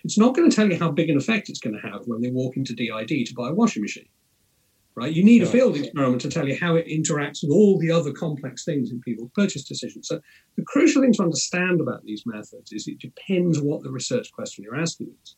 It's 0.06 0.18
not 0.18 0.34
going 0.34 0.50
to 0.50 0.56
tell 0.56 0.72
you 0.72 0.80
how 0.80 0.92
big 0.92 1.10
an 1.10 1.18
effect 1.18 1.50
it's 1.50 1.60
going 1.60 1.76
to 1.76 1.90
have 1.90 2.04
when 2.06 2.22
they 2.22 2.32
walk 2.32 2.56
into 2.56 2.74
DID 2.74 3.28
to 3.28 3.34
buy 3.36 3.50
a 3.50 3.54
washing 3.54 3.82
machine. 3.82 4.08
Right? 4.96 5.12
You 5.12 5.24
need 5.24 5.44
a 5.44 5.46
field 5.46 5.76
experiment 5.76 6.22
to 6.22 6.30
tell 6.30 6.48
you 6.48 6.58
how 6.58 6.76
it 6.76 6.88
interacts 6.88 7.44
with 7.44 7.52
all 7.52 7.78
the 7.78 7.92
other 7.92 8.14
complex 8.14 8.64
things 8.64 8.92
in 8.92 9.02
people's 9.02 9.30
purchase 9.36 9.64
decisions. 9.64 10.08
So 10.08 10.22
the 10.56 10.64
crucial 10.64 11.02
thing 11.02 11.14
to 11.14 11.24
understand 11.24 11.82
about 11.82 12.04
these 12.06 12.24
methods 12.26 12.72
is 12.72 12.88
it 12.88 13.00
depends 13.00 13.60
what 13.60 13.84
the 13.84 13.92
research 13.92 14.32
question 14.32 14.64
you're 14.64 14.80
asking 14.80 15.14
is. 15.22 15.36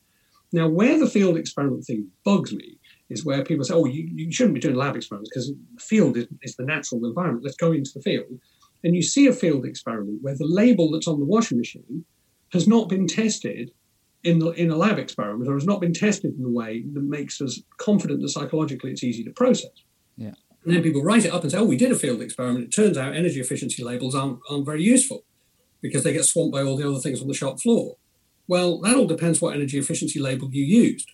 Now, 0.52 0.68
where 0.68 0.98
the 0.98 1.06
field 1.06 1.36
experiment 1.36 1.84
thing 1.84 2.08
bugs 2.24 2.52
me 2.52 2.78
is 3.08 3.24
where 3.24 3.44
people 3.44 3.64
say, 3.64 3.74
oh, 3.74 3.84
you, 3.84 4.08
you 4.12 4.32
shouldn't 4.32 4.54
be 4.54 4.60
doing 4.60 4.76
lab 4.76 4.96
experiments 4.96 5.30
because 5.30 5.48
the 5.48 5.80
field 5.80 6.16
is, 6.16 6.26
is 6.42 6.56
the 6.56 6.64
natural 6.64 7.04
environment. 7.04 7.44
Let's 7.44 7.56
go 7.56 7.72
into 7.72 7.90
the 7.94 8.02
field. 8.02 8.26
And 8.82 8.94
you 8.94 9.02
see 9.02 9.26
a 9.26 9.32
field 9.32 9.64
experiment 9.64 10.22
where 10.22 10.36
the 10.36 10.46
label 10.46 10.90
that's 10.90 11.06
on 11.06 11.18
the 11.18 11.26
washing 11.26 11.58
machine 11.58 12.04
has 12.52 12.66
not 12.66 12.88
been 12.88 13.06
tested 13.06 13.72
in, 14.22 14.38
the, 14.38 14.50
in 14.50 14.70
a 14.70 14.76
lab 14.76 14.98
experiment 14.98 15.48
or 15.48 15.54
has 15.54 15.66
not 15.66 15.80
been 15.80 15.92
tested 15.92 16.38
in 16.38 16.44
a 16.44 16.50
way 16.50 16.84
that 16.92 17.02
makes 17.02 17.40
us 17.40 17.60
confident 17.78 18.20
that 18.22 18.28
psychologically 18.28 18.90
it's 18.90 19.04
easy 19.04 19.24
to 19.24 19.30
process. 19.30 19.70
Yeah. 20.16 20.32
And 20.64 20.74
then 20.74 20.82
people 20.82 21.02
write 21.02 21.24
it 21.24 21.32
up 21.32 21.42
and 21.42 21.50
say, 21.50 21.58
oh, 21.58 21.64
we 21.64 21.76
did 21.76 21.90
a 21.90 21.96
field 21.96 22.20
experiment. 22.20 22.64
It 22.64 22.74
turns 22.74 22.98
out 22.98 23.14
energy 23.14 23.40
efficiency 23.40 23.82
labels 23.82 24.14
aren't, 24.14 24.40
aren't 24.50 24.66
very 24.66 24.82
useful 24.82 25.24
because 25.80 26.04
they 26.04 26.12
get 26.12 26.26
swamped 26.26 26.52
by 26.52 26.62
all 26.62 26.76
the 26.76 26.88
other 26.88 27.00
things 27.00 27.22
on 27.22 27.28
the 27.28 27.34
shop 27.34 27.60
floor. 27.60 27.96
Well, 28.50 28.80
that 28.80 28.96
all 28.96 29.06
depends 29.06 29.40
what 29.40 29.54
energy 29.54 29.78
efficiency 29.78 30.18
label 30.18 30.48
you 30.50 30.64
used. 30.64 31.08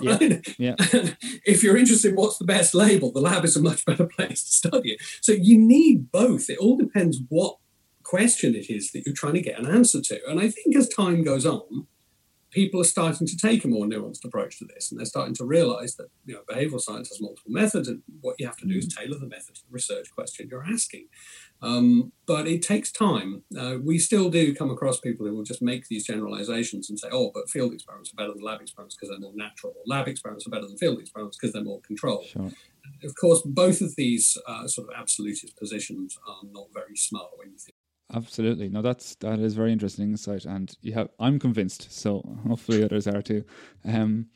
Yeah. 0.00 0.18
yeah. 0.58 0.74
if 1.44 1.62
you're 1.62 1.76
interested 1.76 2.12
in 2.12 2.16
what's 2.16 2.38
the 2.38 2.46
best 2.46 2.74
label, 2.74 3.12
the 3.12 3.20
lab 3.20 3.44
is 3.44 3.56
a 3.56 3.60
much 3.60 3.84
better 3.86 4.06
place 4.06 4.42
to 4.42 4.52
study 4.52 4.92
it. 4.92 5.02
So 5.20 5.32
you 5.32 5.58
need 5.58 6.10
both. 6.10 6.48
It 6.48 6.56
all 6.56 6.78
depends 6.78 7.20
what 7.28 7.58
question 8.04 8.54
it 8.54 8.70
is 8.70 8.90
that 8.92 9.04
you're 9.04 9.14
trying 9.14 9.34
to 9.34 9.42
get 9.42 9.58
an 9.58 9.66
answer 9.66 10.00
to. 10.00 10.18
And 10.26 10.40
I 10.40 10.48
think 10.48 10.74
as 10.74 10.88
time 10.88 11.22
goes 11.22 11.44
on, 11.44 11.88
people 12.50 12.80
are 12.80 12.84
starting 12.84 13.26
to 13.26 13.36
take 13.36 13.66
a 13.66 13.68
more 13.68 13.84
nuanced 13.84 14.24
approach 14.24 14.58
to 14.60 14.64
this, 14.64 14.90
and 14.90 14.98
they're 14.98 15.04
starting 15.04 15.34
to 15.34 15.44
realize 15.44 15.96
that 15.96 16.08
you 16.24 16.34
know 16.34 16.40
behavioral 16.50 16.80
science 16.80 17.10
has 17.10 17.20
multiple 17.20 17.52
methods, 17.52 17.88
and 17.88 18.02
what 18.22 18.36
you 18.38 18.46
have 18.46 18.56
to 18.58 18.66
do 18.66 18.78
is 18.78 18.86
mm. 18.86 18.96
tailor 18.96 19.18
the 19.18 19.26
method 19.26 19.56
to 19.56 19.60
the 19.62 19.72
research 19.72 20.08
question 20.14 20.48
you're 20.50 20.64
asking. 20.64 21.08
Um, 21.62 22.12
but 22.26 22.48
it 22.48 22.62
takes 22.62 22.90
time. 22.90 23.44
Uh, 23.56 23.76
we 23.82 23.98
still 23.98 24.30
do 24.30 24.54
come 24.54 24.70
across 24.70 25.00
people 25.00 25.26
who 25.26 25.34
will 25.34 25.44
just 25.44 25.62
make 25.62 25.86
these 25.88 26.06
generalizations 26.06 26.90
and 26.90 26.98
say, 26.98 27.08
"Oh, 27.12 27.30
but 27.32 27.48
field 27.48 27.72
experiments 27.72 28.12
are 28.12 28.16
better 28.16 28.34
than 28.34 28.42
lab 28.42 28.60
experiments 28.60 28.96
because 28.96 29.10
they're 29.10 29.20
more 29.20 29.36
natural, 29.36 29.72
or 29.76 29.82
lab 29.86 30.08
experiments 30.08 30.46
are 30.46 30.50
better 30.50 30.66
than 30.66 30.76
field 30.76 30.98
experiments 30.98 31.36
because 31.36 31.52
they're 31.52 31.64
more 31.64 31.80
controlled." 31.80 32.26
Sure. 32.26 32.50
Of 33.04 33.14
course, 33.20 33.42
both 33.44 33.80
of 33.80 33.94
these 33.96 34.36
uh, 34.46 34.66
sort 34.66 34.88
of 34.88 34.94
absolutist 34.98 35.56
positions 35.56 36.18
are 36.26 36.40
not 36.50 36.66
very 36.74 36.96
smart 36.96 37.30
when 37.38 37.50
you 37.52 37.58
think 37.58 37.76
Absolutely. 38.14 38.68
No, 38.68 38.82
that's 38.82 39.14
that 39.16 39.38
is 39.38 39.54
very 39.54 39.72
interesting 39.72 40.10
insight, 40.10 40.44
and 40.44 40.74
you 40.82 40.92
have. 40.92 41.08
I'm 41.18 41.38
convinced. 41.38 41.92
So 41.92 42.22
hopefully 42.46 42.84
others 42.84 43.06
are 43.06 43.22
too. 43.22 43.44
Um, 43.84 44.26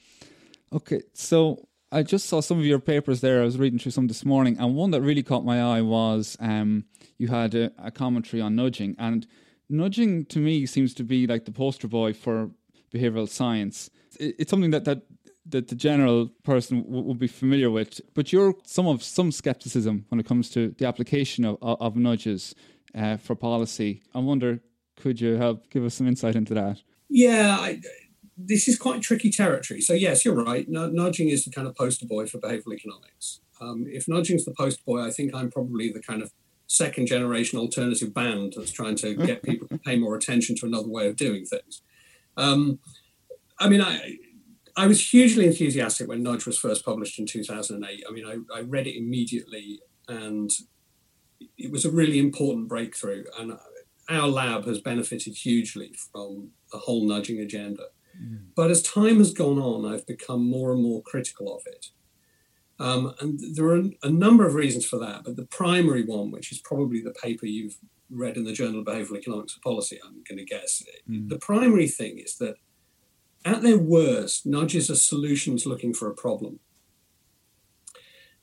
okay, 0.73 1.03
so 1.13 1.69
I 1.93 2.03
just 2.03 2.27
saw 2.27 2.41
some 2.41 2.59
of 2.59 2.65
your 2.65 2.79
papers 2.79 3.21
there. 3.21 3.43
I 3.43 3.45
was 3.45 3.59
reading 3.59 3.79
through 3.79 3.93
some 3.93 4.07
this 4.07 4.25
morning, 4.25 4.57
and 4.59 4.75
one 4.75 4.93
that 4.93 5.03
really 5.03 5.23
caught 5.23 5.45
my 5.45 5.61
eye 5.61 5.83
was 5.83 6.37
um, 6.41 6.85
you 7.19 7.29
had 7.29 7.55
a, 7.55 7.73
a 7.79 7.91
commentary 7.91 8.41
on 8.41 8.57
nudging, 8.57 8.95
and 8.99 9.27
nudging 9.69 10.25
to 10.27 10.39
me 10.39 10.67
seems 10.67 10.95
to 10.95 11.05
be 11.05 11.27
like 11.27 11.45
the 11.45 11.53
poster 11.53 11.89
boy 11.89 12.13
for 12.13 12.51
behavioral 12.93 13.29
science. 13.29 13.91
It, 14.19 14.37
it's 14.39 14.51
something 14.51 14.71
that 14.71 14.85
that 14.85 15.03
that 15.49 15.69
the 15.69 15.77
general 15.77 16.29
person 16.43 16.83
w- 16.83 17.03
would 17.05 17.19
be 17.19 17.29
familiar 17.29 17.71
with, 17.71 18.01
but 18.15 18.33
you're 18.33 18.55
some 18.65 18.87
of 18.87 19.03
some 19.03 19.31
skepticism 19.31 20.05
when 20.09 20.19
it 20.19 20.27
comes 20.27 20.51
to 20.51 20.75
the 20.79 20.87
application 20.87 21.45
of, 21.45 21.57
of, 21.63 21.81
of 21.81 21.97
nudges 21.97 22.55
uh, 22.95 23.17
for 23.17 23.37
policy. 23.37 24.03
I 24.15 24.19
wonder, 24.19 24.61
could 24.97 25.21
you 25.21 25.37
help 25.37 25.71
give 25.71 25.85
us 25.85 25.95
some 25.95 26.09
insight 26.09 26.35
into 26.35 26.55
that? 26.55 26.83
Yeah, 27.09 27.59
I, 27.61 27.81
this 28.37 28.67
is 28.67 28.77
quite 28.77 29.03
tricky 29.03 29.31
territory. 29.31 29.81
So 29.81 29.93
yes, 29.93 30.25
you're 30.25 30.35
right. 30.35 30.69
Nudging 30.69 31.29
is 31.29 31.45
the 31.45 31.53
kind 31.53 31.69
of 31.69 31.77
poster 31.77 32.07
boy 32.07 32.27
for 32.27 32.39
behavioral 32.39 32.75
economics. 32.75 33.41
Um, 33.61 33.87
if 33.89 34.09
nudging's 34.09 34.45
the 34.45 34.53
poster 34.53 34.83
boy, 34.85 35.01
I 35.03 35.11
think 35.11 35.35
I'm 35.35 35.51
probably 35.51 35.93
the 35.93 36.03
kind 36.03 36.23
of 36.23 36.33
second 36.67 37.07
generation 37.07 37.59
alternative 37.59 38.13
band 38.13 38.55
that's 38.57 38.73
trying 38.73 38.97
to 38.97 39.15
get 39.15 39.43
people 39.45 39.69
to 39.69 39.79
pay 39.79 39.97
more 39.97 40.17
attention 40.17 40.57
to 40.57 40.67
another 40.67 40.89
way 40.89 41.09
of 41.09 41.17
doing 41.17 41.45
things. 41.45 41.83
Um, 42.37 42.79
I 43.59 43.69
mean, 43.69 43.81
I 43.81 44.19
I 44.77 44.87
was 44.87 45.11
hugely 45.11 45.47
enthusiastic 45.47 46.07
when 46.07 46.23
Nudge 46.23 46.45
was 46.45 46.59
first 46.59 46.85
published 46.85 47.19
in 47.19 47.27
2008. 47.27 48.05
I 48.07 48.13
mean, 48.13 48.27
I, 48.27 48.59
I 48.59 48.61
read 48.61 48.87
it 48.87 48.99
immediately 48.99 49.81
and 50.07 50.51
it 51.57 51.71
was 51.71 51.85
a 51.85 51.91
really 51.91 52.19
important 52.19 52.69
breakthrough, 52.69 53.25
and 53.39 53.59
our 54.09 54.29
lab 54.29 54.65
has 54.67 54.81
benefited 54.81 55.35
hugely 55.35 55.93
from 56.13 56.51
the 56.73 56.79
whole 56.79 57.07
nudging 57.07 57.41
agenda. 57.41 57.85
Mm. 58.21 58.47
But 58.55 58.71
as 58.71 58.83
time 58.83 59.19
has 59.19 59.33
gone 59.33 59.59
on, 59.59 59.85
I've 59.85 60.07
become 60.07 60.49
more 60.49 60.73
and 60.73 60.83
more 60.83 61.03
critical 61.03 61.55
of 61.55 61.63
it. 61.67 61.87
Um, 62.79 63.15
and 63.21 63.41
there 63.55 63.67
are 63.67 63.83
a 64.03 64.11
number 64.11 64.47
of 64.47 64.55
reasons 64.55 64.85
for 64.85 64.99
that, 64.99 65.25
but 65.25 65.37
the 65.37 65.47
primary 65.47 66.05
one, 66.05 66.31
which 66.31 66.53
is 66.53 66.59
probably 66.59 67.01
the 67.01 67.13
paper 67.13 67.47
you've 67.47 67.79
read 68.11 68.37
in 68.37 68.45
the 68.45 68.53
Journal 68.53 68.81
of 68.81 68.87
Behavioral 68.87 69.17
Economics 69.17 69.55
and 69.55 69.63
Policy, 69.63 69.99
I'm 70.05 70.23
going 70.29 70.39
to 70.39 70.45
guess, 70.45 70.83
mm. 71.09 71.29
the 71.29 71.39
primary 71.39 71.89
thing 71.89 72.19
is 72.19 72.37
that 72.37 72.57
at 73.45 73.63
their 73.63 73.79
worst, 73.79 74.45
nudges 74.45 74.91
are 74.91 74.97
solutions 74.97 75.67
looking 75.67 75.95
for 75.95 76.09
a 76.11 76.15
problem. 76.15 76.61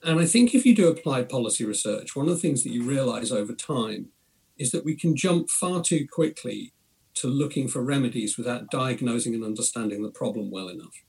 And 0.01 0.19
I 0.19 0.25
think 0.25 0.53
if 0.53 0.65
you 0.65 0.75
do 0.75 0.89
applied 0.89 1.29
policy 1.29 1.63
research, 1.63 2.15
one 2.15 2.27
of 2.27 2.33
the 2.33 2.39
things 2.39 2.63
that 2.63 2.71
you 2.71 2.83
realize 2.83 3.31
over 3.31 3.53
time 3.53 4.07
is 4.57 4.71
that 4.71 4.83
we 4.85 4.95
can 4.95 5.15
jump 5.15 5.49
far 5.49 5.81
too 5.81 6.07
quickly 6.11 6.73
to 7.15 7.27
looking 7.27 7.67
for 7.67 7.81
remedies 7.81 8.38
without 8.38 8.69
diagnosing 8.71 9.34
and 9.34 9.43
understanding 9.43 10.01
the 10.01 10.09
problem 10.09 10.51
well 10.51 10.67
enough. 10.67 11.03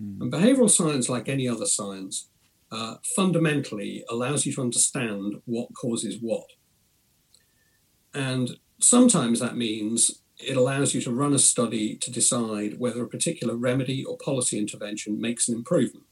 Mm. 0.00 0.20
And 0.22 0.32
behavioral 0.32 0.70
science, 0.70 1.08
like 1.08 1.28
any 1.28 1.48
other 1.48 1.66
science, 1.66 2.28
uh, 2.72 2.96
fundamentally 3.14 4.02
allows 4.10 4.46
you 4.46 4.52
to 4.54 4.62
understand 4.62 5.34
what 5.44 5.68
causes 5.74 6.16
what. 6.20 6.46
And 8.14 8.58
sometimes 8.80 9.40
that 9.40 9.56
means 9.56 10.22
it 10.38 10.56
allows 10.56 10.94
you 10.94 11.02
to 11.02 11.12
run 11.12 11.34
a 11.34 11.38
study 11.38 11.96
to 11.96 12.10
decide 12.10 12.78
whether 12.78 13.02
a 13.02 13.08
particular 13.08 13.56
remedy 13.56 14.04
or 14.04 14.16
policy 14.16 14.58
intervention 14.58 15.20
makes 15.20 15.48
an 15.48 15.54
improvement. 15.54 16.06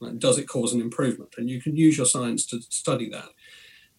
Right? 0.00 0.18
Does 0.18 0.38
it 0.38 0.48
cause 0.48 0.72
an 0.72 0.80
improvement? 0.80 1.34
And 1.36 1.50
you 1.50 1.60
can 1.60 1.76
use 1.76 1.98
your 1.98 2.06
science 2.06 2.46
to 2.46 2.62
study 2.70 3.10
that. 3.10 3.28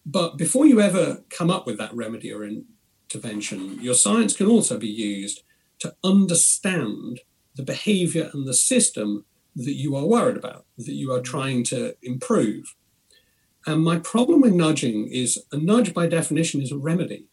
But 0.04 0.36
before 0.36 0.66
you 0.66 0.80
ever 0.80 1.22
come 1.30 1.50
up 1.50 1.66
with 1.66 1.78
that 1.78 1.94
remedy 1.94 2.32
or 2.32 2.44
intervention, 2.44 3.80
your 3.80 3.94
science 3.94 4.36
can 4.36 4.48
also 4.48 4.76
be 4.76 4.88
used 4.88 5.44
to 5.78 5.94
understand 6.02 7.20
the 7.54 7.62
behavior 7.62 8.28
and 8.32 8.46
the 8.46 8.54
system 8.54 9.24
that 9.54 9.74
you 9.74 9.96
are 9.96 10.06
worried 10.06 10.36
about, 10.36 10.66
that 10.78 10.94
you 10.94 11.12
are 11.12 11.20
trying 11.20 11.64
to 11.64 11.94
improve. 12.02 12.74
And 13.66 13.84
my 13.84 13.98
problem 13.98 14.40
with 14.40 14.54
nudging 14.54 15.08
is 15.08 15.44
a 15.52 15.56
nudge 15.56 15.94
by 15.94 16.06
definition 16.06 16.62
is 16.62 16.72
a 16.72 16.78
remedy. 16.78 17.28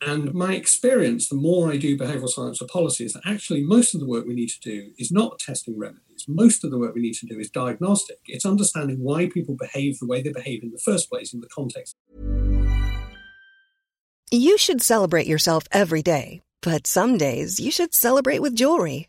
And 0.00 0.34
my 0.34 0.54
experience, 0.54 1.28
the 1.28 1.36
more 1.36 1.72
I 1.72 1.76
do 1.78 1.96
behavioral 1.96 2.28
science 2.28 2.60
or 2.60 2.66
policy, 2.66 3.06
is 3.06 3.14
that 3.14 3.22
actually 3.24 3.62
most 3.62 3.94
of 3.94 4.00
the 4.00 4.06
work 4.06 4.26
we 4.26 4.34
need 4.34 4.50
to 4.50 4.60
do 4.60 4.90
is 4.98 5.10
not 5.10 5.38
testing 5.38 5.78
remedies. 5.78 6.26
Most 6.28 6.62
of 6.62 6.70
the 6.70 6.78
work 6.78 6.94
we 6.94 7.00
need 7.00 7.14
to 7.14 7.26
do 7.26 7.38
is 7.38 7.48
diagnostic. 7.48 8.18
It's 8.26 8.44
understanding 8.44 8.98
why 9.00 9.28
people 9.28 9.56
behave 9.58 9.98
the 9.98 10.06
way 10.06 10.20
they 10.20 10.32
behave 10.32 10.62
in 10.62 10.72
the 10.72 10.80
first 10.84 11.08
place 11.08 11.32
in 11.32 11.40
the 11.40 11.48
context. 11.48 11.96
You 14.30 14.58
should 14.58 14.82
celebrate 14.82 15.26
yourself 15.26 15.64
every 15.70 16.02
day, 16.02 16.42
but 16.60 16.86
some 16.86 17.16
days 17.16 17.60
you 17.60 17.70
should 17.70 17.94
celebrate 17.94 18.40
with 18.40 18.56
jewelry. 18.56 19.08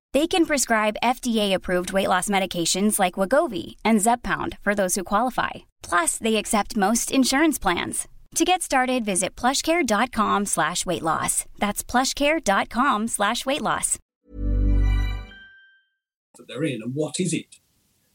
They 0.13 0.27
can 0.27 0.45
prescribe 0.45 0.97
FDA-approved 1.01 1.93
weight 1.93 2.09
loss 2.09 2.27
medications 2.27 2.99
like 2.99 3.13
Wegovy 3.13 3.77
and 3.85 4.01
Zepbound 4.01 4.57
for 4.61 4.75
those 4.75 4.95
who 4.95 5.05
qualify. 5.05 5.51
Plus, 5.81 6.17
they 6.17 6.35
accept 6.35 6.75
most 6.75 7.11
insurance 7.11 7.57
plans. 7.57 8.09
To 8.35 8.43
get 8.43 8.61
started, 8.61 9.05
visit 9.05 9.37
plushcare.com 9.37 10.45
slash 10.47 10.85
weight 10.85 11.01
loss. 11.01 11.45
That's 11.59 11.81
plushcare.com 11.83 13.07
slash 13.07 13.45
weight 13.45 13.61
loss. 13.61 13.97
That 16.37 16.47
they're 16.47 16.63
in, 16.63 16.81
and 16.81 16.95
what 16.95 17.19
is 17.19 17.33
it 17.33 17.57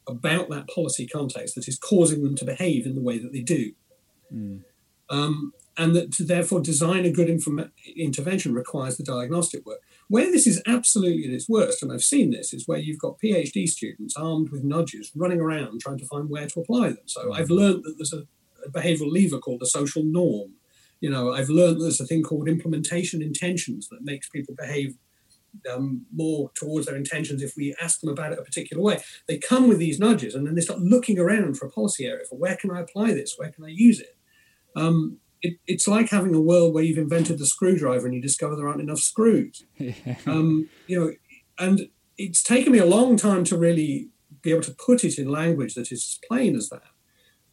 about 0.07 0.49
that 0.51 0.69
policy 0.69 1.07
context 1.07 1.55
that 1.55 1.69
is 1.69 1.79
causing 1.79 2.23
them 2.23 2.35
to 2.37 2.45
behave 2.45 2.87
in 2.87 2.95
the 2.95 3.03
way 3.03 3.19
that 3.19 3.33
they 3.33 3.43
do? 3.43 3.73
Mm. 4.33 4.65
Um, 5.09 5.53
and 5.77 5.95
that 5.95 6.13
to 6.13 6.25
therefore 6.25 6.61
design 6.61 7.05
a 7.05 7.11
good 7.11 7.29
inform- 7.29 7.73
intervention 7.97 8.55
requires 8.55 8.97
the 8.97 9.05
diagnostic 9.05 9.65
work. 9.67 9.81
Where 10.09 10.31
this 10.31 10.47
is 10.47 10.63
absolutely 10.67 11.25
at 11.25 11.33
its 11.33 11.49
worst, 11.49 11.83
and 11.83 11.93
I've 11.93 12.03
seen 12.03 12.31
this, 12.31 12.53
is 12.55 12.67
where 12.67 12.79
you've 12.79 12.99
got 12.99 13.19
PhD 13.23 13.67
students 13.69 14.17
armed 14.17 14.51
with 14.51 14.65
nudges 14.65 15.13
running 15.15 15.41
around 15.41 15.81
trying 15.81 15.99
to 15.99 16.07
find 16.07 16.31
where 16.31 16.47
to 16.47 16.61
apply 16.61 16.89
them. 16.91 17.07
So 17.07 17.33
I've 17.33 17.51
learned 17.51 17.85
that 17.85 17.95
there's 17.99 18.13
a, 18.13 18.27
a 18.65 18.71
behavioral 18.71 19.13
lever 19.13 19.39
called 19.39 19.61
the 19.61 19.67
social 19.67 20.05
norm. 20.05 20.53
You 21.01 21.11
know, 21.11 21.33
I've 21.33 21.51
learned 21.51 21.81
there's 21.81 22.01
a 22.01 22.07
thing 22.07 22.23
called 22.23 22.49
implementation 22.49 23.21
intentions 23.21 23.89
that 23.89 24.03
makes 24.03 24.29
people 24.29 24.55
behave 24.57 24.97
um, 25.73 26.07
more 26.15 26.51
towards 26.55 26.87
their 26.87 26.97
intentions 26.97 27.43
if 27.43 27.55
we 27.57 27.75
ask 27.81 28.01
them 28.01 28.11
about 28.11 28.33
it 28.33 28.39
a 28.39 28.43
particular 28.43 28.83
way. 28.83 29.03
They 29.27 29.39
come 29.39 29.69
with 29.69 29.79
these 29.79 29.99
nudges 29.99 30.35
and 30.35 30.47
then 30.47 30.55
they 30.55 30.61
start 30.61 30.81
looking 30.81 31.19
around 31.19 31.57
for 31.57 31.67
a 31.67 31.71
policy 31.71 32.07
area 32.07 32.25
for 32.29 32.39
where 32.39 32.57
can 32.57 32.71
I 32.71 32.81
apply 32.81 33.13
this? 33.13 33.35
Where 33.37 33.51
can 33.51 33.65
I 33.65 33.69
use 33.69 34.01
it? 34.01 34.17
Um, 34.75 35.19
it, 35.47 35.59
it's 35.67 35.87
like 35.87 36.11
having 36.11 36.35
a 36.35 36.41
world 36.41 36.75
where 36.75 36.83
you've 36.83 36.99
invented 36.99 37.39
the 37.39 37.47
screwdriver 37.47 38.07
and 38.07 38.15
you 38.15 38.21
discover 38.21 38.57
there 38.57 38.69
aren't 38.69 38.81
enough 38.81 38.99
screws. 38.99 39.65
um, 40.27 40.69
you 40.87 40.99
know, 40.99 41.13
and 41.59 41.89
it's 42.19 42.43
taken 42.43 42.73
me 42.73 42.79
a 42.79 42.87
long 42.87 43.17
time 43.17 43.45
to 43.45 43.57
really 43.57 44.09
be 44.43 44.51
able 44.51 44.63
to 44.63 44.75
put 44.75 45.05
it 45.05 45.19
in 45.19 45.29
language 45.29 45.75
that 45.75 45.93
is 45.93 46.03
as 46.05 46.19
plain 46.27 46.57
as 46.57 46.69
that. 46.71 46.83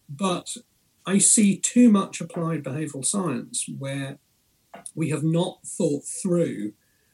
But 0.09 0.57
I 1.05 1.19
see 1.19 1.57
too 1.57 1.89
much 1.89 2.19
applied 2.19 2.63
behavioral 2.63 3.05
science 3.05 3.65
where 3.77 4.17
we 4.95 5.09
have 5.09 5.23
not 5.23 5.59
thought 5.65 6.03
through 6.21 6.73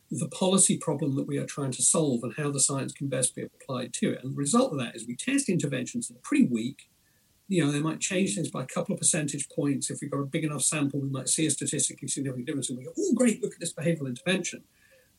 the 0.10 0.30
policy 0.30 0.78
problem 0.78 1.16
that 1.16 1.28
we 1.28 1.38
are 1.38 1.46
trying 1.46 1.72
to 1.72 1.84
solve 1.84 2.24
and 2.24 2.34
how 2.38 2.50
the 2.50 2.60
science 2.60 2.94
can 2.94 3.10
best 3.10 3.36
be 3.36 3.44
applied 3.44 3.94
to 3.94 4.12
it. 4.12 4.24
And 4.24 4.34
the 4.34 4.38
result 4.38 4.72
of 4.72 4.80
that 4.80 4.96
is 4.96 5.06
we 5.06 5.16
test 5.16 5.50
interventions 5.50 6.08
that 6.08 6.18
are 6.18 6.22
pretty 6.24 6.48
weak, 6.48 6.90
you 7.50 7.66
know, 7.66 7.72
they 7.72 7.80
might 7.80 8.00
change 8.00 8.36
things 8.36 8.52
by 8.52 8.62
a 8.62 8.68
couple 8.68 8.94
of 8.94 9.00
percentage 9.00 9.50
points. 9.50 9.90
If 9.90 10.00
we've 10.02 10.12
got 10.12 10.20
a 10.20 10.26
big 10.26 10.44
enough 10.44 10.62
sample, 10.62 11.02
we 11.02 11.10
might 11.10 11.28
see 11.28 11.48
a 11.48 11.50
statistically 11.50 12.08
significant 12.08 12.46
difference. 12.46 12.70
And 12.70 12.78
we 12.78 12.86
go, 12.86 12.94
oh, 12.98 13.14
great, 13.16 13.42
look 13.42 13.54
at 13.54 13.60
this 13.60 13.74
behavioral 13.74 14.08
intervention. 14.08 14.64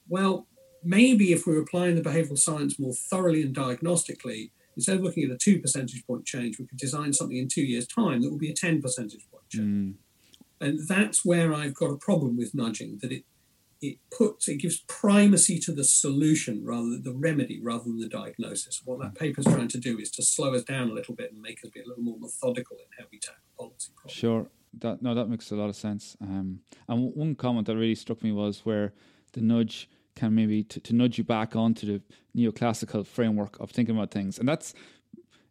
Well, 0.09 0.47
maybe 0.85 1.33
if 1.33 1.45
we're 1.45 1.61
applying 1.61 1.97
the 1.97 2.09
behavioral 2.09 2.39
science 2.39 2.79
more 2.79 2.95
thoroughly 2.95 3.43
and 3.43 3.55
diagnostically, 3.55 4.53
instead 4.77 4.97
of 4.97 5.03
looking 5.03 5.25
at 5.25 5.31
a 5.31 5.37
two 5.37 5.59
percentage 5.59 6.07
point 6.07 6.25
change, 6.25 6.59
we 6.61 6.67
could 6.67 6.79
design 6.79 7.13
something 7.13 7.37
in 7.37 7.49
two 7.49 7.63
years' 7.63 7.87
time 7.87 8.23
that 8.23 8.31
will 8.31 8.39
be 8.39 8.51
a 8.51 8.55
10 8.55 8.81
percentage 8.81 9.29
point 9.29 9.49
change. 9.49 9.65
Mm. 9.67 9.95
And 10.61 10.87
that's 10.87 11.25
where 11.25 11.53
I've 11.53 11.75
got 11.75 11.91
a 11.91 11.97
problem 11.97 12.37
with 12.37 12.55
nudging, 12.55 12.99
that 13.03 13.11
it 13.11 13.25
it 13.83 13.99
puts 14.11 14.49
it 14.49 14.59
gives 14.59 14.81
primacy 14.89 15.59
to 15.59 15.73
the 15.73 15.85
solution 15.85 16.63
rather 16.65 16.91
than 16.91 17.03
the 17.03 17.15
remedy 17.15 17.61
rather 17.63 17.85
than 17.85 17.99
the 17.99 18.09
diagnosis. 18.09 18.83
What 18.85 19.01
that 19.01 19.15
paper 19.15 19.41
is 19.41 19.47
trying 19.47 19.69
to 19.69 19.79
do 19.79 19.99
is 19.99 20.11
to 20.13 20.23
slow 20.23 20.55
us 20.55 20.65
down 20.65 20.91
a 20.91 20.93
little 20.93 21.15
bit 21.15 21.33
and 21.33 21.41
make 21.41 21.65
us 21.65 21.71
be 21.71 21.81
a 21.81 21.87
little 21.87 22.03
more 22.03 22.19
methodical 22.19 22.77
in 22.77 22.85
how 22.99 23.07
we 23.11 23.19
tackle 23.19 23.41
policy 23.59 23.93
problems. 23.97 24.17
Sure, 24.17 24.47
that 24.81 25.03
no, 25.03 25.15
that 25.15 25.29
makes 25.29 25.51
a 25.51 25.57
lot 25.57 25.69
of 25.69 25.77
sense. 25.77 26.17
Um, 26.21 26.61
and 26.89 27.15
one 27.15 27.35
comment 27.35 27.67
that 27.67 27.77
really 27.77 27.95
struck 27.95 28.23
me 28.23 28.33
was 28.33 28.61
where 28.65 28.93
the 29.33 29.41
nudge 29.41 29.89
can 30.15 30.35
maybe 30.35 30.65
t- 30.65 30.81
to 30.81 30.93
nudge 30.93 31.17
you 31.17 31.25
back 31.25 31.57
onto 31.57 31.87
the 31.87 32.03
neoclassical 32.37 33.07
framework 33.07 33.59
of 33.61 33.71
thinking 33.71 33.97
about 33.97 34.11
things, 34.11 34.39
and 34.39 34.49
that's 34.49 34.75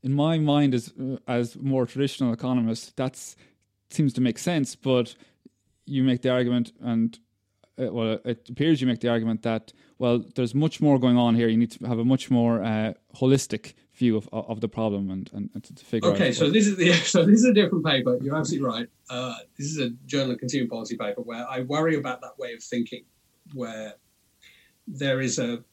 in 0.04 0.14
my 0.14 0.38
mind 0.38 0.74
as 0.74 0.94
uh, 1.02 1.18
as 1.28 1.58
more 1.58 1.86
traditional 1.86 2.32
economist, 2.34 2.96
that's 2.96 3.36
seems 3.90 4.14
to 4.14 4.22
make 4.22 4.38
sense, 4.38 4.76
but 4.76 5.16
you 5.86 6.04
make 6.04 6.22
the 6.22 6.30
argument 6.30 6.72
and 6.82 7.18
uh, 7.80 7.92
well, 7.92 8.20
it 8.26 8.50
appears 8.50 8.82
you 8.82 8.88
make 8.88 9.00
the 9.00 9.10
argument 9.10 9.44
that 9.44 9.74
well, 9.98 10.24
there's 10.36 10.56
much 10.56 10.80
more 10.80 10.98
going 10.98 11.18
on 11.18 11.36
here. 11.36 11.48
You 11.48 11.58
need 11.58 11.72
to 11.72 11.88
have 11.88 12.00
a 12.00 12.06
much 12.06 12.32
more 12.32 12.64
uh, 12.64 12.94
holistic 13.16 13.74
view 13.96 14.18
of 14.18 14.30
of 14.32 14.62
the 14.62 14.70
problem 14.70 15.12
and, 15.12 15.30
and, 15.34 15.50
and 15.54 15.64
to 15.64 15.86
figure 15.86 16.10
okay, 16.10 16.16
out. 16.16 16.22
Okay, 16.22 16.32
so 16.34 16.50
this 16.50 16.68
is 16.68 16.78
the 16.78 16.94
so 17.16 17.26
this 17.26 17.40
is 17.40 17.46
a 17.46 17.54
different 17.54 17.86
paper. 17.86 18.18
You're 18.22 18.36
absolutely 18.36 18.68
right. 18.68 18.88
Uh, 19.10 19.36
this 19.58 19.68
is 19.68 19.78
a 19.80 19.90
Journal 20.06 20.32
of 20.32 20.40
Consumer 20.40 20.68
Policy 20.70 20.98
paper 20.98 21.22
where 21.22 21.46
I 21.50 21.62
worry 21.62 21.96
about 21.96 22.22
that 22.22 22.38
way 22.38 22.54
of 22.54 22.64
thinking, 22.64 23.04
where 23.54 23.94
there 24.88 25.22
is 25.22 25.40
a 25.40 25.64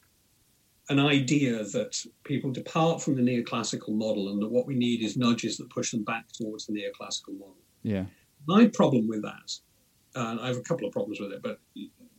an 0.89 0.99
idea 0.99 1.63
that 1.63 2.05
people 2.23 2.51
depart 2.51 3.01
from 3.01 3.15
the 3.15 3.21
neoclassical 3.21 3.89
model 3.89 4.29
and 4.29 4.41
that 4.41 4.49
what 4.49 4.65
we 4.65 4.75
need 4.75 5.03
is 5.03 5.17
nudges 5.17 5.57
that 5.57 5.69
push 5.69 5.91
them 5.91 6.03
back 6.03 6.31
towards 6.31 6.65
the 6.65 6.73
neoclassical 6.73 7.37
model. 7.37 7.57
Yeah. 7.83 8.05
My 8.47 8.67
problem 8.67 9.07
with 9.07 9.21
that, 9.23 9.51
and 10.15 10.39
I 10.39 10.47
have 10.47 10.57
a 10.57 10.61
couple 10.61 10.87
of 10.87 10.93
problems 10.93 11.19
with 11.19 11.33
it, 11.33 11.41
but 11.41 11.59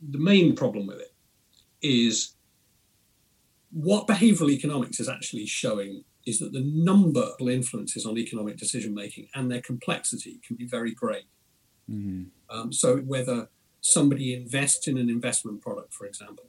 the 0.07 0.17
main 0.17 0.55
problem 0.55 0.87
with 0.87 0.99
it 0.99 1.13
is 1.81 2.33
what 3.71 4.07
behavioral 4.07 4.49
economics 4.49 4.99
is 4.99 5.09
actually 5.09 5.45
showing 5.45 6.03
is 6.25 6.39
that 6.39 6.53
the 6.53 6.63
number 6.63 7.25
of 7.39 7.49
influences 7.49 8.05
on 8.05 8.17
economic 8.17 8.57
decision 8.57 8.93
making 8.93 9.27
and 9.33 9.51
their 9.51 9.61
complexity 9.61 10.39
can 10.45 10.55
be 10.55 10.65
very 10.65 10.93
great. 10.93 11.25
Mm-hmm. 11.89 12.23
Um, 12.55 12.71
so, 12.73 12.97
whether 12.97 13.49
somebody 13.81 14.33
invests 14.33 14.87
in 14.87 14.97
an 14.97 15.09
investment 15.09 15.61
product, 15.61 15.93
for 15.93 16.05
example, 16.05 16.45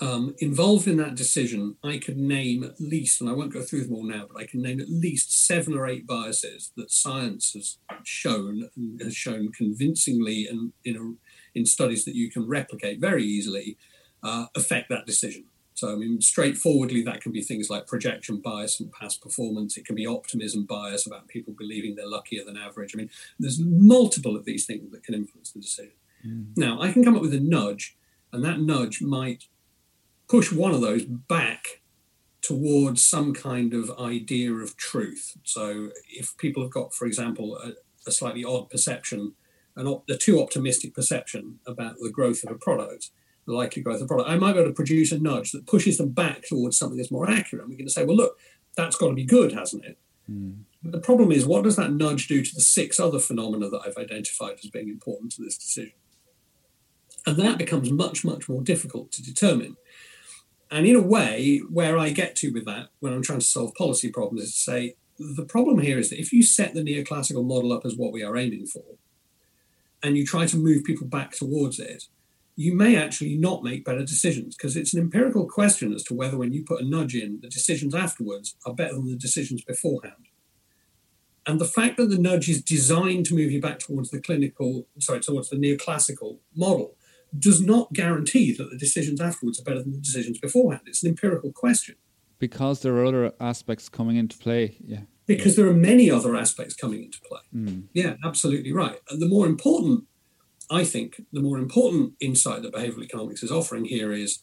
um, 0.00 0.34
involved 0.38 0.88
in 0.88 0.96
that 0.96 1.14
decision, 1.14 1.76
I 1.84 1.98
could 1.98 2.16
name 2.16 2.64
at 2.64 2.80
least, 2.80 3.20
and 3.20 3.28
I 3.28 3.34
won't 3.34 3.52
go 3.52 3.60
through 3.60 3.84
them 3.84 3.94
all 3.94 4.04
now, 4.04 4.26
but 4.32 4.40
I 4.40 4.46
can 4.46 4.62
name 4.62 4.80
at 4.80 4.88
least 4.88 5.46
seven 5.46 5.74
or 5.74 5.86
eight 5.86 6.06
biases 6.06 6.72
that 6.76 6.90
science 6.90 7.52
has 7.52 7.78
shown 8.02 8.70
and 8.76 9.00
has 9.02 9.14
shown 9.14 9.52
convincingly 9.52 10.46
and 10.46 10.72
in, 10.84 10.96
a, 10.96 11.29
in 11.54 11.66
studies 11.66 12.04
that 12.04 12.14
you 12.14 12.30
can 12.30 12.46
replicate 12.46 13.00
very 13.00 13.24
easily 13.24 13.76
uh, 14.22 14.46
affect 14.54 14.88
that 14.88 15.06
decision. 15.06 15.44
So, 15.74 15.92
I 15.92 15.96
mean, 15.96 16.20
straightforwardly, 16.20 17.02
that 17.04 17.22
can 17.22 17.32
be 17.32 17.40
things 17.40 17.70
like 17.70 17.86
projection 17.86 18.36
bias 18.36 18.80
and 18.80 18.92
past 18.92 19.22
performance. 19.22 19.78
It 19.78 19.86
can 19.86 19.96
be 19.96 20.06
optimism 20.06 20.66
bias 20.66 21.06
about 21.06 21.28
people 21.28 21.54
believing 21.56 21.94
they're 21.94 22.06
luckier 22.06 22.44
than 22.44 22.58
average. 22.58 22.94
I 22.94 22.98
mean, 22.98 23.10
there's 23.38 23.58
multiple 23.58 24.36
of 24.36 24.44
these 24.44 24.66
things 24.66 24.90
that 24.92 25.02
can 25.02 25.14
influence 25.14 25.52
the 25.52 25.60
decision. 25.60 25.94
Mm. 26.26 26.48
Now, 26.56 26.82
I 26.82 26.92
can 26.92 27.02
come 27.02 27.16
up 27.16 27.22
with 27.22 27.32
a 27.32 27.40
nudge, 27.40 27.96
and 28.30 28.44
that 28.44 28.60
nudge 28.60 29.00
might 29.00 29.44
push 30.28 30.52
one 30.52 30.74
of 30.74 30.82
those 30.82 31.04
back 31.04 31.80
towards 32.42 33.02
some 33.02 33.32
kind 33.32 33.72
of 33.72 33.90
idea 33.98 34.52
of 34.52 34.76
truth. 34.76 35.38
So, 35.44 35.92
if 36.10 36.36
people 36.36 36.62
have 36.62 36.72
got, 36.72 36.92
for 36.92 37.06
example, 37.06 37.56
a, 37.56 37.72
a 38.06 38.12
slightly 38.12 38.44
odd 38.44 38.68
perception, 38.68 39.32
an 39.80 39.86
op- 39.86 40.08
a 40.08 40.16
too 40.16 40.40
optimistic 40.42 40.94
perception 40.94 41.58
about 41.66 41.96
the 42.00 42.10
growth 42.10 42.44
of 42.44 42.50
a 42.50 42.58
product, 42.58 43.10
the 43.46 43.52
likely 43.54 43.82
growth 43.82 43.96
of 43.96 44.02
a 44.02 44.06
product, 44.06 44.28
I 44.28 44.36
might 44.36 44.52
be 44.52 44.60
able 44.60 44.70
to 44.70 44.74
produce 44.74 45.10
a 45.12 45.18
nudge 45.18 45.52
that 45.52 45.66
pushes 45.66 45.98
them 45.98 46.10
back 46.10 46.42
towards 46.46 46.78
something 46.78 46.98
that's 46.98 47.10
more 47.10 47.28
accurate. 47.28 47.62
And 47.62 47.70
we're 47.70 47.78
going 47.78 47.86
to 47.86 47.92
say, 47.92 48.04
well, 48.04 48.16
look, 48.16 48.38
that's 48.76 48.96
got 48.96 49.08
to 49.08 49.14
be 49.14 49.24
good, 49.24 49.52
hasn't 49.52 49.84
it? 49.84 49.98
Mm. 50.30 50.64
But 50.82 50.92
the 50.92 51.00
problem 51.00 51.32
is, 51.32 51.46
what 51.46 51.64
does 51.64 51.76
that 51.76 51.92
nudge 51.92 52.28
do 52.28 52.42
to 52.42 52.54
the 52.54 52.60
six 52.60 53.00
other 53.00 53.18
phenomena 53.18 53.68
that 53.68 53.82
I've 53.86 53.96
identified 53.96 54.58
as 54.62 54.70
being 54.70 54.88
important 54.88 55.32
to 55.32 55.42
this 55.42 55.58
decision? 55.58 55.92
And 57.26 57.36
that 57.36 57.58
becomes 57.58 57.90
much, 57.90 58.24
much 58.24 58.48
more 58.48 58.62
difficult 58.62 59.12
to 59.12 59.22
determine. 59.22 59.76
And 60.70 60.86
in 60.86 60.96
a 60.96 61.02
way, 61.02 61.60
where 61.68 61.98
I 61.98 62.10
get 62.10 62.36
to 62.36 62.52
with 62.52 62.64
that 62.66 62.88
when 63.00 63.12
I'm 63.12 63.22
trying 63.22 63.40
to 63.40 63.44
solve 63.44 63.74
policy 63.74 64.10
problems 64.10 64.42
is 64.42 64.52
to 64.52 64.58
say 64.58 64.94
the 65.18 65.44
problem 65.44 65.80
here 65.80 65.98
is 65.98 66.08
that 66.10 66.20
if 66.20 66.32
you 66.32 66.42
set 66.42 66.72
the 66.72 66.82
neoclassical 66.82 67.44
model 67.44 67.72
up 67.72 67.84
as 67.84 67.96
what 67.96 68.12
we 68.12 68.22
are 68.22 68.36
aiming 68.36 68.66
for, 68.66 68.84
and 70.02 70.16
you 70.16 70.24
try 70.24 70.46
to 70.46 70.56
move 70.56 70.84
people 70.84 71.06
back 71.06 71.32
towards 71.32 71.78
it, 71.78 72.04
you 72.56 72.74
may 72.74 72.96
actually 72.96 73.36
not 73.36 73.64
make 73.64 73.84
better 73.84 74.04
decisions 74.04 74.56
because 74.56 74.76
it's 74.76 74.92
an 74.92 75.00
empirical 75.00 75.46
question 75.46 75.94
as 75.94 76.02
to 76.04 76.14
whether 76.14 76.36
when 76.36 76.52
you 76.52 76.64
put 76.64 76.82
a 76.82 76.88
nudge 76.88 77.14
in, 77.14 77.40
the 77.40 77.48
decisions 77.48 77.94
afterwards 77.94 78.56
are 78.66 78.74
better 78.74 78.94
than 78.94 79.06
the 79.06 79.16
decisions 79.16 79.62
beforehand. 79.62 80.26
And 81.46 81.58
the 81.58 81.64
fact 81.64 81.96
that 81.96 82.10
the 82.10 82.18
nudge 82.18 82.48
is 82.48 82.62
designed 82.62 83.26
to 83.26 83.34
move 83.34 83.50
you 83.50 83.60
back 83.60 83.78
towards 83.78 84.10
the 84.10 84.20
clinical, 84.20 84.86
sorry, 84.98 85.20
towards 85.20 85.48
the 85.48 85.56
neoclassical 85.56 86.38
model 86.54 86.96
does 87.38 87.60
not 87.60 87.92
guarantee 87.92 88.52
that 88.52 88.70
the 88.70 88.76
decisions 88.76 89.20
afterwards 89.20 89.60
are 89.60 89.64
better 89.64 89.82
than 89.82 89.92
the 89.92 89.98
decisions 89.98 90.38
beforehand. 90.38 90.82
It's 90.86 91.02
an 91.02 91.10
empirical 91.10 91.52
question. 91.52 91.94
Because 92.38 92.80
there 92.80 92.94
are 92.96 93.04
other 93.04 93.32
aspects 93.40 93.88
coming 93.88 94.16
into 94.16 94.36
play, 94.36 94.76
yeah. 94.84 95.02
Because 95.36 95.56
there 95.56 95.68
are 95.68 95.74
many 95.74 96.10
other 96.10 96.36
aspects 96.36 96.74
coming 96.74 97.04
into 97.04 97.20
play. 97.20 97.40
Mm. 97.54 97.84
Yeah, 97.92 98.14
absolutely 98.24 98.72
right. 98.72 98.98
And 99.08 99.20
the 99.20 99.28
more 99.28 99.46
important 99.46 100.04
I 100.70 100.84
think 100.84 101.20
the 101.32 101.40
more 101.40 101.58
important 101.58 102.14
insight 102.20 102.62
that 102.62 102.72
behavioral 102.72 103.02
economics 103.02 103.42
is 103.42 103.50
offering 103.50 103.86
here 103.86 104.12
is 104.12 104.40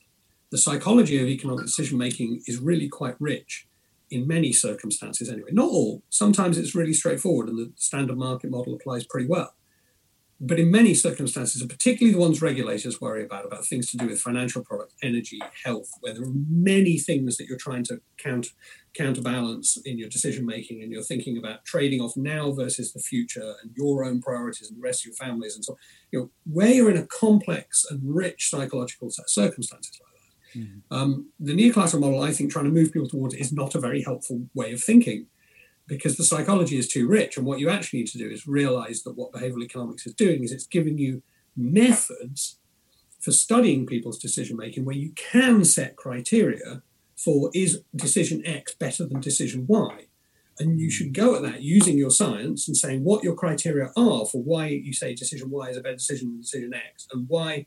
the 0.51 0.57
psychology 0.57 1.21
of 1.21 1.27
economic 1.27 1.65
decision 1.65 1.97
making 1.97 2.41
is 2.45 2.59
really 2.59 2.89
quite 2.89 3.15
rich 3.19 3.67
in 4.09 4.27
many 4.27 4.53
circumstances, 4.53 5.29
anyway. 5.29 5.49
Not 5.51 5.69
all. 5.69 6.03
Sometimes 6.09 6.57
it's 6.57 6.75
really 6.75 6.93
straightforward 6.93 7.49
and 7.49 7.57
the 7.57 7.71
standard 7.75 8.17
market 8.17 8.49
model 8.49 8.73
applies 8.73 9.05
pretty 9.05 9.27
well. 9.27 9.53
But 10.39 10.59
in 10.59 10.69
many 10.69 10.93
circumstances, 10.93 11.61
and 11.61 11.69
particularly 11.69 12.13
the 12.13 12.21
ones 12.21 12.43
regulators 12.43 13.01
worry 13.01 13.23
about, 13.23 13.45
about 13.45 13.65
things 13.65 13.89
to 13.89 13.97
do 13.97 14.05
with 14.05 14.21
financial 14.21 14.63
products, 14.63 14.93
energy, 15.01 15.39
health, 15.65 15.89
where 16.01 16.13
there 16.13 16.23
are 16.23 16.33
many 16.47 16.99
things 16.99 17.37
that 17.37 17.47
you're 17.47 17.57
trying 17.57 17.83
to 17.85 18.01
count, 18.17 18.47
counterbalance 18.93 19.77
in 19.83 19.97
your 19.97 20.09
decision 20.09 20.45
making, 20.45 20.83
and 20.83 20.91
you're 20.91 21.01
thinking 21.01 21.39
about 21.39 21.65
trading 21.65 22.01
off 22.01 22.15
now 22.15 22.51
versus 22.51 22.93
the 22.93 22.99
future, 22.99 23.55
and 23.63 23.71
your 23.75 24.03
own 24.03 24.21
priorities 24.21 24.69
and 24.69 24.77
the 24.77 24.83
rest 24.83 25.01
of 25.01 25.07
your 25.07 25.15
families, 25.15 25.55
and 25.55 25.65
so 25.65 25.75
you 26.11 26.19
know 26.19 26.29
where 26.45 26.71
you're 26.71 26.91
in 26.91 26.97
a 26.97 27.07
complex 27.07 27.83
and 27.89 27.99
rich 28.03 28.49
psychological 28.49 29.09
set 29.09 29.23
of 29.23 29.29
circumstances 29.29 29.99
like 30.03 30.13
that. 30.13 30.59
Mm-hmm. 30.59 30.93
Um, 30.95 31.31
the 31.39 31.53
neoclassical 31.53 31.99
model, 31.99 32.21
I 32.21 32.31
think, 32.31 32.51
trying 32.51 32.65
to 32.65 32.71
move 32.71 32.93
people 32.93 33.09
towards 33.09 33.33
is 33.33 33.51
not 33.51 33.73
a 33.73 33.79
very 33.79 34.03
helpful 34.03 34.47
way 34.53 34.71
of 34.71 34.83
thinking 34.83 35.25
because 35.87 36.17
the 36.17 36.23
psychology 36.23 36.77
is 36.77 36.87
too 36.87 37.07
rich. 37.07 37.37
And 37.37 37.45
what 37.45 37.59
you 37.59 37.69
actually 37.69 37.99
need 37.99 38.09
to 38.09 38.17
do 38.17 38.29
is 38.29 38.45
realize 38.45 39.03
that 39.03 39.17
what 39.17 39.31
behavioral 39.31 39.63
economics 39.63 40.05
is 40.05 40.13
doing 40.13 40.43
is 40.43 40.51
it's 40.51 40.67
giving 40.67 40.97
you 40.97 41.23
methods 41.55 42.59
for 43.19 43.31
studying 43.31 43.85
people's 43.85 44.19
decision 44.19 44.57
making 44.57 44.85
where 44.85 44.95
you 44.95 45.11
can 45.15 45.63
set 45.65 45.95
criteria 45.95 46.83
for 47.15 47.49
is 47.53 47.81
decision 47.95 48.45
X 48.45 48.75
better 48.75 49.05
than 49.05 49.19
decision 49.19 49.65
Y? 49.67 50.07
And 50.59 50.79
you 50.79 50.89
should 50.89 51.13
go 51.13 51.35
at 51.35 51.43
that 51.43 51.61
using 51.61 51.97
your 51.97 52.09
science 52.09 52.67
and 52.67 52.75
saying 52.75 53.03
what 53.03 53.23
your 53.23 53.35
criteria 53.35 53.91
are 53.95 54.25
for 54.25 54.41
why 54.41 54.67
you 54.67 54.93
say 54.93 55.13
decision 55.13 55.49
Y 55.49 55.69
is 55.69 55.77
a 55.77 55.81
better 55.81 55.95
decision 55.95 56.29
than 56.29 56.41
decision 56.41 56.73
X, 56.73 57.07
and 57.11 57.27
why 57.29 57.65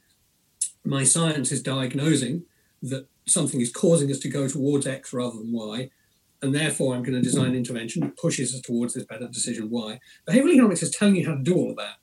my 0.85 1.05
science 1.05 1.53
is 1.53 1.63
diagnosing 1.63 2.45
that 2.83 3.07
something 3.27 3.61
is 3.61 3.73
causing 3.73 4.11
us 4.11 4.19
to 4.21 4.29
go 4.29 4.49
towards 4.49 4.87
X 4.87 5.13
rather 5.13 5.39
than 5.39 5.53
Y, 5.53 5.91
and 6.43 6.55
therefore 6.55 6.95
I'm 6.95 7.03
going 7.03 7.15
to 7.17 7.23
design 7.23 7.49
an 7.49 7.57
intervention 7.57 8.03
that 8.03 8.17
pushes 8.17 8.55
us 8.55 8.61
towards 8.61 8.95
this 8.95 9.05
better 9.05 9.29
decision 9.29 9.71
Y. 9.71 9.99
Behavioral 10.29 10.53
economics 10.53 10.83
is 10.83 10.91
telling 10.91 11.17
you 11.17 11.27
how 11.27 11.35
to 11.35 11.43
do 11.43 11.55
all 11.55 11.71
of 11.71 11.77
that. 11.77 11.97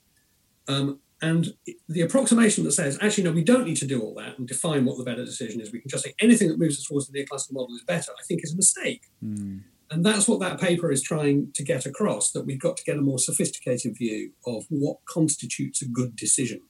Um, 0.68 1.00
and 1.22 1.54
the 1.90 2.02
approximation 2.02 2.64
that 2.66 2.74
says, 2.74 3.00
actually, 3.02 3.24
no, 3.24 3.32
we 3.32 3.44
don't 3.44 3.66
need 3.66 3.78
to 3.78 3.88
do 3.88 4.02
all 4.02 4.14
that 4.16 4.38
and 4.38 4.48
define 4.48 4.86
what 4.86 4.98
the 4.98 5.04
better 5.04 5.26
decision 5.26 5.60
is. 5.60 5.72
We 5.72 5.80
can 5.80 5.90
just 5.90 6.04
say 6.04 6.14
anything 6.20 6.48
that 6.50 6.60
moves 6.60 6.78
us 6.78 6.86
towards 6.86 7.08
the 7.08 7.20
neoclassical 7.20 7.54
model 7.54 7.76
is 7.76 7.84
better, 7.84 8.12
I 8.12 8.24
think 8.28 8.42
is 8.44 8.54
a 8.54 8.56
mistake. 8.56 9.02
Mm. 9.26 9.64
And 9.90 10.06
that's 10.06 10.28
what 10.28 10.40
that 10.42 10.60
paper 10.60 10.92
is 10.92 11.02
trying 11.02 11.52
to 11.54 11.64
get 11.64 11.86
across 11.86 12.32
that 12.32 12.46
we've 12.46 12.60
got 12.60 12.78
to 12.78 12.84
get 12.84 12.98
a 12.98 13.02
more 13.02 13.18
sophisticated 13.18 13.98
view 13.98 14.34
of 14.46 14.66
what 14.70 14.98
constitutes 15.06 15.82
a 15.82 15.88
good 15.88 16.16
decision. 16.16 16.62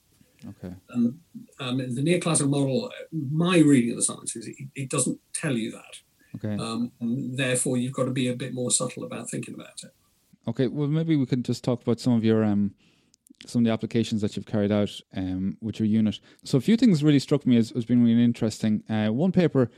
Okay. 0.47 0.75
Um, 0.93 1.19
um, 1.59 1.77
the 1.77 2.01
neoclassical 2.01 2.49
model, 2.49 2.91
my 3.11 3.57
reading 3.57 3.91
of 3.91 3.97
the 3.97 4.03
science 4.03 4.35
is 4.35 4.47
it, 4.47 4.55
it 4.75 4.89
doesn't 4.89 5.19
tell 5.33 5.53
you 5.53 5.71
that. 5.71 5.99
Okay. 6.37 6.61
Um, 6.61 6.91
therefore, 6.99 7.77
you've 7.77 7.93
got 7.93 8.05
to 8.05 8.11
be 8.11 8.27
a 8.27 8.35
bit 8.35 8.53
more 8.53 8.71
subtle 8.71 9.03
about 9.03 9.29
thinking 9.29 9.53
about 9.53 9.83
it. 9.83 9.91
Okay. 10.47 10.67
Well, 10.67 10.87
maybe 10.87 11.15
we 11.15 11.25
can 11.25 11.43
just 11.43 11.63
talk 11.63 11.81
about 11.81 11.99
some 11.99 12.13
of 12.13 12.23
your 12.23 12.43
um, 12.43 12.73
some 13.45 13.61
of 13.61 13.65
the 13.65 13.71
applications 13.71 14.21
that 14.21 14.35
you've 14.35 14.45
carried 14.45 14.71
out 14.71 14.91
um, 15.15 15.57
with 15.61 15.79
your 15.79 15.87
unit. 15.87 16.19
So, 16.43 16.57
a 16.57 16.61
few 16.61 16.77
things 16.77 17.03
really 17.03 17.19
struck 17.19 17.45
me 17.45 17.57
as, 17.57 17.71
as 17.71 17.85
being 17.85 18.03
really 18.03 18.23
interesting. 18.23 18.83
Uh, 18.89 19.07
one 19.07 19.31
paper 19.31 19.69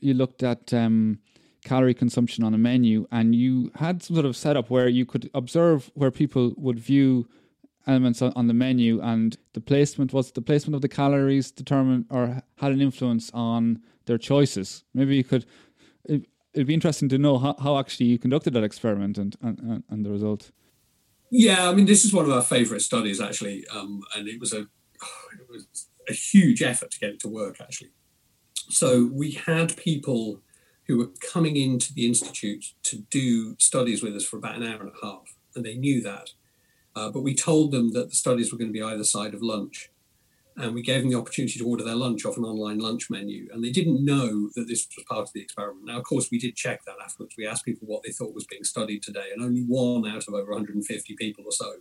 you 0.00 0.14
looked 0.14 0.42
at 0.42 0.72
um, 0.72 1.18
calorie 1.64 1.94
consumption 1.94 2.44
on 2.44 2.54
a 2.54 2.58
menu, 2.58 3.06
and 3.10 3.34
you 3.34 3.70
had 3.76 4.02
some 4.02 4.16
sort 4.16 4.26
of 4.26 4.36
setup 4.36 4.70
where 4.70 4.88
you 4.88 5.06
could 5.06 5.30
observe 5.34 5.90
where 5.94 6.10
people 6.10 6.52
would 6.56 6.78
view 6.78 7.28
elements 7.86 8.22
on, 8.22 8.32
on 8.36 8.46
the 8.46 8.54
menu, 8.54 9.00
and 9.00 9.36
the 9.52 9.60
placement 9.60 10.12
was 10.12 10.32
the 10.32 10.42
placement 10.42 10.74
of 10.74 10.82
the 10.82 10.88
calories 10.88 11.50
determined 11.50 12.06
or 12.10 12.42
had 12.58 12.72
an 12.72 12.80
influence 12.80 13.30
on 13.34 13.80
their 14.06 14.18
choices. 14.18 14.84
Maybe 14.94 15.16
you 15.16 15.24
could 15.24 15.46
it, 16.04 16.26
would 16.54 16.66
be 16.66 16.74
interesting 16.74 17.08
to 17.08 17.18
know 17.18 17.38
how, 17.38 17.56
how 17.60 17.78
actually 17.78 18.06
you 18.06 18.18
conducted 18.18 18.52
that 18.54 18.62
experiment 18.62 19.18
and, 19.18 19.36
and, 19.42 19.82
and 19.88 20.06
the 20.06 20.10
result. 20.10 20.50
Yeah, 21.30 21.68
I 21.68 21.74
mean, 21.74 21.86
this 21.86 22.04
is 22.04 22.12
one 22.12 22.24
of 22.24 22.30
our 22.30 22.42
favourite 22.42 22.82
studies 22.82 23.20
actually, 23.20 23.66
um, 23.68 24.02
and 24.16 24.28
it 24.28 24.38
was 24.38 24.52
a 24.52 24.60
it 24.60 25.48
was 25.50 25.66
a 26.08 26.12
huge 26.12 26.62
effort 26.62 26.92
to 26.92 26.98
get 26.98 27.10
it 27.10 27.20
to 27.20 27.28
work 27.28 27.60
actually. 27.60 27.90
So 28.70 29.10
we 29.12 29.32
had 29.32 29.76
people 29.76 30.40
who 30.86 30.98
were 30.98 31.10
coming 31.32 31.56
into 31.56 31.92
the 31.92 32.06
institute 32.06 32.64
to 32.84 32.98
do 33.10 33.56
studies 33.58 34.02
with 34.02 34.14
us 34.14 34.24
for 34.24 34.36
about 34.36 34.56
an 34.56 34.62
hour 34.62 34.80
and 34.80 34.90
a 34.90 35.06
half, 35.06 35.34
and 35.56 35.64
they 35.64 35.74
knew 35.74 36.00
that. 36.02 36.30
Uh, 36.94 37.10
but 37.10 37.22
we 37.22 37.34
told 37.34 37.72
them 37.72 37.92
that 37.92 38.10
the 38.10 38.14
studies 38.14 38.52
were 38.52 38.58
going 38.58 38.72
to 38.72 38.78
be 38.78 38.82
either 38.82 39.02
side 39.02 39.34
of 39.34 39.42
lunch 39.42 39.90
and 40.56 40.74
we 40.74 40.82
gave 40.82 41.00
them 41.02 41.10
the 41.10 41.18
opportunity 41.18 41.58
to 41.58 41.66
order 41.66 41.84
their 41.84 41.96
lunch 41.96 42.24
off 42.24 42.36
an 42.36 42.44
online 42.44 42.78
lunch 42.78 43.10
menu. 43.10 43.48
And 43.52 43.64
they 43.64 43.70
didn't 43.70 44.04
know 44.04 44.50
that 44.54 44.68
this 44.68 44.86
was 44.96 45.04
part 45.08 45.22
of 45.22 45.32
the 45.34 45.40
experiment. 45.40 45.86
Now, 45.86 45.98
of 45.98 46.04
course, 46.04 46.28
we 46.30 46.38
did 46.38 46.54
check 46.54 46.84
that 46.84 46.96
afterwards. 47.04 47.34
We 47.36 47.46
asked 47.46 47.64
people 47.64 47.88
what 47.88 48.02
they 48.04 48.12
thought 48.12 48.34
was 48.34 48.46
being 48.46 48.64
studied 48.64 49.02
today, 49.02 49.30
and 49.34 49.42
only 49.42 49.62
one 49.62 50.06
out 50.06 50.28
of 50.28 50.34
over 50.34 50.52
150 50.52 51.16
people 51.16 51.44
or 51.44 51.52
so 51.52 51.74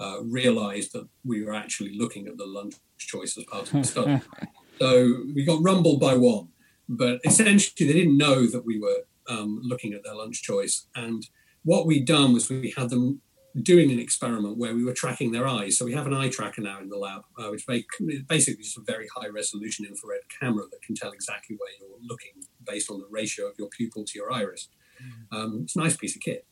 uh, 0.00 0.22
realized 0.22 0.92
that 0.92 1.08
we 1.24 1.44
were 1.44 1.54
actually 1.54 1.96
looking 1.96 2.26
at 2.26 2.38
the 2.38 2.46
lunch 2.46 2.74
choice 2.98 3.36
as 3.38 3.44
part 3.44 3.66
of 3.66 3.72
the 3.72 3.84
study. 3.84 4.20
so 4.78 5.24
we 5.34 5.44
got 5.44 5.62
rumbled 5.62 6.00
by 6.00 6.14
one, 6.16 6.48
but 6.88 7.20
essentially 7.24 7.86
they 7.86 7.98
didn't 7.98 8.18
know 8.18 8.46
that 8.46 8.64
we 8.64 8.78
were 8.78 9.04
um, 9.28 9.60
looking 9.62 9.92
at 9.92 10.02
their 10.04 10.14
lunch 10.14 10.42
choice. 10.42 10.86
And 10.94 11.28
what 11.64 11.86
we'd 11.86 12.06
done 12.06 12.32
was 12.32 12.48
we 12.48 12.74
had 12.76 12.90
them 12.90 13.20
doing 13.62 13.90
an 13.90 13.98
experiment 13.98 14.56
where 14.56 14.74
we 14.74 14.84
were 14.84 14.92
tracking 14.92 15.32
their 15.32 15.46
eyes. 15.46 15.78
So 15.78 15.84
we 15.84 15.92
have 15.94 16.06
an 16.06 16.14
eye 16.14 16.28
tracker 16.28 16.60
now 16.60 16.80
in 16.80 16.88
the 16.88 16.96
lab, 16.96 17.22
uh, 17.38 17.48
which 17.48 17.66
basically 17.66 18.62
is 18.62 18.76
a 18.78 18.82
very 18.82 19.08
high 19.14 19.28
resolution 19.28 19.86
infrared 19.86 20.22
camera 20.40 20.64
that 20.70 20.82
can 20.82 20.94
tell 20.94 21.12
exactly 21.12 21.56
where 21.56 21.70
you're 21.80 21.98
looking 22.02 22.32
based 22.66 22.90
on 22.90 23.00
the 23.00 23.06
ratio 23.10 23.46
of 23.46 23.54
your 23.58 23.68
pupil 23.68 24.04
to 24.04 24.12
your 24.18 24.32
iris. 24.32 24.68
Mm. 25.02 25.36
Um, 25.36 25.60
it's 25.62 25.76
a 25.76 25.80
nice 25.80 25.96
piece 25.96 26.14
of 26.14 26.22
kit. 26.22 26.46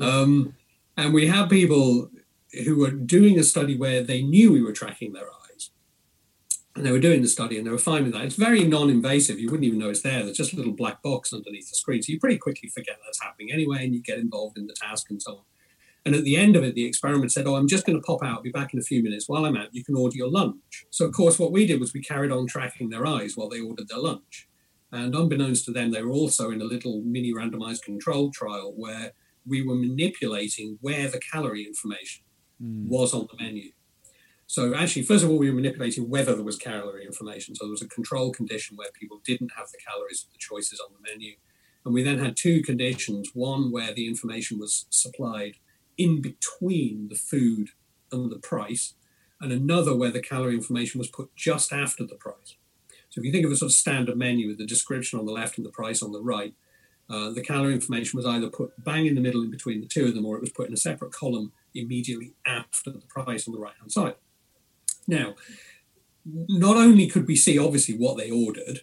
Um, 0.00 0.54
and 0.96 1.14
we 1.14 1.26
have 1.28 1.48
people 1.48 2.10
who 2.64 2.78
were 2.78 2.90
doing 2.90 3.38
a 3.38 3.44
study 3.44 3.76
where 3.76 4.02
they 4.02 4.22
knew 4.22 4.52
we 4.52 4.62
were 4.62 4.72
tracking 4.72 5.12
their 5.12 5.26
eyes. 5.26 5.70
And 6.76 6.86
they 6.86 6.92
were 6.92 7.00
doing 7.00 7.20
the 7.20 7.28
study 7.28 7.58
and 7.58 7.66
they 7.66 7.70
were 7.70 7.78
fine 7.78 8.04
with 8.04 8.12
that. 8.12 8.24
It's 8.24 8.36
very 8.36 8.64
non 8.64 8.90
invasive. 8.90 9.38
You 9.38 9.50
wouldn't 9.50 9.64
even 9.64 9.78
know 9.78 9.90
it's 9.90 10.02
there. 10.02 10.22
There's 10.22 10.36
just 10.36 10.52
a 10.52 10.56
little 10.56 10.72
black 10.72 11.02
box 11.02 11.32
underneath 11.32 11.68
the 11.68 11.76
screen. 11.76 12.02
So 12.02 12.12
you 12.12 12.20
pretty 12.20 12.38
quickly 12.38 12.68
forget 12.68 12.98
that's 13.04 13.22
happening 13.22 13.52
anyway 13.52 13.84
and 13.84 13.94
you 13.94 14.02
get 14.02 14.18
involved 14.18 14.56
in 14.56 14.66
the 14.66 14.74
task 14.74 15.10
and 15.10 15.20
so 15.20 15.32
on. 15.32 15.42
And 16.06 16.14
at 16.14 16.24
the 16.24 16.36
end 16.36 16.56
of 16.56 16.64
it, 16.64 16.74
the 16.74 16.86
experiment 16.86 17.32
said, 17.32 17.46
Oh, 17.46 17.56
I'm 17.56 17.68
just 17.68 17.84
going 17.84 18.00
to 18.00 18.04
pop 18.04 18.22
out, 18.22 18.42
be 18.42 18.50
back 18.50 18.72
in 18.72 18.80
a 18.80 18.82
few 18.82 19.02
minutes. 19.02 19.28
While 19.28 19.44
I'm 19.44 19.56
out, 19.56 19.68
you 19.72 19.84
can 19.84 19.96
order 19.96 20.16
your 20.16 20.30
lunch. 20.30 20.86
So, 20.90 21.04
of 21.04 21.12
course, 21.12 21.38
what 21.38 21.52
we 21.52 21.66
did 21.66 21.80
was 21.80 21.92
we 21.92 22.00
carried 22.00 22.32
on 22.32 22.46
tracking 22.46 22.88
their 22.88 23.06
eyes 23.06 23.36
while 23.36 23.48
they 23.48 23.60
ordered 23.60 23.88
their 23.88 23.98
lunch. 23.98 24.48
And 24.92 25.14
unbeknownst 25.14 25.66
to 25.66 25.72
them, 25.72 25.90
they 25.90 26.02
were 26.02 26.10
also 26.12 26.50
in 26.50 26.60
a 26.60 26.64
little 26.64 27.02
mini 27.02 27.32
randomized 27.32 27.82
control 27.82 28.30
trial 28.30 28.72
where 28.74 29.12
we 29.46 29.62
were 29.62 29.74
manipulating 29.74 30.78
where 30.80 31.08
the 31.08 31.20
calorie 31.20 31.64
information 31.64 32.24
mm. 32.62 32.88
was 32.88 33.14
on 33.14 33.28
the 33.30 33.42
menu. 33.42 33.70
So 34.46 34.74
actually, 34.74 35.02
first 35.02 35.22
of 35.22 35.30
all, 35.30 35.38
we 35.38 35.48
were 35.48 35.54
manipulating 35.54 36.10
whether 36.10 36.34
there 36.34 36.44
was 36.44 36.56
calorie 36.56 37.06
information. 37.06 37.54
So 37.54 37.66
there 37.66 37.70
was 37.70 37.82
a 37.82 37.88
control 37.88 38.32
condition 38.32 38.76
where 38.76 38.88
people 38.98 39.20
didn't 39.24 39.52
have 39.56 39.68
the 39.70 39.78
calories 39.86 40.24
of 40.24 40.32
the 40.32 40.38
choices 40.38 40.80
on 40.80 40.92
the 40.92 41.08
menu. 41.08 41.34
And 41.84 41.94
we 41.94 42.02
then 42.02 42.18
had 42.18 42.36
two 42.36 42.60
conditions, 42.62 43.30
one 43.32 43.70
where 43.70 43.94
the 43.94 44.08
information 44.08 44.58
was 44.58 44.86
supplied 44.90 45.54
in 46.04 46.22
between 46.22 47.08
the 47.08 47.20
food 47.30 47.66
and 48.10 48.30
the 48.30 48.38
price, 48.38 48.94
and 49.40 49.52
another 49.52 49.94
where 49.94 50.10
the 50.10 50.26
calorie 50.30 50.54
information 50.54 50.98
was 50.98 51.08
put 51.08 51.28
just 51.36 51.72
after 51.72 52.04
the 52.06 52.14
price. 52.26 52.56
So 53.10 53.20
if 53.20 53.24
you 53.24 53.32
think 53.32 53.44
of 53.44 53.52
a 53.52 53.56
sort 53.56 53.70
of 53.70 53.76
standard 53.84 54.16
menu 54.16 54.48
with 54.48 54.58
the 54.58 54.66
description 54.74 55.18
on 55.18 55.26
the 55.26 55.32
left 55.40 55.58
and 55.58 55.66
the 55.66 55.70
price 55.70 56.00
on 56.02 56.12
the 56.12 56.22
right, 56.34 56.54
uh, 57.08 57.30
the 57.30 57.42
calorie 57.42 57.74
information 57.74 58.16
was 58.16 58.26
either 58.26 58.48
put 58.48 58.72
bang 58.84 59.06
in 59.06 59.14
the 59.16 59.20
middle 59.20 59.42
in 59.42 59.50
between 59.50 59.80
the 59.80 59.86
two 59.94 60.06
of 60.06 60.14
them, 60.14 60.26
or 60.26 60.36
it 60.36 60.40
was 60.40 60.56
put 60.58 60.68
in 60.68 60.74
a 60.74 60.86
separate 60.88 61.12
column 61.12 61.52
immediately 61.74 62.34
after 62.46 62.90
the 62.90 63.02
price 63.08 63.46
on 63.46 63.54
the 63.54 63.60
right 63.60 63.74
hand 63.80 63.92
side. 63.92 64.14
Now, 65.06 65.34
not 66.24 66.76
only 66.76 67.06
could 67.08 67.26
we 67.26 67.36
see 67.36 67.58
obviously 67.58 67.96
what 67.96 68.16
they 68.16 68.30
ordered, 68.30 68.80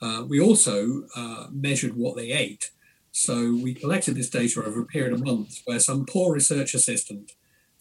uh, 0.00 0.24
we 0.28 0.40
also 0.40 1.04
uh, 1.16 1.46
measured 1.50 1.94
what 1.96 2.16
they 2.16 2.30
ate. 2.30 2.70
So 3.12 3.58
we 3.62 3.74
collected 3.74 4.14
this 4.14 4.30
data 4.30 4.64
over 4.64 4.80
a 4.80 4.86
period 4.86 5.12
of 5.12 5.24
months 5.24 5.62
where 5.64 5.78
some 5.78 6.06
poor 6.06 6.34
research 6.34 6.74
assistant 6.74 7.32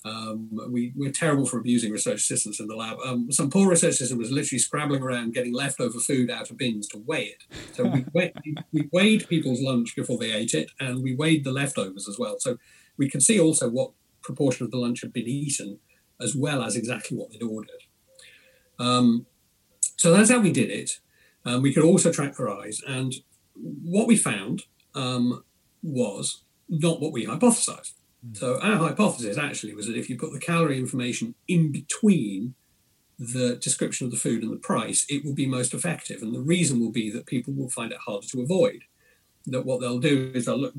um, 0.04 0.50
we, 0.70 0.94
we're 0.96 1.12
terrible 1.12 1.46
for 1.46 1.60
abusing 1.60 1.92
research 1.92 2.22
assistants 2.22 2.60
in 2.60 2.68
the 2.68 2.76
lab. 2.76 2.98
Um, 3.06 3.32
some 3.32 3.50
poor 3.50 3.70
research 3.70 3.96
assistant 3.96 4.20
was 4.20 4.32
literally 4.32 4.60
scrabbling 4.60 5.04
around 5.04 5.34
getting 5.34 5.54
leftover 5.54 6.00
food 6.00 6.32
out 6.32 6.50
of 6.50 6.58
bins 6.58 6.88
to 6.90 6.98
weigh 6.98 7.36
it. 7.36 7.44
So 7.74 7.84
we, 7.86 8.06
weighed, 8.14 8.34
we 8.72 8.90
weighed 8.92 9.30
people's 9.30 9.62
lunch 9.62 9.96
before 9.96 10.18
they 10.18 10.32
ate 10.32 10.54
it, 10.54 10.72
and 10.80 11.04
we 11.04 11.16
weighed 11.16 11.44
the 11.44 11.52
leftovers 11.52 12.08
as 12.10 12.18
well. 12.18 12.40
So 12.40 12.58
we 12.98 13.10
could 13.10 13.22
see 13.22 13.40
also 13.40 13.70
what 13.70 13.92
proportion 14.24 14.66
of 14.66 14.72
the 14.72 14.78
lunch 14.78 15.02
had 15.02 15.14
been 15.14 15.28
eaten, 15.28 15.80
as 16.20 16.36
well 16.36 16.64
as 16.64 16.76
exactly 16.76 17.16
what 17.16 17.32
they'd 17.32 17.44
ordered. 17.44 17.84
Um, 18.80 19.28
so 19.98 20.12
that's 20.12 20.32
how 20.32 20.40
we 20.40 20.52
did 20.52 20.72
it. 20.72 21.00
Um, 21.46 21.62
we 21.62 21.74
could 21.74 21.84
also 21.84 22.12
track 22.12 22.38
their 22.38 22.50
eyes, 22.50 22.82
and 22.88 23.14
what 23.56 24.08
we 24.08 24.18
found 24.18 24.64
um, 24.96 25.44
was 25.84 26.44
not 26.70 27.02
what 27.02 27.12
we 27.12 27.26
hypothesized. 27.26 27.94
Hmm. 28.26 28.34
So 28.34 28.60
our 28.62 28.78
hypothesis 28.78 29.38
actually 29.38 29.74
was 29.76 29.88
that 29.88 29.98
if 29.98 30.10
you 30.10 30.18
put 30.18 30.34
the 30.34 30.40
calorie 30.40 30.78
information 30.78 31.36
in 31.48 31.72
between 31.72 32.56
the 33.20 33.56
description 33.56 34.06
of 34.06 34.12
the 34.12 34.18
food 34.18 34.42
and 34.42 34.52
the 34.52 34.58
price, 34.58 35.06
it 35.08 35.24
will 35.24 35.36
be 35.36 35.46
most 35.46 35.74
effective. 35.74 36.22
And 36.22 36.34
the 36.34 36.42
reason 36.42 36.80
will 36.80 36.92
be 36.92 37.12
that 37.12 37.28
people 37.28 37.54
will 37.54 37.70
find 37.70 37.92
it 37.92 38.00
harder 38.00 38.26
to 38.28 38.42
avoid. 38.42 38.82
That 39.46 39.66
what 39.66 39.80
they'll 39.80 40.00
do 40.00 40.32
is 40.34 40.46
they'll 40.46 40.58
look, 40.58 40.74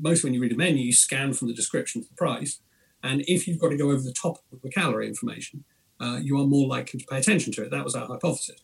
most 0.00 0.22
when 0.22 0.34
you 0.34 0.40
read 0.40 0.52
a 0.52 0.56
menu, 0.56 0.84
you 0.84 0.92
scan 0.92 1.32
from 1.32 1.48
the 1.48 1.54
description 1.54 2.02
to 2.02 2.08
the 2.08 2.14
price. 2.14 2.60
And 3.02 3.22
if 3.26 3.46
you've 3.46 3.60
got 3.60 3.70
to 3.70 3.76
go 3.76 3.90
over 3.90 4.02
the 4.02 4.12
top 4.12 4.38
of 4.52 4.60
the 4.62 4.70
calorie 4.70 5.08
information, 5.08 5.64
uh, 6.00 6.18
you 6.22 6.38
are 6.40 6.46
more 6.46 6.68
likely 6.68 7.00
to 7.00 7.06
pay 7.06 7.18
attention 7.18 7.52
to 7.54 7.62
it. 7.62 7.70
That 7.70 7.84
was 7.84 7.96
our 7.96 8.06
hypothesis. 8.06 8.60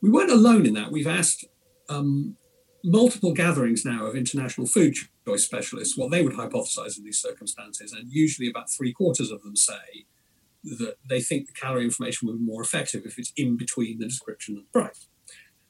We 0.00 0.10
weren't 0.10 0.30
alone 0.30 0.64
in 0.64 0.74
that. 0.74 0.90
We've 0.90 1.06
asked 1.06 1.44
um, 1.90 2.36
multiple 2.84 3.32
gatherings 3.32 3.84
now 3.84 4.06
of 4.06 4.14
international 4.14 4.66
food 4.66 4.94
choice 5.26 5.44
specialists 5.44 5.96
what 5.96 6.10
they 6.10 6.22
would 6.22 6.34
hypothesize 6.34 6.96
in 6.98 7.04
these 7.04 7.18
circumstances. 7.18 7.92
And 7.92 8.10
usually 8.10 8.48
about 8.48 8.70
three 8.70 8.92
quarters 8.92 9.30
of 9.30 9.42
them 9.42 9.56
say 9.56 10.06
that 10.64 10.96
they 11.08 11.20
think 11.20 11.46
the 11.46 11.52
calorie 11.52 11.84
information 11.84 12.26
will 12.26 12.34
be 12.34 12.44
more 12.44 12.62
effective 12.62 13.02
if 13.04 13.18
it's 13.18 13.32
in 13.36 13.56
between 13.56 13.98
the 13.98 14.06
description 14.06 14.56
and 14.56 14.64
the 14.64 14.80
price. 14.80 15.08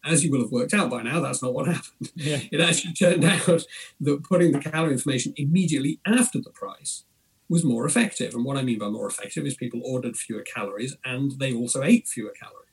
As 0.05 0.25
you 0.25 0.31
will 0.31 0.43
have 0.43 0.53
worked 0.53 0.75
out 0.75 0.91
by 0.91 1.03
now, 1.03 1.21
that's 1.21 1.43
not 1.43 1.53
what 1.53 1.67
happened. 1.67 2.13
Yeah. 2.15 2.41
It 2.53 2.61
actually 2.61 2.95
turned 2.95 3.25
out 3.25 3.65
that 4.01 4.25
putting 4.25 4.53
the 4.53 4.61
calorie 4.61 4.93
information 4.93 5.35
immediately 5.37 6.01
after 6.07 6.41
the 6.41 6.51
price 6.51 7.05
was 7.49 7.65
more 7.65 7.85
effective. 7.87 8.35
And 8.35 8.45
what 8.45 8.57
I 8.57 8.63
mean 8.63 8.79
by 8.79 8.89
more 8.89 9.09
effective 9.09 9.45
is 9.47 9.55
people 9.55 9.81
ordered 9.85 10.17
fewer 10.17 10.43
calories 10.43 10.97
and 11.05 11.33
they 11.39 11.53
also 11.53 11.83
ate 11.83 12.07
fewer 12.07 12.33
calories. 12.39 12.69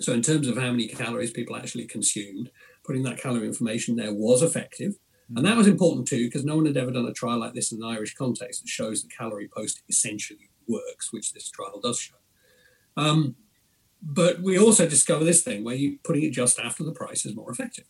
So, 0.00 0.12
in 0.14 0.22
terms 0.22 0.48
of 0.48 0.56
how 0.56 0.70
many 0.70 0.88
calories 0.88 1.30
people 1.30 1.56
actually 1.56 1.86
consumed, 1.86 2.50
putting 2.84 3.02
that 3.04 3.18
calorie 3.18 3.46
information 3.46 3.96
there 3.96 4.14
was 4.14 4.42
effective. 4.42 4.94
And 5.36 5.46
that 5.46 5.56
was 5.56 5.68
important 5.68 6.08
too, 6.08 6.24
because 6.24 6.44
no 6.44 6.56
one 6.56 6.66
had 6.66 6.76
ever 6.76 6.90
done 6.90 7.06
a 7.06 7.12
trial 7.12 7.38
like 7.38 7.54
this 7.54 7.70
in 7.70 7.82
an 7.82 7.88
Irish 7.88 8.14
context 8.14 8.62
that 8.62 8.68
shows 8.68 9.02
that 9.02 9.16
calorie 9.16 9.48
posting 9.54 9.84
essentially 9.88 10.50
works, 10.66 11.12
which 11.12 11.32
this 11.32 11.48
trial 11.48 11.80
does 11.80 12.00
show. 12.00 12.16
Um, 12.96 13.36
but 14.02 14.40
we 14.40 14.58
also 14.58 14.88
discover 14.88 15.24
this 15.24 15.42
thing 15.42 15.62
where 15.62 15.74
you 15.74 15.98
putting 16.02 16.24
it 16.24 16.32
just 16.32 16.58
after 16.58 16.82
the 16.82 16.92
price 16.92 17.24
is 17.24 17.36
more 17.36 17.50
effective. 17.50 17.84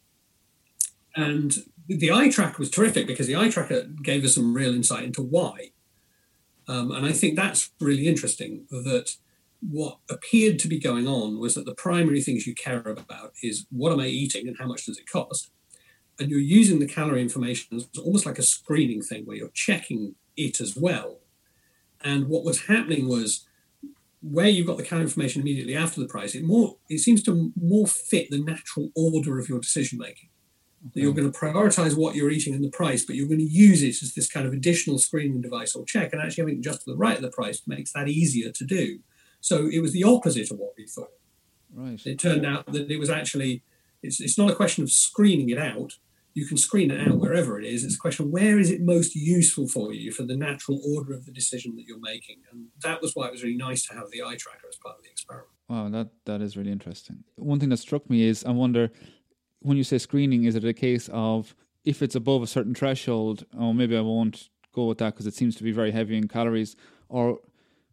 And 1.16 1.54
the 1.86 2.12
eye 2.12 2.28
tracker 2.28 2.58
was 2.58 2.70
terrific 2.70 3.06
because 3.06 3.26
the 3.26 3.36
eye 3.36 3.48
tracker 3.48 3.84
gave 4.02 4.24
us 4.24 4.34
some 4.34 4.54
real 4.54 4.74
insight 4.74 5.04
into 5.04 5.22
why. 5.22 5.70
Um, 6.68 6.92
and 6.92 7.06
I 7.06 7.12
think 7.12 7.36
that's 7.36 7.70
really 7.80 8.06
interesting 8.06 8.66
that 8.70 9.16
what 9.60 9.98
appeared 10.08 10.58
to 10.60 10.68
be 10.68 10.78
going 10.78 11.06
on 11.06 11.38
was 11.38 11.54
that 11.54 11.66
the 11.66 11.74
primary 11.74 12.22
things 12.22 12.46
you 12.46 12.54
care 12.54 12.80
about 12.80 13.32
is 13.42 13.66
what 13.70 13.92
am 13.92 14.00
I 14.00 14.06
eating 14.06 14.48
and 14.48 14.56
how 14.58 14.66
much 14.66 14.86
does 14.86 14.98
it 14.98 15.10
cost? 15.10 15.50
And 16.18 16.30
you're 16.30 16.40
using 16.40 16.78
the 16.78 16.86
calorie 16.86 17.22
information 17.22 17.76
as 17.76 17.88
almost 17.98 18.26
like 18.26 18.38
a 18.38 18.42
screening 18.42 19.02
thing 19.02 19.24
where 19.24 19.36
you're 19.36 19.50
checking 19.54 20.14
it 20.36 20.60
as 20.60 20.76
well. 20.76 21.18
And 22.02 22.28
what 22.28 22.44
was 22.44 22.66
happening 22.66 23.08
was 23.08 23.46
where 24.22 24.48
you've 24.48 24.66
got 24.66 24.76
the 24.76 24.82
calorie 24.82 25.04
information 25.04 25.42
immediately 25.42 25.76
after 25.76 26.00
the 26.00 26.08
price, 26.08 26.34
it 26.34 26.44
more 26.44 26.76
it 26.88 26.98
seems 26.98 27.22
to 27.24 27.52
more 27.60 27.86
fit 27.86 28.30
the 28.30 28.42
natural 28.42 28.90
order 28.94 29.38
of 29.38 29.48
your 29.48 29.60
decision 29.60 29.98
making. 29.98 30.28
Okay. 30.88 31.02
You're 31.02 31.12
going 31.12 31.30
to 31.30 31.38
prioritize 31.38 31.96
what 31.96 32.14
you're 32.14 32.30
eating 32.30 32.54
and 32.54 32.64
the 32.64 32.70
price, 32.70 33.04
but 33.04 33.14
you're 33.14 33.28
going 33.28 33.40
to 33.40 33.44
use 33.44 33.82
it 33.82 34.02
as 34.02 34.14
this 34.14 34.30
kind 34.30 34.46
of 34.46 34.54
additional 34.54 34.98
screening 34.98 35.42
device 35.42 35.74
or 35.74 35.84
check. 35.84 36.12
And 36.12 36.22
actually 36.22 36.42
having 36.42 36.56
it 36.56 36.64
just 36.64 36.84
to 36.84 36.90
the 36.90 36.96
right 36.96 37.16
of 37.16 37.22
the 37.22 37.30
price 37.30 37.62
makes 37.66 37.92
that 37.92 38.08
easier 38.08 38.50
to 38.50 38.64
do. 38.64 39.00
So 39.40 39.68
it 39.70 39.80
was 39.80 39.92
the 39.92 40.04
opposite 40.04 40.50
of 40.50 40.58
what 40.58 40.74
we 40.76 40.86
thought. 40.86 41.12
Right. 41.72 42.00
It 42.04 42.18
turned 42.18 42.44
out 42.44 42.66
that 42.72 42.90
it 42.90 42.98
was 42.98 43.10
actually, 43.10 43.62
it's, 44.02 44.20
it's 44.20 44.38
not 44.38 44.50
a 44.50 44.54
question 44.54 44.82
of 44.82 44.90
screening 44.90 45.50
it 45.50 45.58
out. 45.58 45.98
You 46.34 46.46
can 46.46 46.56
screen 46.56 46.90
it 46.90 47.08
out 47.08 47.18
wherever 47.18 47.58
it 47.58 47.64
is. 47.64 47.84
It's 47.84 47.96
a 47.96 47.98
question 47.98 48.26
of 48.26 48.32
where 48.32 48.58
is 48.58 48.70
it 48.70 48.80
most 48.80 49.14
useful 49.14 49.66
for 49.66 49.92
you 49.92 50.12
for 50.12 50.22
the 50.22 50.36
natural 50.36 50.80
order 50.94 51.12
of 51.12 51.26
the 51.26 51.32
decision 51.32 51.74
that 51.76 51.86
you're 51.86 51.98
making. 52.00 52.38
And 52.50 52.66
that 52.82 53.02
was 53.02 53.12
why 53.14 53.26
it 53.26 53.32
was 53.32 53.42
really 53.42 53.56
nice 53.56 53.86
to 53.88 53.94
have 53.94 54.10
the 54.10 54.22
eye 54.22 54.36
tracker 54.36 54.68
as 54.68 54.76
part 54.76 54.96
of 54.96 55.02
the 55.02 55.10
experiment. 55.10 55.48
Wow, 55.68 55.88
that, 55.88 56.08
that 56.26 56.40
is 56.40 56.56
really 56.56 56.72
interesting. 56.72 57.24
One 57.36 57.58
thing 57.58 57.70
that 57.70 57.78
struck 57.78 58.08
me 58.08 58.22
is 58.22 58.44
I 58.44 58.50
wonder 58.50 58.90
when 59.60 59.76
you 59.76 59.84
say 59.84 59.98
screening, 59.98 60.44
is 60.44 60.56
it 60.56 60.64
a 60.64 60.72
case 60.72 61.08
of 61.12 61.54
if 61.84 62.02
it's 62.02 62.14
above 62.14 62.42
a 62.42 62.46
certain 62.46 62.74
threshold, 62.74 63.44
oh, 63.58 63.72
maybe 63.72 63.96
I 63.96 64.00
won't 64.00 64.48
go 64.72 64.86
with 64.86 64.98
that 64.98 65.14
because 65.14 65.26
it 65.26 65.34
seems 65.34 65.56
to 65.56 65.62
be 65.62 65.72
very 65.72 65.90
heavy 65.90 66.16
in 66.16 66.28
calories? 66.28 66.76
Or 67.08 67.40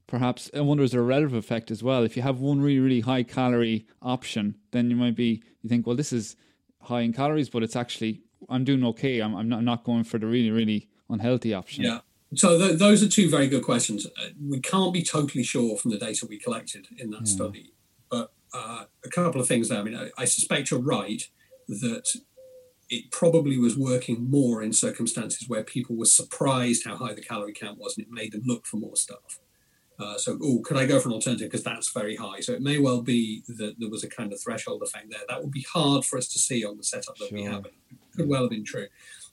perhaps 0.08 0.50
I 0.56 0.62
wonder 0.62 0.84
is 0.84 0.92
there 0.92 1.02
a 1.02 1.04
relative 1.04 1.34
effect 1.34 1.70
as 1.70 1.84
well? 1.84 2.04
If 2.04 2.16
you 2.16 2.24
have 2.24 2.40
one 2.40 2.62
really 2.62 2.80
really 2.80 3.02
high 3.02 3.24
calorie 3.24 3.86
option, 4.02 4.56
then 4.72 4.90
you 4.90 4.96
might 4.96 5.16
be 5.16 5.44
you 5.62 5.70
think, 5.70 5.86
well, 5.86 5.96
this 5.96 6.14
is 6.14 6.36
high 6.82 7.02
in 7.02 7.14
calories, 7.14 7.50
but 7.50 7.64
it's 7.64 7.76
actually 7.76 8.22
I'm 8.50 8.64
doing 8.64 8.84
okay. 8.86 9.20
I'm 9.20 9.36
I'm 9.36 9.50
not, 9.50 9.64
not 9.64 9.84
going 9.84 10.04
for 10.04 10.18
the 10.18 10.28
really 10.28 10.52
really 10.52 10.90
unhealthy 11.10 11.54
option. 11.54 11.84
Yeah. 11.84 12.00
So 12.36 12.58
th- 12.58 12.78
those 12.78 13.04
are 13.04 13.08
two 13.08 13.30
very 13.30 13.48
good 13.48 13.64
questions. 13.64 14.06
Uh, 14.06 14.30
we 14.50 14.60
can't 14.60 14.94
be 14.94 15.02
totally 15.02 15.44
sure 15.44 15.78
from 15.78 15.92
the 15.92 15.98
data 15.98 16.26
we 16.28 16.38
collected 16.38 16.88
in 16.98 17.10
that 17.12 17.22
yeah. 17.22 17.36
study, 17.36 17.74
but 18.10 18.34
uh, 18.54 18.84
a 19.06 19.10
couple 19.10 19.40
of 19.40 19.48
things 19.48 19.70
there. 19.70 19.80
I 19.80 19.84
mean, 19.84 19.96
I, 19.96 20.10
I 20.18 20.26
suspect 20.26 20.72
you're 20.72 20.82
right 20.82 21.24
that 21.70 22.06
it 22.90 23.12
probably 23.12 23.58
was 23.58 23.78
working 23.78 24.30
more 24.30 24.62
in 24.62 24.72
circumstances 24.72 25.48
where 25.48 25.64
people 25.64 25.96
were 25.96 26.06
surprised 26.06 26.86
how 26.86 26.96
high 26.96 27.14
the 27.14 27.22
calorie 27.22 27.54
count 27.54 27.78
was 27.78 27.98
and 27.98 28.06
it 28.06 28.12
made 28.12 28.32
them 28.32 28.44
look 28.46 28.66
for 28.66 28.78
more 28.78 28.96
stuff. 28.96 29.40
Uh, 30.00 30.18
so, 30.18 30.38
oh, 30.44 30.60
could 30.60 30.78
I 30.78 30.86
go 30.86 31.00
for 31.00 31.10
an 31.10 31.16
alternative 31.16 31.50
because 31.50 31.64
that's 31.64 31.92
very 31.92 32.16
high? 32.16 32.40
So 32.40 32.54
it 32.54 32.62
may 32.62 32.78
well 32.78 33.02
be 33.02 33.44
that 33.48 33.76
there 33.80 33.90
was 33.90 34.04
a 34.04 34.10
kind 34.10 34.32
of 34.32 34.40
threshold 34.40 34.84
effect 34.84 35.10
there. 35.10 35.22
That 35.28 35.42
would 35.42 35.52
be 35.52 35.66
hard 35.74 36.06
for 36.06 36.18
us 36.18 36.28
to 36.30 36.40
see 36.40 36.64
on 36.64 36.78
the 36.78 36.84
setup 36.84 37.18
that 37.18 37.30
sure. 37.30 37.38
we 37.38 37.44
have. 37.44 37.66
It 37.66 37.74
could 38.16 38.30
well 38.30 38.42
have 38.42 38.52
been 38.52 38.64
true. 38.64 38.88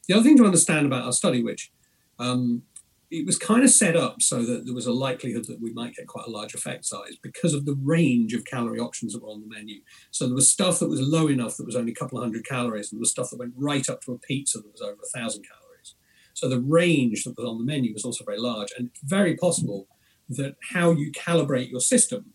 The 0.08 0.14
other 0.14 0.22
thing 0.22 0.38
to 0.38 0.44
understand 0.44 0.86
about 0.86 1.04
our 1.04 1.12
study, 1.12 1.42
which 1.42 1.70
um, 2.18 2.62
it 3.10 3.26
was 3.26 3.38
kind 3.38 3.62
of 3.62 3.70
set 3.70 3.96
up 3.96 4.22
so 4.22 4.42
that 4.44 4.64
there 4.64 4.74
was 4.74 4.86
a 4.86 4.92
likelihood 4.92 5.44
that 5.46 5.60
we 5.60 5.72
might 5.72 5.94
get 5.94 6.06
quite 6.06 6.26
a 6.26 6.30
large 6.30 6.54
effect 6.54 6.84
size 6.84 7.16
because 7.22 7.54
of 7.54 7.64
the 7.64 7.76
range 7.82 8.32
of 8.34 8.44
calorie 8.44 8.80
options 8.80 9.12
that 9.12 9.22
were 9.22 9.28
on 9.28 9.40
the 9.40 9.54
menu. 9.54 9.80
So 10.10 10.26
there 10.26 10.34
was 10.34 10.50
stuff 10.50 10.78
that 10.78 10.88
was 10.88 11.00
low 11.00 11.28
enough 11.28 11.56
that 11.56 11.66
was 11.66 11.76
only 11.76 11.92
a 11.92 11.94
couple 11.94 12.18
of 12.18 12.24
hundred 12.24 12.46
calories, 12.46 12.90
and 12.90 12.98
there 12.98 13.02
was 13.02 13.10
stuff 13.10 13.30
that 13.30 13.38
went 13.38 13.52
right 13.56 13.88
up 13.88 14.00
to 14.02 14.12
a 14.12 14.18
pizza 14.18 14.58
that 14.58 14.72
was 14.72 14.80
over 14.80 14.98
a 15.02 15.18
thousand 15.18 15.44
calories. 15.44 15.94
So 16.32 16.48
the 16.48 16.60
range 16.60 17.24
that 17.24 17.36
was 17.36 17.46
on 17.46 17.58
the 17.58 17.64
menu 17.64 17.92
was 17.92 18.04
also 18.04 18.24
very 18.24 18.40
large, 18.40 18.72
and 18.76 18.90
very 19.04 19.36
possible 19.36 19.86
that 20.28 20.56
how 20.72 20.92
you 20.92 21.12
calibrate 21.12 21.70
your 21.70 21.80
system 21.80 22.32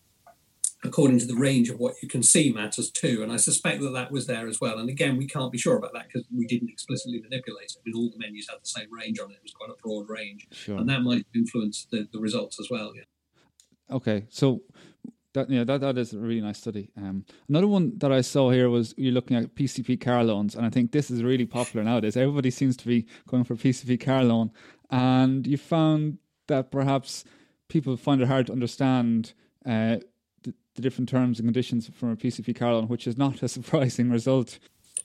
according 0.84 1.20
to 1.20 1.26
the 1.26 1.36
range 1.36 1.70
of 1.70 1.78
what 1.78 1.96
you 2.02 2.08
can 2.08 2.24
see 2.24 2.54
matters 2.54 2.90
too. 2.90 3.22
And 3.22 3.32
I 3.32 3.38
suspect 3.38 3.82
that 3.82 3.92
that 3.92 4.12
was 4.12 4.28
there 4.28 4.48
as 4.48 4.62
well. 4.62 4.78
And 4.78 4.90
again, 4.90 5.18
we 5.18 5.28
can't 5.28 5.52
be 5.52 5.58
sure 5.58 5.76
about 5.76 5.94
that 5.94 6.08
because 6.08 6.26
we 6.34 6.48
didn't 6.48 6.70
explicitly 6.70 7.20
manipulate 7.20 7.66
it. 7.66 7.78
I 7.78 7.82
mean, 7.86 7.96
all 7.96 8.10
the 8.10 8.18
menus 8.18 8.48
had 8.50 8.60
the 8.64 8.70
same 8.70 8.88
range 8.94 9.20
on 9.20 9.30
it. 9.32 9.36
It 9.36 9.44
was 9.44 9.52
quite 9.52 9.72
a 9.72 9.82
broad 9.84 10.10
range. 10.10 10.48
Sure. 10.52 10.78
And 10.78 10.88
that 10.90 11.02
might 11.02 11.26
influence 11.36 11.86
the, 11.92 12.08
the 12.14 12.20
results 12.20 12.60
as 12.62 12.70
well. 12.70 12.94
Yeah. 12.96 13.96
Okay. 13.96 14.26
So 14.30 14.62
that 15.34 15.50
yeah, 15.50 15.64
that, 15.64 15.82
that 15.82 15.98
is 15.98 16.14
a 16.14 16.20
really 16.20 16.42
nice 16.42 16.58
study. 16.58 16.90
Um, 16.98 17.26
another 17.50 17.68
one 17.68 17.98
that 17.98 18.12
I 18.12 18.22
saw 18.22 18.50
here 18.50 18.70
was 18.70 18.94
you're 18.98 19.14
looking 19.14 19.38
at 19.38 19.56
PCP 19.56 20.00
car 20.00 20.24
loans, 20.24 20.56
and 20.56 20.66
I 20.66 20.70
think 20.70 20.92
this 20.92 21.12
is 21.12 21.24
really 21.24 21.46
popular 21.46 21.84
nowadays. 21.84 22.18
Everybody 22.18 22.52
seems 22.52 22.76
to 22.78 22.88
be 22.88 23.06
going 23.28 23.44
for 23.44 23.56
PCP 23.56 24.04
car 24.04 24.24
loan, 24.24 24.52
and 24.90 25.46
you 25.46 25.58
found 25.58 26.18
that 26.48 26.72
perhaps 26.72 27.26
people 27.70 27.96
find 27.96 28.22
it 28.22 28.28
hard 28.28 28.48
to 28.48 28.52
understand 28.52 29.34
uh, 29.66 29.98
the 30.44 30.82
different 30.82 31.10
terms 31.10 31.40
and 31.40 31.48
conditions 31.48 31.90
from 31.94 32.12
a 32.12 32.16
PCP 32.16 32.56
car 32.56 32.74
loan, 32.74 32.88
which 32.88 33.08
is 33.08 33.18
not 33.18 33.42
a 33.42 33.48
surprising 33.58 34.10
result. 34.10 34.60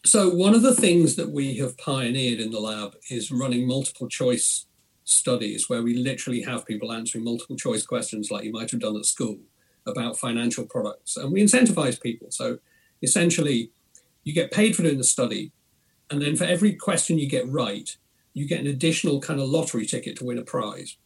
So, 0.04 0.28
one 0.28 0.54
of 0.54 0.62
the 0.62 0.74
things 0.74 1.16
that 1.16 1.30
we 1.30 1.56
have 1.58 1.78
pioneered 1.78 2.40
in 2.40 2.50
the 2.50 2.60
lab 2.60 2.94
is 3.10 3.30
running 3.30 3.66
multiple 3.66 4.08
choice 4.08 4.66
studies 5.04 5.68
where 5.68 5.82
we 5.82 5.94
literally 5.94 6.42
have 6.42 6.66
people 6.66 6.92
answering 6.92 7.24
multiple 7.24 7.56
choice 7.56 7.84
questions 7.84 8.30
like 8.30 8.44
you 8.44 8.52
might 8.52 8.70
have 8.70 8.80
done 8.80 8.96
at 8.96 9.04
school 9.04 9.38
about 9.86 10.18
financial 10.18 10.64
products. 10.64 11.16
And 11.16 11.32
we 11.32 11.42
incentivize 11.42 12.00
people. 12.00 12.28
So, 12.30 12.58
essentially, 13.02 13.70
you 14.24 14.34
get 14.34 14.50
paid 14.50 14.76
for 14.76 14.82
doing 14.82 14.98
the 14.98 15.04
study. 15.04 15.52
And 16.10 16.20
then 16.20 16.36
for 16.36 16.44
every 16.44 16.74
question 16.74 17.18
you 17.18 17.28
get 17.28 17.48
right, 17.48 17.96
you 18.34 18.46
get 18.46 18.60
an 18.60 18.66
additional 18.66 19.20
kind 19.20 19.40
of 19.40 19.48
lottery 19.48 19.86
ticket 19.86 20.16
to 20.18 20.24
win 20.24 20.38
a 20.38 20.42
prize. 20.42 20.96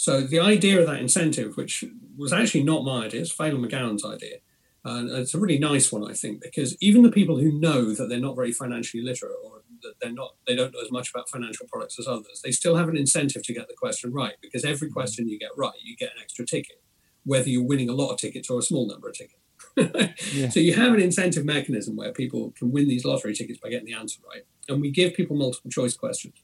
So 0.00 0.22
the 0.22 0.40
idea 0.40 0.80
of 0.80 0.86
that 0.86 0.98
incentive, 0.98 1.58
which 1.58 1.84
was 2.16 2.32
actually 2.32 2.62
not 2.62 2.86
my 2.86 3.04
idea, 3.04 3.20
it's 3.20 3.36
Féidhlim 3.36 3.68
McGowan's 3.68 4.02
idea. 4.02 4.36
And 4.82 5.10
it's 5.10 5.34
a 5.34 5.38
really 5.38 5.58
nice 5.58 5.92
one, 5.92 6.10
I 6.10 6.14
think, 6.14 6.40
because 6.40 6.74
even 6.80 7.02
the 7.02 7.12
people 7.12 7.36
who 7.36 7.60
know 7.60 7.92
that 7.92 8.08
they're 8.08 8.18
not 8.18 8.34
very 8.34 8.50
financially 8.50 9.02
literate 9.02 9.36
or 9.44 9.60
that 9.82 10.00
they're 10.00 10.10
not, 10.10 10.36
they 10.46 10.56
don't 10.56 10.72
know 10.72 10.80
as 10.80 10.90
much 10.90 11.10
about 11.10 11.28
financial 11.28 11.66
products 11.66 11.98
as 11.98 12.06
others, 12.06 12.40
they 12.42 12.50
still 12.50 12.76
have 12.76 12.88
an 12.88 12.96
incentive 12.96 13.42
to 13.42 13.52
get 13.52 13.68
the 13.68 13.74
question 13.74 14.10
right 14.10 14.36
because 14.40 14.64
every 14.64 14.88
mm-hmm. 14.88 14.94
question 14.94 15.28
you 15.28 15.38
get 15.38 15.50
right, 15.54 15.74
you 15.82 15.94
get 15.98 16.12
an 16.16 16.22
extra 16.22 16.46
ticket, 16.46 16.82
whether 17.24 17.50
you're 17.50 17.62
winning 17.62 17.90
a 17.90 17.94
lot 17.94 18.10
of 18.10 18.16
tickets 18.16 18.48
or 18.48 18.58
a 18.58 18.62
small 18.62 18.88
number 18.88 19.10
of 19.10 19.14
tickets. 19.14 20.24
yeah. 20.32 20.48
So 20.48 20.60
you 20.60 20.72
have 20.72 20.94
an 20.94 21.00
incentive 21.02 21.44
mechanism 21.44 21.94
where 21.94 22.10
people 22.10 22.54
can 22.56 22.72
win 22.72 22.88
these 22.88 23.04
lottery 23.04 23.34
tickets 23.34 23.58
by 23.58 23.68
getting 23.68 23.84
the 23.84 23.94
answer 23.96 24.22
right. 24.26 24.44
And 24.66 24.80
we 24.80 24.90
give 24.90 25.12
people 25.12 25.36
multiple 25.36 25.70
choice 25.70 25.94
questions. 25.94 26.36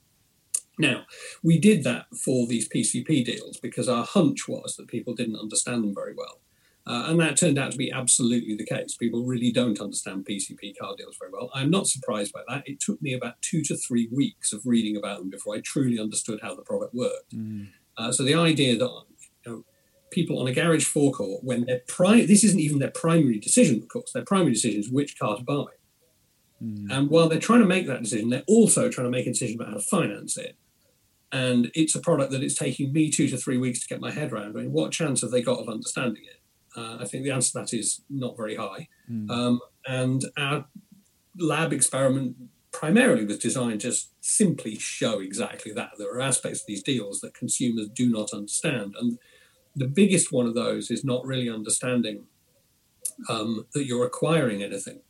Now, 0.79 1.05
we 1.43 1.59
did 1.59 1.85
that 1.85 2.07
for 2.15 2.47
these 2.47 2.69
PCP 2.69 3.25
deals 3.25 3.59
because 3.59 3.89
our 3.89 4.05
hunch 4.05 4.47
was 4.47 4.77
that 4.77 4.89
people 4.89 5.15
didn't 5.15 5.37
understand 5.37 5.83
them 5.83 5.95
very 5.95 6.15
well. 6.15 6.41
Uh, 6.87 7.07
and 7.09 7.19
that 7.19 7.37
turned 7.37 7.59
out 7.59 7.73
to 7.73 7.79
be 7.79 7.91
absolutely 7.91 8.55
the 8.55 8.65
case. 8.65 8.97
People 8.97 9.25
really 9.25 9.51
don't 9.51 9.81
understand 9.81 10.25
PCP 10.25 10.79
car 10.79 10.95
deals 10.97 11.17
very 11.19 11.33
well. 11.33 11.51
I'm 11.53 11.71
not 11.71 11.89
surprised 11.89 12.33
by 12.33 12.43
that. 12.49 12.63
It 12.65 12.79
took 12.79 13.03
me 13.03 13.13
about 13.13 13.43
two 13.43 13.63
to 13.65 13.77
three 13.77 14.09
weeks 14.13 14.53
of 14.53 14.65
reading 14.65 14.97
about 14.97 15.19
them 15.19 15.29
before 15.29 15.57
I 15.57 15.61
truly 15.65 15.99
understood 15.99 16.41
how 16.43 16.55
the 16.55 16.63
product 16.63 16.95
worked. 16.95 17.35
Mm. 17.35 17.69
Uh, 17.99 18.13
so 18.13 18.23
the 18.23 18.35
idea 18.35 18.77
that 18.77 18.89
you 19.47 19.53
know, 19.53 19.65
people 20.13 20.39
on 20.39 20.47
a 20.47 20.53
garage 20.53 20.85
forecourt, 20.85 21.43
when 21.43 21.65
their 21.65 21.81
pri- 21.89 22.27
this 22.27 22.45
isn't 22.45 22.61
even 22.61 22.79
their 22.79 22.91
primary 22.91 23.41
decision, 23.41 23.83
of 23.83 23.89
course, 23.89 24.13
their 24.13 24.25
primary 24.25 24.53
decision 24.53 24.79
is 24.79 24.89
which 24.89 25.19
car 25.19 25.37
to 25.37 25.43
buy. 25.43 25.65
Mm. 26.63 26.87
And 26.89 27.11
while 27.11 27.29
they're 27.29 27.41
trying 27.41 27.61
to 27.61 27.67
make 27.67 27.89
that 27.89 28.05
decision, 28.05 28.31
they're 28.31 28.45
also 28.47 28.89
trying 28.91 29.09
to 29.09 29.11
make 29.11 29.27
a 29.27 29.33
decision 29.33 29.57
about 29.57 29.71
how 29.71 29.79
to 29.79 29.81
finance 29.81 30.37
it 30.37 30.57
and 31.37 31.71
it's 31.75 31.95
a 31.95 32.01
product 32.01 32.33
that 32.33 32.43
it's 32.43 32.55
taking 32.55 32.93
me 32.93 33.11
two 33.11 33.29
to 33.29 33.37
three 33.37 33.59
weeks 33.59 33.81
to 33.81 33.89
get 33.89 34.01
my 34.01 34.11
head 34.11 34.33
around. 34.33 34.57
I 34.57 34.61
mean, 34.61 34.73
what 34.73 34.91
chance 34.91 35.21
have 35.21 35.31
they 35.31 35.43
got 35.43 35.59
of 35.59 35.69
understanding 35.69 36.23
it? 36.25 36.41
Uh, 36.75 36.97
I 37.01 37.05
think 37.05 37.25
the 37.25 37.31
answer 37.31 37.53
to 37.53 37.59
that 37.59 37.75
is 37.75 38.03
not 38.09 38.37
very 38.37 38.57
high. 38.57 38.89
Mm. 39.11 39.31
Um, 39.31 39.61
and 39.87 40.25
our 40.39 40.67
lab 41.39 41.73
experiment 41.73 42.37
primarily 42.73 43.25
was 43.27 43.39
designed 43.39 43.81
to 43.83 43.89
just 43.89 44.13
simply 44.21 44.79
show 44.79 45.21
exactly 45.21 45.73
that. 45.73 45.91
There 45.99 46.13
are 46.15 46.21
aspects 46.21 46.61
of 46.61 46.67
these 46.67 46.83
deals 46.83 47.21
that 47.21 47.35
consumers 47.35 47.89
do 47.89 48.09
not 48.09 48.33
understand. 48.33 48.95
And 48.99 49.19
the 49.75 49.89
biggest 49.89 50.33
one 50.33 50.47
of 50.47 50.55
those 50.55 50.91
is 50.91 51.05
not 51.05 51.27
really 51.27 51.51
understanding 51.51 52.25
um, 53.29 53.67
that 53.75 53.85
you're 53.85 54.07
acquiring 54.07 54.63
anything. 54.63 55.01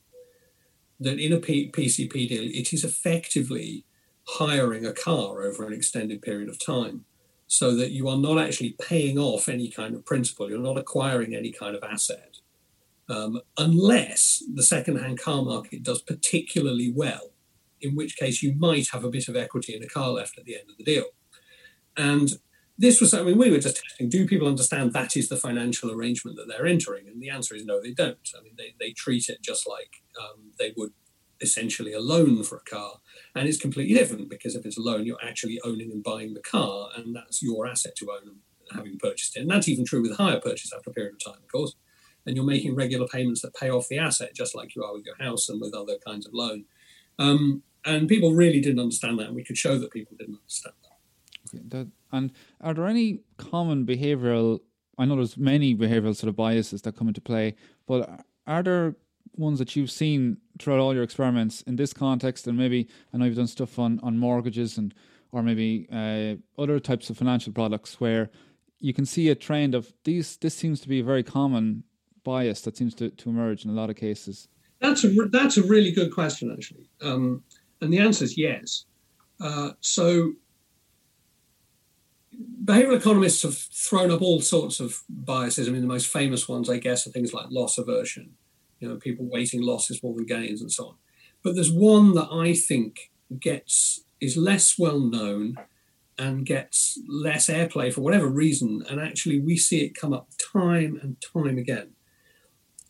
That 0.99 1.21
in 1.21 1.33
a 1.33 1.39
P- 1.39 1.71
PCP 1.71 2.29
deal, 2.29 2.45
it 2.45 2.73
is 2.73 2.83
effectively 2.83 3.85
hiring 4.29 4.85
a 4.85 4.93
car 4.93 5.43
over 5.43 5.67
an 5.67 5.73
extended 5.73 6.21
period 6.23 6.49
of 6.49 6.65
time 6.65 7.05
so 7.47 7.77
that 7.77 7.93
you 7.93 8.09
are 8.09 8.17
not 8.17 8.39
actually 8.39 8.77
paying 8.81 9.19
off 9.19 9.49
any 9.49 9.71
kind 9.71 9.95
of 9.95 10.05
principal, 10.05 10.51
you're 10.51 10.59
not 10.59 10.79
acquiring 10.79 11.35
any 11.35 11.53
kind 11.53 11.77
of 11.77 11.85
asset, 11.85 12.39
um, 13.09 13.41
unless 13.57 14.43
the 14.53 14.65
second-hand 14.65 15.21
car 15.21 15.43
market 15.43 15.83
does 15.85 16.03
particularly 16.03 16.93
well, 16.93 17.31
in 17.81 17.95
which 17.95 18.17
case 18.17 18.43
you 18.43 18.53
might 18.55 18.89
have 18.93 19.05
a 19.05 19.11
bit 19.11 19.29
of 19.29 19.37
equity 19.37 19.77
in 19.77 19.83
a 19.83 19.89
car 19.89 20.11
left 20.11 20.37
at 20.39 20.45
the 20.45 20.57
end 20.57 20.69
of 20.69 20.77
the 20.77 20.85
deal. 20.85 21.05
And 21.97 22.31
this 22.77 23.01
was, 23.01 23.15
I 23.15 23.23
mean, 23.23 23.39
we 23.39 23.51
were 23.51 23.59
just 23.59 23.77
testing, 23.77 24.09
do 24.09 24.27
people 24.27 24.49
understand 24.49 24.93
that 24.93 25.17
is 25.17 25.29
the 25.29 25.37
financial 25.37 25.91
arrangement 25.93 26.37
that 26.37 26.47
they're 26.49 26.67
entering? 26.67 27.07
And 27.07 27.23
the 27.23 27.31
answer 27.31 27.55
is 27.55 27.65
no, 27.65 27.81
they 27.81 27.93
don't. 27.93 28.19
I 28.37 28.43
mean, 28.43 28.55
they, 28.59 28.75
they 28.79 28.91
treat 28.91 29.29
it 29.29 29.41
just 29.41 29.69
like 29.69 30.03
um, 30.21 30.51
they 30.59 30.75
would 30.77 30.93
essentially 31.41 31.93
a 31.93 32.01
loan 32.01 32.43
for 32.43 32.57
a 32.57 32.71
car. 32.71 32.99
And 33.37 33.47
it's 33.47 33.59
completely 33.59 33.95
different 33.95 34.31
because 34.31 34.57
if 34.57 34.65
it's 34.65 34.79
a 34.79 34.81
loan, 34.81 35.05
you're 35.05 35.23
actually 35.23 35.61
owning 35.63 35.93
and 35.93 36.03
buying 36.03 36.33
the 36.33 36.41
car, 36.41 36.89
and 36.97 37.15
that's 37.15 37.43
your 37.43 37.67
asset 37.67 37.95
to 37.97 38.11
own 38.11 38.29
and 38.29 38.37
having 38.73 38.99
purchased 38.99 39.37
it. 39.37 39.41
And 39.41 39.51
that's 39.51 39.69
even 39.69 39.85
true 39.85 40.01
with 40.01 40.17
hire 40.17 40.41
purchase 40.41 40.73
after 40.73 40.91
a 40.91 40.95
period 40.95 41.15
of 41.15 41.33
time, 41.33 41.43
of 41.43 41.53
course. 41.53 41.75
And 42.25 42.35
you're 42.35 42.47
making 42.47 42.75
regular 42.75 43.07
payments 43.07 43.43
that 43.43 43.55
pay 43.55 43.69
off 43.69 43.89
the 43.89 43.99
asset, 43.99 44.35
just 44.35 44.55
like 44.55 44.75
you 44.75 44.83
are 44.83 44.95
with 44.95 45.05
your 45.05 45.17
house 45.19 45.51
and 45.51 45.61
with 45.61 45.75
other 45.75 45.99
kinds 46.05 46.27
of 46.27 46.33
loan. 46.33 46.65
Um, 47.19 47.63
and 47.85 48.09
people 48.09 48.33
really 48.33 48.61
didn't 48.61 48.81
understand 48.81 49.19
that, 49.19 49.27
and 49.27 49.37
we 49.37 49.45
could 49.45 49.59
show 49.59 49.79
that 49.79 49.93
people 49.93 50.17
didn't 50.19 50.37
understand 50.37 50.75
that. 50.83 51.55
Okay, 51.55 51.65
that 51.69 51.89
and 52.13 52.33
are 52.63 52.73
there 52.73 52.87
any 52.87 53.21
common 53.37 53.85
behavioural? 53.85 54.61
I 54.99 55.05
know 55.05 55.17
there's 55.17 55.37
many 55.37 55.75
behavioural 55.75 56.17
sort 56.17 56.31
of 56.31 56.37
biases 56.37 56.83
that 56.83 56.97
come 56.97 57.09
into 57.09 57.21
play, 57.21 57.55
but 57.87 58.25
are 58.47 58.63
there 58.63 58.97
ones 59.37 59.59
that 59.59 59.77
you've 59.77 59.91
seen 59.91 60.39
throughout 60.59 60.81
all 60.81 60.95
your 60.95 61.03
experiments 61.03 61.63
in 61.63 61.77
this 61.77 61.93
context, 61.93 62.47
and 62.47 62.57
maybe 62.57 62.89
I 63.13 63.19
know 63.19 63.27
you've 63.27 63.37
done 63.37 63.47
stuff 63.47 63.79
on 63.79 64.01
on 64.03 64.19
mortgages 64.19 64.79
and 64.79 64.95
or 65.33 65.43
maybe 65.43 65.89
uh, 65.93 66.37
other 66.61 66.79
types 66.81 67.11
of 67.11 67.19
financial 67.19 67.53
products 67.53 68.01
where 68.01 68.31
you 68.81 68.95
can 68.95 69.05
see 69.05 69.29
a 69.29 69.35
trend 69.35 69.75
of 69.75 69.93
these. 70.05 70.37
This 70.37 70.55
seems 70.55 70.81
to 70.81 70.89
be 70.89 71.01
a 71.01 71.05
very 71.05 71.23
common 71.23 71.85
bias 72.25 72.61
that 72.63 72.77
seems 72.77 72.95
to, 72.97 73.11
to 73.11 73.29
emerge 73.29 73.65
in 73.65 73.71
a 73.71 73.75
lot 73.75 73.91
of 73.91 73.97
cases. 73.97 74.49
That's 74.81 75.05
a 75.05 75.09
that's 75.31 75.57
a 75.57 75.63
really 75.63 75.93
good 75.93 76.13
question 76.13 76.53
actually, 76.53 76.89
um, 77.03 77.43
and 77.81 77.93
the 77.93 77.99
answer 77.99 78.25
is 78.25 78.37
yes. 78.37 78.85
Uh, 79.41 79.71
so 79.81 80.33
behavioral 82.65 82.97
economists 82.97 83.43
have 83.43 83.57
thrown 83.57 84.11
up 84.11 84.23
all 84.23 84.41
sorts 84.41 84.81
of 84.81 85.03
biases. 85.09 85.69
I 85.69 85.73
mean, 85.73 85.83
the 85.83 85.87
most 85.87 86.09
famous 86.09 86.49
ones, 86.49 86.69
I 86.69 86.79
guess, 86.79 87.07
are 87.07 87.11
things 87.11 87.33
like 87.33 87.47
loss 87.51 87.79
aversion, 87.79 88.33
you 88.81 88.89
know, 88.89 88.97
people 88.97 89.27
weighting 89.29 89.63
losses 89.63 90.03
more 90.03 90.15
than 90.15 90.27
gains 90.27 90.61
and 90.61 90.71
so 90.71 90.89
on. 90.89 90.95
But 91.43 91.55
there's 91.55 91.73
one 91.73 92.15
that 92.15 92.29
I 92.33 92.55
think 92.55 93.11
gets 93.41 94.03
is 94.21 94.37
less 94.37 94.79
well 94.79 94.99
known 94.99 95.57
and 96.19 96.47
gets 96.47 96.99
less 97.09 97.49
airplay 97.49 97.93
for 97.93 98.01
whatever 98.01 98.27
reason, 98.27 98.83
and 98.89 99.01
actually 99.01 99.39
we 99.39 99.57
see 99.57 99.85
it 99.85 99.95
come 99.95 100.13
up 100.13 100.29
time 100.53 100.99
and 101.03 101.17
time 101.21 101.59
again. 101.59 101.91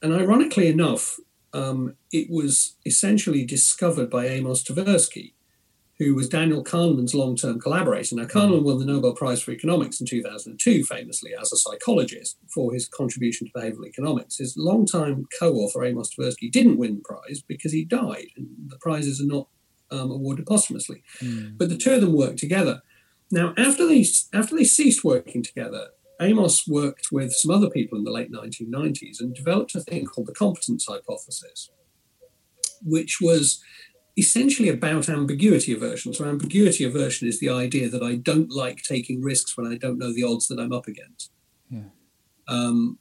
And 0.00 0.14
ironically 0.14 0.68
enough, 0.68 1.18
um, 1.52 1.96
it 2.12 2.28
was 2.30 2.76
essentially 2.84 3.44
discovered 3.44 4.10
by 4.10 4.26
Amos 4.26 4.62
Tversky, 4.62 5.32
who 5.98 6.14
was 6.14 6.28
Daniel 6.28 6.62
Kahneman's 6.62 7.14
long 7.14 7.36
term 7.36 7.58
collaborator. 7.58 8.16
Now, 8.16 8.24
Kahneman 8.24 8.62
won 8.62 8.78
the 8.78 8.84
Nobel 8.84 9.14
Prize 9.14 9.42
for 9.42 9.52
Economics 9.52 10.00
in 10.00 10.06
2002, 10.06 10.84
famously 10.84 11.32
as 11.40 11.52
a 11.52 11.56
psychologist, 11.56 12.36
for 12.52 12.72
his 12.72 12.88
contribution 12.88 13.46
to 13.46 13.52
behavioral 13.52 13.86
economics. 13.86 14.36
His 14.36 14.56
longtime 14.56 15.26
co 15.38 15.54
author, 15.54 15.84
Amos 15.84 16.10
Tversky, 16.14 16.50
didn't 16.50 16.78
win 16.78 16.96
the 16.96 17.02
prize 17.02 17.42
because 17.46 17.72
he 17.72 17.84
died. 17.84 18.26
And 18.36 18.48
the 18.68 18.78
prizes 18.78 19.20
are 19.20 19.26
not 19.26 19.48
um, 19.90 20.10
awarded 20.10 20.46
posthumously. 20.46 21.02
Mm. 21.20 21.56
But 21.56 21.70
the 21.70 21.78
two 21.78 21.94
of 21.94 22.02
them 22.02 22.12
worked 22.12 22.38
together. 22.38 22.82
Now, 23.30 23.54
after 23.56 23.86
they, 23.86 24.04
after 24.34 24.54
they 24.54 24.64
ceased 24.64 25.02
working 25.02 25.42
together, 25.42 25.88
Amos 26.20 26.66
worked 26.66 27.08
with 27.10 27.32
some 27.32 27.50
other 27.50 27.68
people 27.68 27.98
in 27.98 28.04
the 28.04 28.10
late 28.10 28.32
1990s 28.32 29.20
and 29.20 29.34
developed 29.34 29.74
a 29.74 29.80
thing 29.80 30.06
called 30.06 30.26
the 30.26 30.34
competence 30.34 30.86
hypothesis, 30.88 31.70
which 32.82 33.18
was 33.20 33.62
essentially 34.16 34.68
about 34.68 35.08
ambiguity 35.08 35.74
aversion. 35.74 36.14
So, 36.14 36.24
ambiguity 36.24 36.84
aversion 36.84 37.28
is 37.28 37.38
the 37.38 37.50
idea 37.50 37.88
that 37.88 38.02
I 38.02 38.16
don't 38.16 38.50
like 38.50 38.82
taking 38.82 39.22
risks 39.22 39.56
when 39.56 39.70
I 39.70 39.76
don't 39.76 39.98
know 39.98 40.12
the 40.12 40.24
odds 40.24 40.48
that 40.48 40.58
I'm 40.58 40.72
up 40.72 40.86
against. 40.86 41.30
Yeah. 41.70 41.90
Um, 42.48 42.98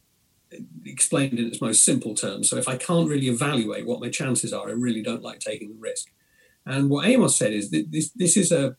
explained 0.85 1.37
in 1.39 1.47
its 1.47 1.61
most 1.61 1.83
simple 1.83 2.15
terms. 2.15 2.49
So, 2.49 2.57
if 2.57 2.67
I 2.67 2.77
can't 2.77 3.09
really 3.09 3.27
evaluate 3.27 3.85
what 3.85 4.01
my 4.01 4.09
chances 4.09 4.51
are, 4.53 4.67
I 4.67 4.73
really 4.73 5.01
don't 5.01 5.23
like 5.23 5.39
taking 5.39 5.69
the 5.69 5.79
risk. 5.79 6.07
And 6.65 6.89
what 6.89 7.05
Amos 7.05 7.37
said 7.37 7.53
is 7.53 7.71
that 7.71 7.91
this 7.91 8.09
this 8.11 8.35
is 8.35 8.51
a 8.51 8.75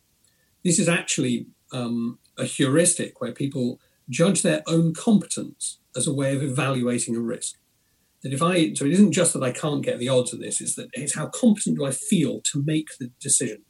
this 0.65 0.79
is 0.79 0.89
actually 0.89 1.47
um, 1.73 2.19
a 2.37 2.45
heuristic 2.45 3.21
where 3.21 3.33
people 3.33 3.81
judge 4.09 4.43
their 4.43 4.63
own 4.67 4.95
competence 4.95 5.79
as 5.97 6.07
a 6.07 6.15
way 6.15 6.35
of 6.35 6.43
evaluating 6.43 7.17
a 7.17 7.21
risk. 7.21 7.57
That 8.23 8.33
if 8.33 8.43
I 8.43 8.73
so 8.75 8.87
it 8.87 8.93
isn't 8.93 9.13
just 9.13 9.33
that 9.35 9.43
I 9.43 9.53
can't 9.53 9.85
get 9.85 9.99
the 9.99 10.09
odds 10.09 10.33
of 10.33 10.41
this, 10.41 10.61
it's 10.61 10.75
that 10.77 10.89
it's 10.95 11.15
how 11.15 11.27
competent 11.29 11.79
do 11.79 11.85
I 11.85 11.91
feel 11.91 12.41
to 12.53 12.63
make 12.65 12.89
the 12.99 13.11
decision. 13.21 13.63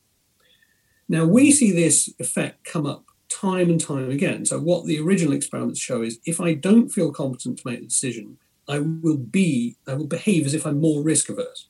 Now 1.09 1.25
we 1.25 1.53
see 1.53 1.73
this 1.73 2.13
effect 2.19 2.65
come 2.65 2.87
up 2.87 3.05
time 3.29 3.69
and 3.69 3.81
time 3.81 4.11
again. 4.11 4.45
So 4.45 4.59
what 4.59 4.87
the 4.87 4.99
original 4.99 5.35
experiments 5.35 5.81
show 5.81 6.03
is 6.03 6.19
if 6.25 6.41
I 6.41 6.55
don't 6.55 6.89
feel 6.89 7.13
competent 7.13 7.59
to 7.59 7.69
make 7.69 7.81
the 7.81 7.87
decision, 7.87 8.39
I 8.69 8.79
will 8.79 9.19
be 9.19 9.77
I 9.87 9.95
will 9.95 10.07
behave 10.07 10.47
as 10.47 10.55
if 10.55 10.67
I'm 10.67 10.81
more 10.81 11.03
risk 11.03 11.29
averse. 11.29 11.69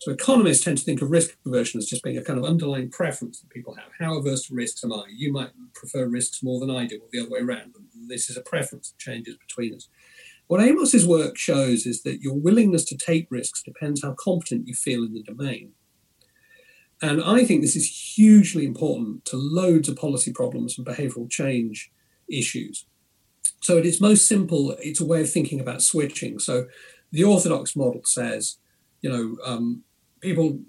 So 0.00 0.12
economists 0.12 0.64
tend 0.64 0.76
to 0.78 0.84
think 0.84 1.00
of 1.00 1.10
risk 1.10 1.36
aversion 1.46 1.78
as 1.78 1.86
just 1.86 2.02
being 2.02 2.18
a 2.18 2.22
kind 2.22 2.38
of 2.38 2.44
underlying 2.44 2.90
preference 2.90 3.40
that 3.40 3.48
people 3.50 3.74
have. 3.74 3.86
How 3.98 4.18
averse 4.18 4.48
to 4.48 4.54
risks 4.54 4.84
am 4.84 4.92
I? 4.92 5.04
You 5.08 5.32
might 5.32 5.50
prefer 5.74 6.06
risks 6.06 6.42
more 6.42 6.60
than 6.60 6.70
I 6.70 6.86
do, 6.86 6.96
or 6.96 7.08
the 7.10 7.20
other 7.20 7.30
way 7.30 7.40
around. 7.40 7.74
This 8.06 8.28
is 8.28 8.36
a 8.36 8.42
preference 8.42 8.90
that 8.90 8.98
changes 8.98 9.36
between 9.36 9.74
us. 9.74 9.88
What 10.46 10.60
Amos's 10.60 11.06
work 11.06 11.38
shows 11.38 11.86
is 11.86 12.02
that 12.02 12.20
your 12.20 12.34
willingness 12.34 12.84
to 12.86 12.96
take 12.96 13.26
risks 13.30 13.62
depends 13.62 14.02
how 14.02 14.14
competent 14.18 14.68
you 14.68 14.74
feel 14.74 15.02
in 15.02 15.14
the 15.14 15.22
domain. 15.22 15.72
And 17.00 17.22
I 17.22 17.44
think 17.44 17.60
this 17.60 17.76
is 17.76 18.14
hugely 18.16 18.64
important 18.64 19.24
to 19.26 19.36
loads 19.36 19.88
of 19.88 19.96
policy 19.96 20.32
problems 20.32 20.78
and 20.78 20.86
behavioral 20.86 21.30
change 21.30 21.90
issues. 22.28 22.86
So, 23.60 23.78
at 23.78 23.86
its 23.86 24.00
most 24.00 24.28
simple, 24.28 24.76
it's 24.80 25.00
a 25.00 25.06
way 25.06 25.20
of 25.20 25.30
thinking 25.30 25.60
about 25.60 25.82
switching. 25.82 26.38
So, 26.38 26.66
the 27.10 27.24
orthodox 27.24 27.74
model 27.76 28.02
says, 28.04 28.58
you 29.02 29.10
know, 29.10 29.36
um, 29.44 29.82
people 30.20 30.60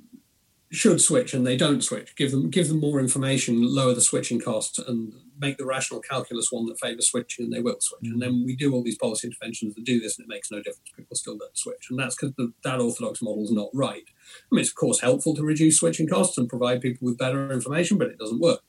should 0.75 1.01
switch 1.01 1.33
and 1.33 1.45
they 1.45 1.57
don't 1.57 1.83
switch. 1.83 2.15
Give 2.15 2.31
them 2.31 2.49
give 2.49 2.67
them 2.67 2.79
more 2.79 2.99
information, 2.99 3.61
lower 3.61 3.93
the 3.93 4.01
switching 4.01 4.39
costs, 4.39 4.77
and 4.77 5.13
make 5.39 5.57
the 5.57 5.65
rational 5.65 6.01
calculus 6.01 6.51
one 6.51 6.65
that 6.67 6.79
favours 6.79 7.09
switching, 7.09 7.45
and 7.45 7.53
they 7.53 7.61
will 7.61 7.77
switch. 7.79 8.01
And 8.03 8.17
mm. 8.17 8.19
then 8.19 8.43
we 8.45 8.55
do 8.55 8.73
all 8.73 8.83
these 8.83 8.97
policy 8.97 9.27
interventions 9.27 9.75
that 9.75 9.85
do 9.85 9.99
this, 9.99 10.17
and 10.17 10.25
it 10.25 10.29
makes 10.29 10.51
no 10.51 10.57
difference. 10.57 10.91
People 10.95 11.15
still 11.15 11.37
don't 11.37 11.57
switch, 11.57 11.87
and 11.89 11.99
that's 11.99 12.15
because 12.15 12.33
that 12.63 12.79
orthodox 12.79 13.21
model 13.21 13.43
is 13.43 13.51
not 13.51 13.69
right. 13.73 14.03
I 14.07 14.55
mean, 14.55 14.61
it's 14.61 14.69
of 14.69 14.75
course 14.75 15.01
helpful 15.01 15.35
to 15.35 15.43
reduce 15.43 15.77
switching 15.77 16.07
costs 16.07 16.37
and 16.37 16.49
provide 16.49 16.81
people 16.81 17.05
with 17.05 17.17
better 17.17 17.51
information, 17.51 17.97
but 17.97 18.07
it 18.07 18.19
doesn't 18.19 18.41
work. 18.41 18.61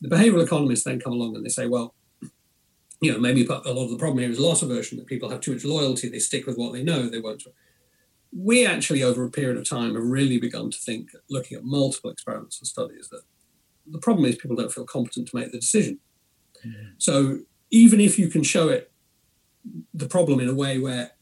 The 0.00 0.08
behavioural 0.08 0.44
economists 0.44 0.84
then 0.84 1.00
come 1.00 1.12
along 1.12 1.36
and 1.36 1.44
they 1.44 1.50
say, 1.50 1.66
well, 1.66 1.94
you 3.00 3.12
know, 3.12 3.18
maybe 3.18 3.46
a 3.46 3.72
lot 3.72 3.84
of 3.84 3.90
the 3.90 3.98
problem 3.98 4.18
here 4.18 4.30
is 4.30 4.38
loss 4.38 4.62
aversion 4.62 4.98
that 4.98 5.06
people 5.06 5.30
have 5.30 5.40
too 5.40 5.52
much 5.52 5.64
loyalty, 5.64 6.08
they 6.08 6.18
stick 6.18 6.46
with 6.46 6.56
what 6.56 6.72
they 6.72 6.82
know, 6.82 7.08
they 7.08 7.20
won't 7.20 7.42
we 8.32 8.64
actually, 8.66 9.02
over 9.02 9.24
a 9.24 9.30
period 9.30 9.56
of 9.56 9.68
time, 9.68 9.94
have 9.94 10.04
really 10.04 10.38
begun 10.38 10.70
to 10.70 10.78
think, 10.78 11.10
looking 11.28 11.56
at 11.56 11.64
multiple 11.64 12.10
experiments 12.10 12.58
and 12.60 12.66
studies, 12.66 13.08
that 13.10 13.22
the 13.86 13.98
problem 13.98 14.24
is 14.26 14.36
people 14.36 14.56
don't 14.56 14.72
feel 14.72 14.86
competent 14.86 15.28
to 15.28 15.36
make 15.36 15.50
the 15.50 15.58
decision. 15.58 15.98
Mm-hmm. 16.64 16.90
So 16.98 17.40
even 17.70 18.00
if 18.00 18.18
you 18.18 18.28
can 18.28 18.42
show 18.42 18.68
it 18.68 18.92
the 19.92 20.06
problem 20.06 20.40
in 20.40 20.48
a 20.48 20.54
way 20.54 20.78
where 20.78 21.12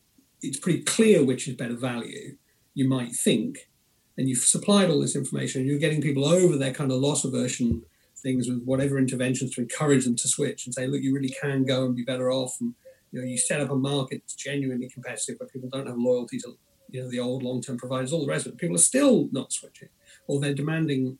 it's 0.42 0.59
pretty 0.59 0.82
clear 0.82 1.24
which 1.24 1.48
is 1.48 1.56
better 1.56 1.76
value, 1.76 2.36
you 2.74 2.88
might 2.88 3.12
think, 3.12 3.70
and 4.16 4.28
you've 4.28 4.38
supplied 4.38 4.90
all 4.90 5.00
this 5.00 5.16
information, 5.16 5.61
and 5.61 5.70
you're 5.70 5.78
getting 5.78 6.02
people 6.02 6.24
over 6.24 6.56
their 6.56 6.72
kind 6.72 6.92
of 6.92 6.98
loss 6.98 7.24
aversion 7.24 7.82
things 8.22 8.48
with 8.48 8.62
whatever 8.64 8.98
interventions 8.98 9.54
to 9.54 9.61
encourage 9.61 10.04
them 10.04 10.16
to 10.16 10.28
switch 10.28 10.66
and 10.66 10.74
say, 10.74 10.86
look, 10.86 11.00
you 11.00 11.14
really 11.14 11.34
can 11.40 11.64
go 11.64 11.86
and 11.86 11.96
be 11.96 12.02
better 12.02 12.30
off. 12.30 12.56
And 12.61 12.74
you 13.12 13.20
know, 13.20 13.26
you 13.26 13.38
set 13.38 13.61
up 13.61 13.70
a 13.70 13.76
market 13.76 14.22
that's 14.22 14.34
genuinely 14.34 14.88
competitive, 14.88 15.36
but 15.38 15.52
people 15.52 15.68
don't 15.72 15.86
have 15.86 15.96
loyalty 15.96 16.38
to 16.38 16.56
you 16.91 17.03
know 17.03 17.11
the 17.11 17.20
old 17.20 17.43
long-term 17.43 17.78
providers, 17.78 18.12
all 18.12 18.24
the 18.24 18.32
rest 18.32 18.47
of 18.47 18.53
it. 18.53 18.59
People 18.59 18.76
are 18.76 18.80
still 18.80 19.28
not 19.32 19.53
switching, 19.53 19.89
or 20.26 20.41
they're 20.41 20.55
demanding. 20.55 21.18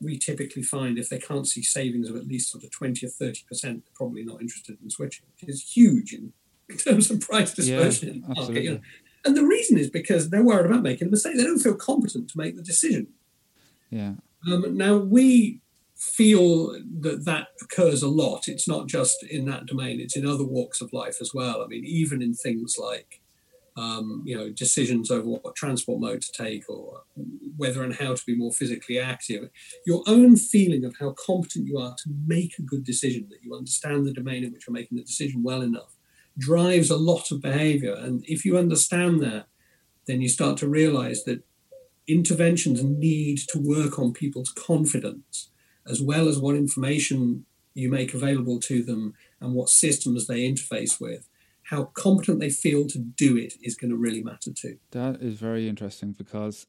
We 0.00 0.18
typically 0.18 0.62
find 0.62 0.98
if 0.98 1.08
they 1.08 1.18
can't 1.18 1.48
see 1.48 1.62
savings 1.62 2.10
of 2.10 2.16
at 2.16 2.26
least 2.26 2.50
sort 2.50 2.64
of 2.64 2.70
twenty 2.70 3.06
or 3.06 3.10
thirty 3.10 3.42
percent, 3.48 3.84
they're 3.84 3.94
probably 3.94 4.24
not 4.24 4.40
interested 4.40 4.76
in 4.82 4.90
switching, 4.90 5.26
which 5.40 5.48
is 5.48 5.62
huge 5.62 6.12
in, 6.12 6.32
terms 6.84 7.10
of 7.10 7.20
price 7.20 7.54
dispersion 7.54 8.08
yeah, 8.08 8.14
in 8.14 8.20
the 8.20 8.28
market. 8.28 8.62
You 8.62 8.70
know? 8.72 8.80
And 9.24 9.36
the 9.36 9.44
reason 9.44 9.78
is 9.78 9.90
because 9.90 10.30
they're 10.30 10.44
worried 10.44 10.66
about 10.66 10.82
making 10.82 11.08
a 11.08 11.10
mistake. 11.10 11.36
They 11.36 11.42
don't 11.44 11.58
feel 11.58 11.74
competent 11.74 12.28
to 12.30 12.38
make 12.38 12.56
the 12.56 12.62
decision. 12.62 13.08
Yeah. 13.90 14.14
Um, 14.46 14.76
now 14.76 14.96
we 14.96 15.60
feel 15.96 16.78
that 17.00 17.24
that 17.24 17.48
occurs 17.62 18.02
a 18.02 18.08
lot. 18.08 18.48
It's 18.48 18.68
not 18.68 18.86
just 18.86 19.22
in 19.24 19.46
that 19.46 19.66
domain; 19.66 19.98
it's 19.98 20.16
in 20.16 20.26
other 20.26 20.44
walks 20.44 20.80
of 20.80 20.92
life 20.92 21.16
as 21.20 21.32
well. 21.34 21.62
I 21.62 21.66
mean, 21.66 21.84
even 21.84 22.22
in 22.22 22.34
things 22.34 22.76
like 22.78 23.20
um, 23.76 24.22
you 24.24 24.36
know, 24.36 24.50
decisions 24.50 25.10
over 25.10 25.28
what 25.28 25.54
transport 25.54 26.00
mode 26.00 26.22
to 26.22 26.32
take 26.32 26.68
or 26.68 27.02
whether 27.56 27.82
and 27.82 27.94
how 27.94 28.14
to 28.14 28.22
be 28.26 28.34
more 28.34 28.52
physically 28.52 28.98
active. 28.98 29.50
Your 29.86 30.02
own 30.06 30.36
feeling 30.36 30.84
of 30.84 30.96
how 30.98 31.10
competent 31.12 31.66
you 31.66 31.78
are 31.78 31.94
to 31.94 32.10
make 32.26 32.58
a 32.58 32.62
good 32.62 32.84
decision, 32.84 33.26
that 33.30 33.42
you 33.42 33.54
understand 33.54 34.06
the 34.06 34.14
domain 34.14 34.44
in 34.44 34.52
which 34.52 34.66
you're 34.66 34.74
making 34.74 34.96
the 34.96 35.04
decision 35.04 35.42
well 35.42 35.60
enough, 35.60 35.94
drives 36.38 36.90
a 36.90 36.96
lot 36.96 37.30
of 37.30 37.42
behavior. 37.42 37.94
And 37.94 38.24
if 38.26 38.44
you 38.44 38.56
understand 38.56 39.20
that, 39.22 39.46
then 40.06 40.22
you 40.22 40.28
start 40.28 40.56
to 40.58 40.68
realize 40.68 41.24
that 41.24 41.42
interventions 42.08 42.82
need 42.82 43.38
to 43.48 43.58
work 43.58 43.98
on 43.98 44.12
people's 44.12 44.52
confidence 44.52 45.50
as 45.86 46.00
well 46.00 46.28
as 46.28 46.38
what 46.38 46.56
information 46.56 47.44
you 47.74 47.90
make 47.90 48.14
available 48.14 48.58
to 48.58 48.82
them 48.82 49.14
and 49.40 49.54
what 49.54 49.68
systems 49.68 50.26
they 50.26 50.48
interface 50.48 51.00
with 51.00 51.28
how 51.66 51.84
competent 51.94 52.38
they 52.40 52.50
feel 52.50 52.86
to 52.86 52.98
do 52.98 53.36
it 53.36 53.54
is 53.60 53.74
going 53.74 53.90
to 53.90 53.96
really 53.96 54.22
matter 54.22 54.52
too. 54.52 54.78
That 54.92 55.20
is 55.20 55.34
very 55.34 55.68
interesting 55.68 56.12
because 56.12 56.66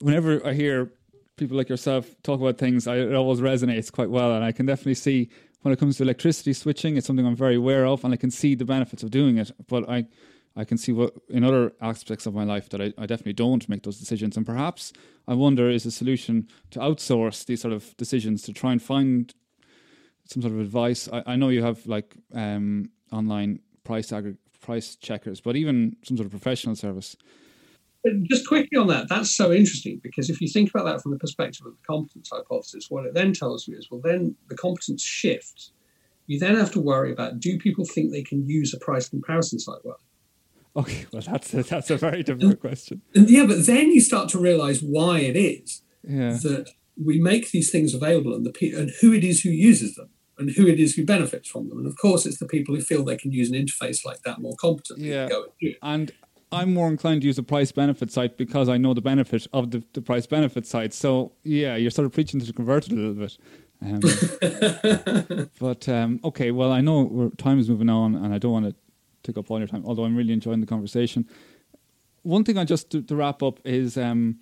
whenever 0.00 0.46
I 0.46 0.52
hear 0.52 0.92
people 1.36 1.56
like 1.56 1.70
yourself 1.70 2.14
talk 2.22 2.40
about 2.40 2.58
things, 2.58 2.86
I, 2.86 2.96
it 2.96 3.14
always 3.14 3.40
resonates 3.40 3.90
quite 3.90 4.10
well. 4.10 4.34
And 4.34 4.44
I 4.44 4.52
can 4.52 4.66
definitely 4.66 4.94
see 4.94 5.30
when 5.62 5.72
it 5.72 5.78
comes 5.78 5.96
to 5.96 6.02
electricity 6.02 6.52
switching, 6.52 6.98
it's 6.98 7.06
something 7.06 7.26
I'm 7.26 7.34
very 7.34 7.56
aware 7.56 7.86
of, 7.86 8.04
and 8.04 8.12
I 8.12 8.18
can 8.18 8.30
see 8.30 8.54
the 8.54 8.66
benefits 8.66 9.02
of 9.02 9.10
doing 9.10 9.38
it. 9.38 9.50
But 9.66 9.88
I, 9.88 10.04
I 10.54 10.64
can 10.64 10.76
see 10.76 10.92
what 10.92 11.14
in 11.30 11.42
other 11.42 11.72
aspects 11.80 12.26
of 12.26 12.34
my 12.34 12.44
life 12.44 12.68
that 12.68 12.82
I, 12.82 12.92
I 12.98 13.06
definitely 13.06 13.32
don't 13.32 13.66
make 13.70 13.84
those 13.84 13.98
decisions. 13.98 14.36
And 14.36 14.44
perhaps 14.44 14.92
I 15.26 15.32
wonder 15.32 15.70
is 15.70 15.86
a 15.86 15.90
solution 15.90 16.46
to 16.72 16.78
outsource 16.80 17.46
these 17.46 17.62
sort 17.62 17.72
of 17.72 17.96
decisions 17.96 18.42
to 18.42 18.52
try 18.52 18.72
and 18.72 18.82
find 18.82 19.34
some 20.26 20.42
sort 20.42 20.52
of 20.52 20.60
advice. 20.60 21.08
I, 21.10 21.22
I 21.28 21.36
know 21.36 21.48
you 21.48 21.62
have 21.62 21.86
like 21.86 22.14
um, 22.34 22.90
online 23.10 23.60
price 23.84 24.10
aggr- 24.10 24.36
price 24.60 24.96
checkers, 24.96 25.40
but 25.40 25.56
even 25.56 25.96
some 26.02 26.16
sort 26.16 26.26
of 26.26 26.30
professional 26.30 26.74
service. 26.74 27.16
Uh, 28.06 28.10
just 28.24 28.46
quickly 28.46 28.76
on 28.76 28.86
that, 28.88 29.08
that's 29.08 29.34
so 29.34 29.52
interesting 29.52 30.00
because 30.02 30.28
if 30.28 30.40
you 30.40 30.48
think 30.48 30.70
about 30.70 30.84
that 30.84 31.02
from 31.02 31.12
the 31.12 31.18
perspective 31.18 31.66
of 31.66 31.72
the 31.72 31.86
competence 31.86 32.30
hypothesis, 32.32 32.86
what 32.90 33.06
it 33.06 33.14
then 33.14 33.32
tells 33.32 33.68
you 33.68 33.76
is 33.76 33.88
well, 33.90 34.00
then 34.02 34.34
the 34.48 34.56
competence 34.56 35.02
shifts. 35.02 35.72
You 36.26 36.38
then 36.38 36.56
have 36.56 36.72
to 36.72 36.80
worry 36.80 37.12
about 37.12 37.38
do 37.38 37.58
people 37.58 37.84
think 37.84 38.10
they 38.10 38.22
can 38.22 38.48
use 38.48 38.72
a 38.72 38.78
price 38.78 39.08
comparison 39.08 39.58
site 39.58 39.84
well? 39.84 40.00
Okay, 40.76 41.06
well, 41.12 41.22
that's 41.22 41.52
a, 41.54 41.62
that's 41.62 41.90
a 41.90 41.96
very 41.96 42.22
difficult 42.22 42.52
and, 42.52 42.60
question. 42.60 43.02
Yeah, 43.12 43.46
but 43.46 43.66
then 43.66 43.90
you 43.90 44.00
start 44.00 44.28
to 44.30 44.38
realize 44.38 44.82
why 44.82 45.20
it 45.20 45.36
is 45.36 45.82
yeah. 46.02 46.38
that 46.42 46.70
we 47.02 47.20
make 47.20 47.50
these 47.50 47.70
things 47.70 47.94
available 47.94 48.34
and 48.34 48.46
the 48.46 48.72
and 48.76 48.90
who 49.00 49.12
it 49.12 49.24
is 49.24 49.42
who 49.42 49.50
uses 49.50 49.94
them 49.94 50.10
and 50.38 50.50
who 50.50 50.66
it 50.66 50.80
is 50.80 50.94
who 50.94 51.04
benefits 51.04 51.48
from 51.48 51.68
them. 51.68 51.78
And 51.78 51.86
of 51.86 51.96
course, 51.96 52.26
it's 52.26 52.38
the 52.38 52.46
people 52.46 52.74
who 52.74 52.80
feel 52.80 53.04
they 53.04 53.16
can 53.16 53.32
use 53.32 53.50
an 53.50 53.56
interface 53.56 54.04
like 54.04 54.22
that 54.22 54.40
more 54.40 54.56
competently. 54.56 55.10
Yeah. 55.10 55.28
And, 55.60 55.76
and 55.82 56.12
I'm 56.52 56.72
more 56.72 56.88
inclined 56.88 57.22
to 57.22 57.26
use 57.26 57.38
a 57.38 57.42
price 57.42 57.72
benefit 57.72 58.10
site 58.12 58.36
because 58.36 58.68
I 58.68 58.76
know 58.76 58.94
the 58.94 59.00
benefit 59.00 59.46
of 59.52 59.70
the, 59.70 59.82
the 59.92 60.02
price 60.02 60.26
benefit 60.26 60.66
site. 60.66 60.92
So 60.92 61.32
yeah, 61.42 61.76
you're 61.76 61.90
sort 61.90 62.06
of 62.06 62.12
preaching 62.12 62.40
to 62.40 62.46
the 62.46 62.52
converted 62.52 62.92
a 62.92 62.94
little 62.94 63.14
bit. 63.14 63.38
Um, 63.82 65.50
but 65.60 65.88
um, 65.88 66.20
okay, 66.24 66.50
well, 66.50 66.72
I 66.72 66.80
know 66.80 67.30
time 67.36 67.58
is 67.58 67.68
moving 67.68 67.90
on, 67.90 68.14
and 68.14 68.32
I 68.32 68.38
don't 68.38 68.52
want 68.52 68.66
to 68.66 68.74
take 69.22 69.36
up 69.36 69.50
all 69.50 69.58
your 69.58 69.66
time. 69.66 69.84
Although 69.84 70.04
I'm 70.04 70.16
really 70.16 70.32
enjoying 70.32 70.60
the 70.60 70.66
conversation. 70.66 71.28
One 72.22 72.44
thing 72.44 72.56
I 72.56 72.64
just 72.64 72.90
to, 72.90 73.02
to 73.02 73.16
wrap 73.16 73.42
up 73.42 73.60
is 73.64 73.98
um, 73.98 74.38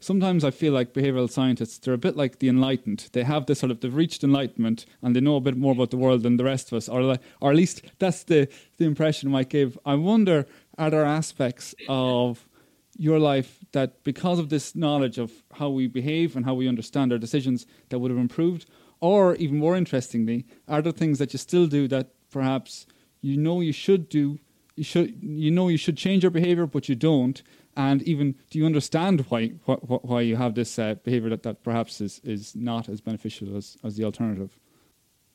sometimes 0.00 0.44
I 0.44 0.50
feel 0.50 0.72
like 0.72 0.92
behavioral 0.92 1.30
scientists, 1.30 1.78
they're 1.78 1.94
a 1.94 1.98
bit 1.98 2.16
like 2.16 2.38
the 2.38 2.48
enlightened. 2.48 3.08
They 3.12 3.24
have 3.24 3.46
this 3.46 3.60
sort 3.60 3.70
of, 3.70 3.80
they've 3.80 3.94
reached 3.94 4.22
enlightenment 4.22 4.86
and 5.02 5.14
they 5.14 5.20
know 5.20 5.36
a 5.36 5.40
bit 5.40 5.56
more 5.56 5.72
about 5.72 5.90
the 5.90 5.96
world 5.96 6.22
than 6.22 6.36
the 6.36 6.44
rest 6.44 6.70
of 6.70 6.76
us, 6.76 6.88
or, 6.88 7.02
like, 7.02 7.20
or 7.40 7.50
at 7.50 7.56
least 7.56 7.82
that's 7.98 8.24
the, 8.24 8.48
the 8.76 8.84
impression 8.84 9.34
I 9.34 9.42
give. 9.42 9.78
I 9.84 9.94
wonder, 9.94 10.46
are 10.76 10.90
there 10.90 11.04
aspects 11.04 11.74
of 11.88 12.48
your 12.96 13.18
life 13.18 13.58
that 13.72 14.02
because 14.04 14.38
of 14.38 14.48
this 14.48 14.74
knowledge 14.74 15.18
of 15.18 15.32
how 15.54 15.68
we 15.68 15.86
behave 15.86 16.36
and 16.36 16.44
how 16.44 16.54
we 16.54 16.68
understand 16.68 17.12
our 17.12 17.18
decisions 17.18 17.66
that 17.88 17.98
would 17.98 18.10
have 18.10 18.20
improved? 18.20 18.66
Or 19.00 19.36
even 19.36 19.58
more 19.58 19.76
interestingly, 19.76 20.46
are 20.66 20.82
there 20.82 20.92
things 20.92 21.18
that 21.18 21.32
you 21.32 21.38
still 21.38 21.66
do 21.66 21.86
that 21.88 22.10
perhaps 22.30 22.86
you 23.20 23.36
know 23.36 23.60
you 23.60 23.72
should 23.72 24.08
do 24.08 24.38
you 24.78 24.84
should 24.84 25.14
you 25.20 25.50
know 25.50 25.68
you 25.68 25.76
should 25.76 25.96
change 25.96 26.22
your 26.22 26.30
behavior, 26.30 26.66
but 26.66 26.88
you 26.88 26.94
don't. 26.94 27.42
And 27.76 28.02
even 28.02 28.34
do 28.50 28.58
you 28.58 28.66
understand 28.66 29.24
why 29.28 29.48
why, 29.64 29.74
why 29.76 30.20
you 30.22 30.36
have 30.36 30.54
this 30.54 30.78
uh, 30.78 30.94
behavior 31.04 31.30
that, 31.30 31.42
that 31.42 31.62
perhaps 31.62 32.00
is, 32.00 32.20
is 32.24 32.56
not 32.56 32.88
as 32.88 33.00
beneficial 33.00 33.56
as, 33.56 33.76
as 33.84 33.96
the 33.96 34.04
alternative? 34.04 34.56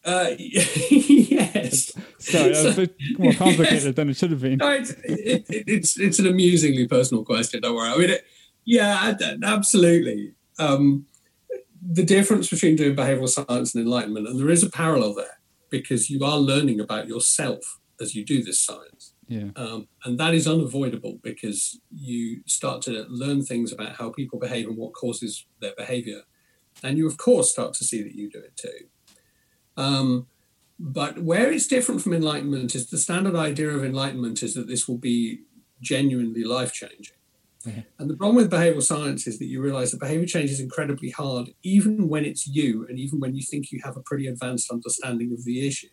Uh, 0.06 0.32
yes. 0.38 1.94
Sorry, 2.20 2.50
that's 2.52 2.78
a 2.78 2.82
bit 2.82 2.96
more 3.18 3.34
complicated 3.34 3.84
yes. 3.84 3.96
than 3.96 4.10
it 4.10 4.18
should 4.18 4.32
have 4.32 4.41
been. 4.41 4.58
No, 4.64 4.72
it's, 4.72 4.91
it, 4.91 5.46
it, 5.50 5.64
it's 5.68 6.00
it's 6.00 6.20
an 6.20 6.28
amusingly 6.28 6.88
personal 6.88 7.24
question. 7.24 7.62
Don't 7.62 7.76
worry. 7.76 7.89
I 7.89 7.98
mean, 7.98 8.10
it, 8.10 8.26
yeah, 8.66 9.14
absolutely. 9.44 10.34
Um, 10.60 11.06
the 11.82 12.04
difference 12.04 12.50
between 12.50 12.76
doing 12.76 12.96
behavioral 12.96 13.30
science 13.30 13.76
and 13.76 13.84
enlightenment, 13.84 14.28
and 14.28 14.39
there 14.39 14.50
is 14.50 14.64
a 14.64 14.70
parallel 14.70 15.14
there 15.14 15.39
because 15.70 16.10
you 16.10 16.24
are 16.24 16.38
learning 16.38 16.80
about 16.80 17.08
yourself 17.08 17.80
as 18.00 18.16
you 18.16 18.24
do 18.24 18.44
this 18.44 18.60
science. 18.60 19.12
Yeah. 19.34 19.49
Um, 19.55 19.88
and 20.05 20.19
that 20.19 20.36
is 20.36 20.47
unavoidable 20.47 21.17
because 21.23 21.79
you 21.91 22.41
start 22.45 22.84
to 22.84 23.05
learn 23.09 23.43
things 23.43 23.71
about 23.71 23.95
how 23.95 24.11
people 24.11 24.38
behave 24.38 24.67
and 24.67 24.77
what 24.77 24.93
causes 24.93 25.47
their 25.59 25.73
behavior. 25.75 26.21
And 26.84 26.99
you, 26.99 27.07
of 27.07 27.17
course, 27.17 27.51
start 27.51 27.73
to 27.75 27.84
see 27.84 28.03
that 28.03 28.13
you 28.13 28.29
do 28.29 28.39
it 28.39 28.55
too. 28.55 28.88
Um, 29.75 30.27
but 30.79 31.23
where 31.23 31.51
it's 31.51 31.65
different 31.65 32.01
from 32.01 32.13
enlightenment 32.13 32.75
is 32.75 32.91
the 32.91 32.97
standard 32.99 33.36
idea 33.36 33.69
of 33.69 33.84
enlightenment 33.84 34.43
is 34.43 34.53
that 34.53 34.67
this 34.67 34.88
will 34.88 34.99
be 34.99 35.41
genuinely 35.81 36.43
life 36.43 36.71
changing. 36.71 37.17
And 37.97 38.09
the 38.09 38.17
problem 38.17 38.36
with 38.36 38.51
behavioral 38.51 38.84
science 38.84 39.25
is 39.25 39.39
that 39.39 39.45
you 39.45 39.61
realize 39.61 39.91
that 39.91 39.99
behavior 39.99 40.27
change 40.27 40.51
is 40.51 40.59
incredibly 40.59 41.09
hard, 41.09 41.49
even 41.63 42.07
when 42.07 42.25
it's 42.25 42.45
you, 42.45 42.86
and 42.88 42.99
even 42.99 43.19
when 43.19 43.34
you 43.36 43.41
think 43.41 43.71
you 43.71 43.79
have 43.84 43.97
a 43.97 44.01
pretty 44.01 44.27
advanced 44.27 44.69
understanding 44.69 45.31
of 45.31 45.43
the 45.45 45.65
issue. 45.65 45.88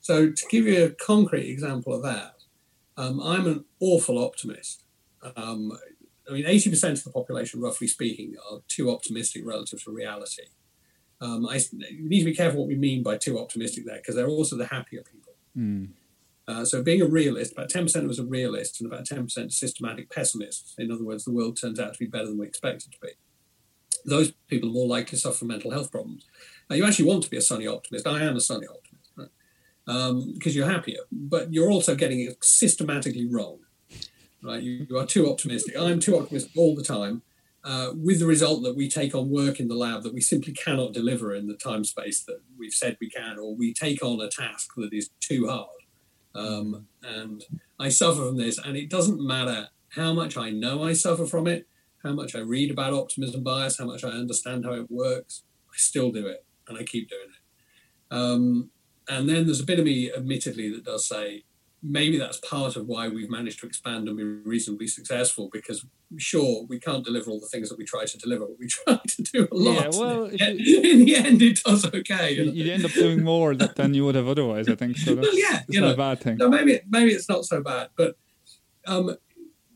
So, 0.00 0.30
to 0.30 0.46
give 0.50 0.66
you 0.66 0.84
a 0.84 0.90
concrete 0.90 1.50
example 1.50 1.92
of 1.92 2.02
that, 2.02 2.35
um, 2.96 3.20
I'm 3.20 3.46
an 3.46 3.64
awful 3.80 4.22
optimist. 4.22 4.84
Um, 5.36 5.72
I 6.28 6.32
mean, 6.32 6.44
80% 6.44 6.92
of 6.92 7.04
the 7.04 7.10
population, 7.10 7.60
roughly 7.60 7.86
speaking, 7.86 8.34
are 8.50 8.58
too 8.68 8.90
optimistic 8.90 9.42
relative 9.44 9.82
to 9.84 9.92
reality. 9.92 10.44
Um, 11.20 11.46
I 11.46 11.60
we 11.72 12.08
need 12.08 12.20
to 12.20 12.24
be 12.26 12.34
careful 12.34 12.60
what 12.60 12.68
we 12.68 12.76
mean 12.76 13.02
by 13.02 13.16
too 13.16 13.38
optimistic 13.38 13.86
there, 13.86 13.96
because 13.96 14.14
they're 14.14 14.28
also 14.28 14.56
the 14.56 14.66
happier 14.66 15.02
people. 15.02 15.34
Mm. 15.56 15.90
Uh, 16.48 16.64
so 16.64 16.82
being 16.82 17.02
a 17.02 17.06
realist, 17.06 17.52
about 17.52 17.70
10% 17.70 18.06
was 18.06 18.18
a 18.18 18.24
realist 18.24 18.80
and 18.80 18.90
about 18.90 19.04
10% 19.04 19.52
systematic 19.52 20.10
pessimists. 20.10 20.74
In 20.78 20.92
other 20.92 21.04
words, 21.04 21.24
the 21.24 21.32
world 21.32 21.58
turns 21.60 21.80
out 21.80 21.92
to 21.92 21.98
be 21.98 22.06
better 22.06 22.26
than 22.26 22.38
we 22.38 22.46
expect 22.46 22.86
it 22.86 22.92
to 22.92 22.98
be. 23.02 23.08
Those 24.04 24.32
people 24.46 24.68
are 24.68 24.72
more 24.72 24.86
likely 24.86 25.10
to 25.10 25.16
suffer 25.16 25.38
from 25.38 25.48
mental 25.48 25.72
health 25.72 25.90
problems. 25.90 26.24
Now, 26.70 26.76
you 26.76 26.84
actually 26.84 27.06
want 27.06 27.24
to 27.24 27.30
be 27.30 27.36
a 27.36 27.42
sunny 27.42 27.66
optimist. 27.66 28.06
I 28.06 28.22
am 28.22 28.36
a 28.36 28.40
sunny 28.40 28.68
optimist, 28.68 28.85
right? 29.86 29.94
um, 29.94 30.32
because 30.34 30.54
you're 30.54 30.70
happier, 30.70 31.00
but 31.10 31.52
you're 31.52 31.70
also 31.70 31.94
getting 31.94 32.20
it 32.20 32.42
systematically 32.44 33.26
wrong. 33.26 33.58
Right? 34.42 34.62
You, 34.62 34.86
you 34.88 34.98
are 34.98 35.06
too 35.06 35.30
optimistic. 35.30 35.74
I'm 35.78 36.00
too 36.00 36.18
optimistic 36.18 36.52
all 36.56 36.74
the 36.74 36.84
time. 36.84 37.22
Uh, 37.64 37.90
with 37.96 38.20
the 38.20 38.26
result 38.26 38.62
that 38.62 38.76
we 38.76 38.88
take 38.88 39.12
on 39.12 39.28
work 39.28 39.58
in 39.58 39.66
the 39.66 39.74
lab 39.74 40.04
that 40.04 40.14
we 40.14 40.20
simply 40.20 40.52
cannot 40.52 40.92
deliver 40.92 41.34
in 41.34 41.48
the 41.48 41.56
time 41.56 41.82
space 41.82 42.22
that 42.22 42.40
we've 42.56 42.72
said 42.72 42.96
we 43.00 43.10
can, 43.10 43.40
or 43.40 43.56
we 43.56 43.74
take 43.74 44.04
on 44.04 44.20
a 44.20 44.28
task 44.28 44.70
that 44.76 44.92
is 44.92 45.10
too 45.18 45.48
hard. 45.48 45.68
Um, 46.36 46.86
and 47.02 47.42
I 47.80 47.88
suffer 47.88 48.24
from 48.24 48.36
this, 48.36 48.56
and 48.58 48.76
it 48.76 48.88
doesn't 48.88 49.20
matter 49.20 49.68
how 49.88 50.12
much 50.12 50.36
I 50.36 50.50
know 50.50 50.84
I 50.84 50.92
suffer 50.92 51.26
from 51.26 51.48
it, 51.48 51.66
how 52.04 52.12
much 52.12 52.36
I 52.36 52.38
read 52.38 52.70
about 52.70 52.92
optimism 52.92 53.42
bias, 53.42 53.78
how 53.78 53.86
much 53.86 54.04
I 54.04 54.10
understand 54.10 54.64
how 54.64 54.74
it 54.74 54.88
works. 54.88 55.42
I 55.68 55.76
still 55.76 56.12
do 56.12 56.28
it, 56.28 56.44
and 56.68 56.78
I 56.78 56.84
keep 56.84 57.10
doing 57.10 57.30
it. 57.30 58.14
Um, 58.14 58.70
and 59.08 59.28
then 59.28 59.46
there's 59.46 59.60
a 59.60 59.66
bit 59.66 59.78
of 59.78 59.84
me, 59.84 60.12
admittedly, 60.12 60.70
that 60.70 60.84
does 60.84 61.08
say, 61.08 61.44
maybe 61.82 62.18
that's 62.18 62.38
part 62.38 62.76
of 62.76 62.86
why 62.86 63.08
we've 63.08 63.30
managed 63.30 63.60
to 63.60 63.66
expand 63.66 64.08
and 64.08 64.16
be 64.16 64.24
reasonably 64.24 64.86
successful 64.86 65.48
because 65.52 65.84
sure 66.16 66.64
we 66.68 66.80
can't 66.80 67.04
deliver 67.04 67.30
all 67.30 67.40
the 67.40 67.46
things 67.46 67.68
that 67.68 67.78
we 67.78 67.84
try 67.84 68.04
to 68.04 68.18
deliver 68.18 68.46
but 68.46 68.58
we 68.58 68.66
try 68.68 68.98
to 69.06 69.22
do 69.22 69.48
a 69.50 69.54
lot. 69.54 69.94
yeah, 69.94 70.00
well 70.00 70.32
you, 70.32 70.80
in 70.80 71.04
the 71.04 71.14
end 71.16 71.42
it 71.42 71.62
does 71.62 71.84
okay. 71.86 72.32
You, 72.32 72.44
you, 72.50 72.72
end 72.72 72.84
up 72.84 72.92
doing 72.92 73.22
more 73.22 73.54
than 73.54 73.94
you 73.94 74.04
would 74.04 74.14
have 74.14 74.28
otherwise 74.28 74.68
i 74.68 74.74
think 74.74 74.96
so 74.96 75.14
well, 75.14 75.38
yeah 75.38 75.62
you 75.68 75.80
know, 75.80 75.92
a 75.92 75.96
bad 75.96 76.20
thing. 76.20 76.38
no, 76.38 76.48
maybe 76.48 76.80
maybe 76.88 77.12
it's 77.12 77.28
not 77.28 77.44
so 77.44 77.62
bad 77.62 77.90
but 77.96 78.16
um, 78.86 79.16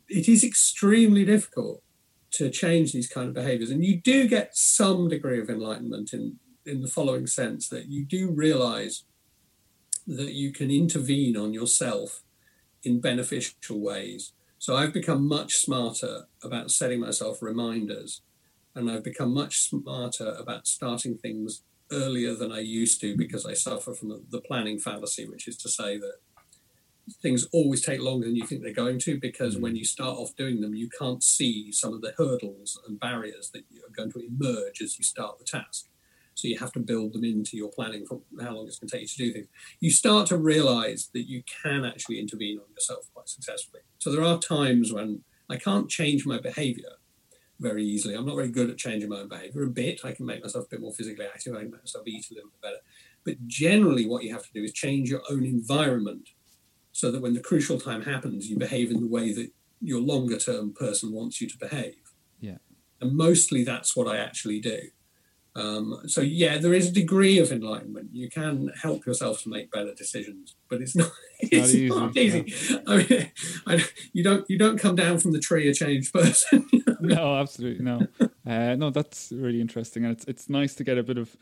it 0.07 0.27
is 0.27 0.43
extremely 0.43 1.25
difficult 1.25 1.83
to 2.31 2.49
change 2.49 2.93
these 2.93 3.07
kind 3.07 3.27
of 3.27 3.33
behaviors 3.33 3.69
and 3.69 3.85
you 3.85 3.99
do 3.99 4.27
get 4.27 4.55
some 4.55 5.07
degree 5.07 5.39
of 5.39 5.49
enlightenment 5.49 6.13
in 6.13 6.39
in 6.65 6.81
the 6.81 6.87
following 6.87 7.27
sense 7.27 7.67
that 7.69 7.87
you 7.87 8.05
do 8.05 8.29
realize 8.31 9.03
that 10.07 10.33
you 10.33 10.51
can 10.51 10.71
intervene 10.71 11.37
on 11.37 11.53
yourself 11.53 12.23
in 12.83 12.99
beneficial 12.99 13.79
ways. 13.79 14.33
So 14.57 14.75
I've 14.75 14.93
become 14.93 15.27
much 15.27 15.55
smarter 15.55 16.27
about 16.43 16.71
setting 16.71 16.99
myself 16.99 17.41
reminders, 17.41 18.21
and 18.75 18.89
I've 18.89 19.03
become 19.03 19.33
much 19.33 19.59
smarter 19.59 20.35
about 20.39 20.67
starting 20.67 21.17
things 21.17 21.63
earlier 21.91 22.35
than 22.35 22.51
I 22.51 22.59
used 22.59 23.01
to 23.01 23.17
because 23.17 23.45
I 23.45 23.53
suffer 23.53 23.93
from 23.93 24.23
the 24.29 24.41
planning 24.41 24.79
fallacy, 24.79 25.27
which 25.27 25.47
is 25.47 25.57
to 25.57 25.69
say 25.69 25.97
that 25.97 26.15
things 27.21 27.47
always 27.51 27.83
take 27.83 27.99
longer 27.99 28.27
than 28.27 28.35
you 28.35 28.45
think 28.45 28.61
they're 28.61 28.73
going 28.73 28.99
to 28.99 29.19
because 29.19 29.57
when 29.57 29.73
mm. 29.73 29.79
you 29.79 29.85
start 29.85 30.17
off 30.17 30.35
doing 30.35 30.61
them, 30.61 30.75
you 30.75 30.89
can't 30.89 31.23
see 31.23 31.71
some 31.71 31.93
of 31.93 32.01
the 32.01 32.13
hurdles 32.17 32.79
and 32.87 32.99
barriers 32.99 33.49
that 33.51 33.63
are 33.83 33.93
going 33.95 34.11
to 34.11 34.25
emerge 34.25 34.81
as 34.81 34.97
you 34.97 35.03
start 35.03 35.39
the 35.39 35.45
task. 35.45 35.87
So 36.33 36.47
you 36.47 36.57
have 36.59 36.71
to 36.73 36.79
build 36.79 37.13
them 37.13 37.23
into 37.23 37.57
your 37.57 37.69
planning 37.69 38.05
for 38.05 38.21
how 38.41 38.55
long 38.55 38.67
it's 38.67 38.79
going 38.79 38.89
to 38.89 38.97
take 38.97 39.01
you 39.01 39.07
to 39.07 39.17
do 39.17 39.33
things. 39.33 39.47
You 39.79 39.91
start 39.91 40.27
to 40.27 40.37
realize 40.37 41.09
that 41.13 41.27
you 41.29 41.43
can 41.63 41.85
actually 41.85 42.19
intervene 42.19 42.57
on 42.57 42.71
yourself 42.73 43.09
quite 43.13 43.29
successfully. 43.29 43.81
So 43.99 44.11
there 44.11 44.23
are 44.23 44.39
times 44.39 44.91
when 44.91 45.23
I 45.49 45.57
can't 45.57 45.89
change 45.89 46.25
my 46.25 46.39
behavior 46.39 46.93
very 47.59 47.83
easily. 47.83 48.15
I'm 48.15 48.25
not 48.25 48.35
very 48.35 48.49
good 48.49 48.69
at 48.69 48.77
changing 48.77 49.09
my 49.09 49.19
own 49.19 49.27
behavior. 49.27 49.63
A 49.63 49.67
bit, 49.67 50.01
I 50.03 50.13
can 50.13 50.25
make 50.25 50.41
myself 50.41 50.65
a 50.65 50.69
bit 50.69 50.81
more 50.81 50.93
physically 50.93 51.25
active. 51.25 51.53
I 51.53 51.61
can 51.61 51.71
make 51.71 51.81
myself 51.81 52.07
eat 52.07 52.25
a 52.31 52.33
little 52.33 52.49
bit 52.49 52.61
better. 52.61 52.81
But 53.23 53.47
generally, 53.47 54.07
what 54.07 54.23
you 54.23 54.33
have 54.33 54.43
to 54.43 54.53
do 54.53 54.63
is 54.63 54.73
change 54.73 55.09
your 55.09 55.21
own 55.29 55.45
environment 55.45 56.29
so 56.91 57.11
that 57.11 57.21
when 57.21 57.33
the 57.33 57.39
crucial 57.39 57.79
time 57.79 58.03
happens, 58.03 58.49
you 58.49 58.57
behave 58.57 58.89
in 58.89 58.99
the 58.99 59.07
way 59.07 59.31
that 59.33 59.51
your 59.79 60.01
longer 60.01 60.37
term 60.37 60.73
person 60.73 61.11
wants 61.11 61.39
you 61.39 61.47
to 61.47 61.57
behave. 61.57 61.95
Yeah. 62.39 62.57
And 62.99 63.15
mostly 63.15 63.63
that's 63.63 63.95
what 63.95 64.07
I 64.07 64.17
actually 64.17 64.59
do. 64.59 64.89
Um, 65.55 66.01
so 66.07 66.21
yeah, 66.21 66.57
there 66.57 66.73
is 66.73 66.87
a 66.87 66.93
degree 66.93 67.37
of 67.37 67.51
enlightenment. 67.51 68.09
You 68.13 68.29
can 68.29 68.71
help 68.81 69.05
yourself 69.05 69.43
to 69.43 69.49
make 69.49 69.71
better 69.71 69.93
decisions, 69.93 70.55
but 70.69 70.81
it's 70.81 70.95
not. 70.95 71.11
It's, 71.43 71.73
it's 71.73 71.95
not 71.95 72.15
easy. 72.15 72.43
easy. 72.45 72.79
I 72.85 72.97
mean, 72.97 73.31
I, 73.65 73.83
you 74.13 74.23
don't 74.23 74.47
you 74.47 74.59
don't 74.59 74.77
come 74.77 74.95
down 74.95 75.17
from 75.17 75.31
the 75.31 75.39
tree 75.39 75.67
a 75.67 75.73
changed 75.73 76.13
person. 76.13 76.69
no, 77.01 77.35
absolutely 77.35 77.83
no. 77.83 78.05
Uh, 78.45 78.75
no, 78.75 78.91
that's 78.91 79.31
really 79.31 79.59
interesting, 79.59 80.05
and 80.05 80.13
it's 80.13 80.23
it's 80.25 80.49
nice 80.49 80.75
to 80.75 80.83
get 80.83 80.99
a 80.99 81.03
bit 81.03 81.17
of 81.17 81.35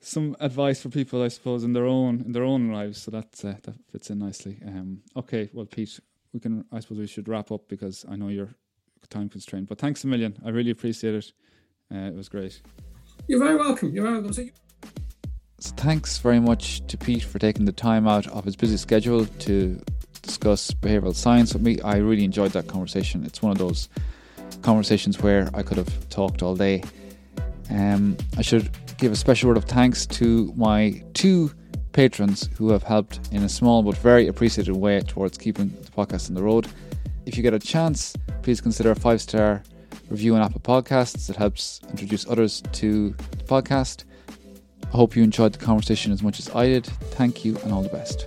some 0.00 0.34
advice 0.40 0.80
for 0.80 0.88
people, 0.88 1.22
I 1.22 1.28
suppose, 1.28 1.62
in 1.62 1.74
their 1.74 1.84
own 1.84 2.22
in 2.22 2.32
their 2.32 2.44
own 2.44 2.72
lives. 2.72 3.02
So 3.02 3.10
that 3.10 3.44
uh, 3.44 3.52
that 3.64 3.74
fits 3.90 4.08
in 4.08 4.18
nicely. 4.18 4.58
Um, 4.66 5.02
okay, 5.14 5.50
well, 5.52 5.66
Pete, 5.66 6.00
we 6.32 6.40
can. 6.40 6.64
I 6.72 6.80
suppose 6.80 6.96
we 6.96 7.06
should 7.06 7.28
wrap 7.28 7.52
up 7.52 7.68
because 7.68 8.06
I 8.08 8.16
know 8.16 8.28
you're 8.28 8.54
time 9.10 9.28
constrained. 9.28 9.68
But 9.68 9.78
thanks 9.78 10.04
a 10.04 10.06
million. 10.06 10.36
I 10.44 10.48
really 10.48 10.70
appreciate 10.70 11.14
it. 11.14 11.32
Uh, 11.94 12.08
it 12.08 12.14
was 12.14 12.28
great. 12.28 12.62
You're 13.28 13.38
very 13.38 13.56
welcome. 13.56 13.94
You're 13.94 14.04
very 14.04 14.14
welcome. 14.16 14.32
So, 14.32 14.42
you- 14.42 14.50
so 15.58 15.72
thanks 15.76 16.18
very 16.18 16.40
much 16.40 16.84
to 16.88 16.96
Pete 16.98 17.22
for 17.22 17.38
taking 17.38 17.64
the 17.64 17.72
time 17.72 18.06
out 18.08 18.26
of 18.28 18.44
his 18.44 18.56
busy 18.56 18.76
schedule 18.76 19.26
to 19.26 19.80
discuss 20.22 20.70
behavioral 20.72 21.14
science 21.14 21.52
with 21.52 21.62
me. 21.62 21.80
I 21.82 21.96
really 21.96 22.24
enjoyed 22.24 22.52
that 22.52 22.66
conversation. 22.68 23.24
It's 23.24 23.42
one 23.42 23.52
of 23.52 23.58
those 23.58 23.88
conversations 24.62 25.20
where 25.20 25.48
I 25.54 25.62
could 25.62 25.76
have 25.76 26.08
talked 26.08 26.42
all 26.42 26.54
day. 26.56 26.82
Um, 27.70 28.16
I 28.36 28.42
should 28.42 28.70
give 28.98 29.12
a 29.12 29.16
special 29.16 29.48
word 29.48 29.56
of 29.56 29.64
thanks 29.64 30.06
to 30.06 30.52
my 30.56 31.02
two 31.14 31.50
patrons 31.92 32.48
who 32.56 32.70
have 32.70 32.82
helped 32.82 33.20
in 33.32 33.42
a 33.42 33.48
small 33.48 33.82
but 33.82 33.96
very 33.98 34.26
appreciated 34.28 34.76
way 34.76 35.00
towards 35.00 35.38
keeping 35.38 35.68
the 35.82 35.90
podcast 35.90 36.28
on 36.28 36.34
the 36.34 36.42
road. 36.42 36.66
If 37.26 37.36
you 37.36 37.42
get 37.42 37.54
a 37.54 37.58
chance, 37.58 38.14
please 38.42 38.60
consider 38.60 38.90
a 38.90 38.94
five 38.96 39.20
star 39.20 39.62
review 40.08 40.34
on 40.34 40.42
Apple 40.42 40.60
Podcasts. 40.60 41.28
It 41.30 41.36
helps 41.36 41.80
introduce 41.90 42.26
others 42.28 42.62
to 42.72 43.10
the 43.10 43.44
podcast. 43.44 44.04
I 44.84 44.96
hope 44.96 45.16
you 45.16 45.22
enjoyed 45.22 45.52
the 45.52 45.64
conversation 45.64 46.12
as 46.12 46.22
much 46.22 46.38
as 46.38 46.50
I 46.50 46.66
did. 46.66 46.86
Thank 46.86 47.44
you 47.44 47.56
and 47.58 47.72
all 47.72 47.82
the 47.82 47.88
best. 47.88 48.26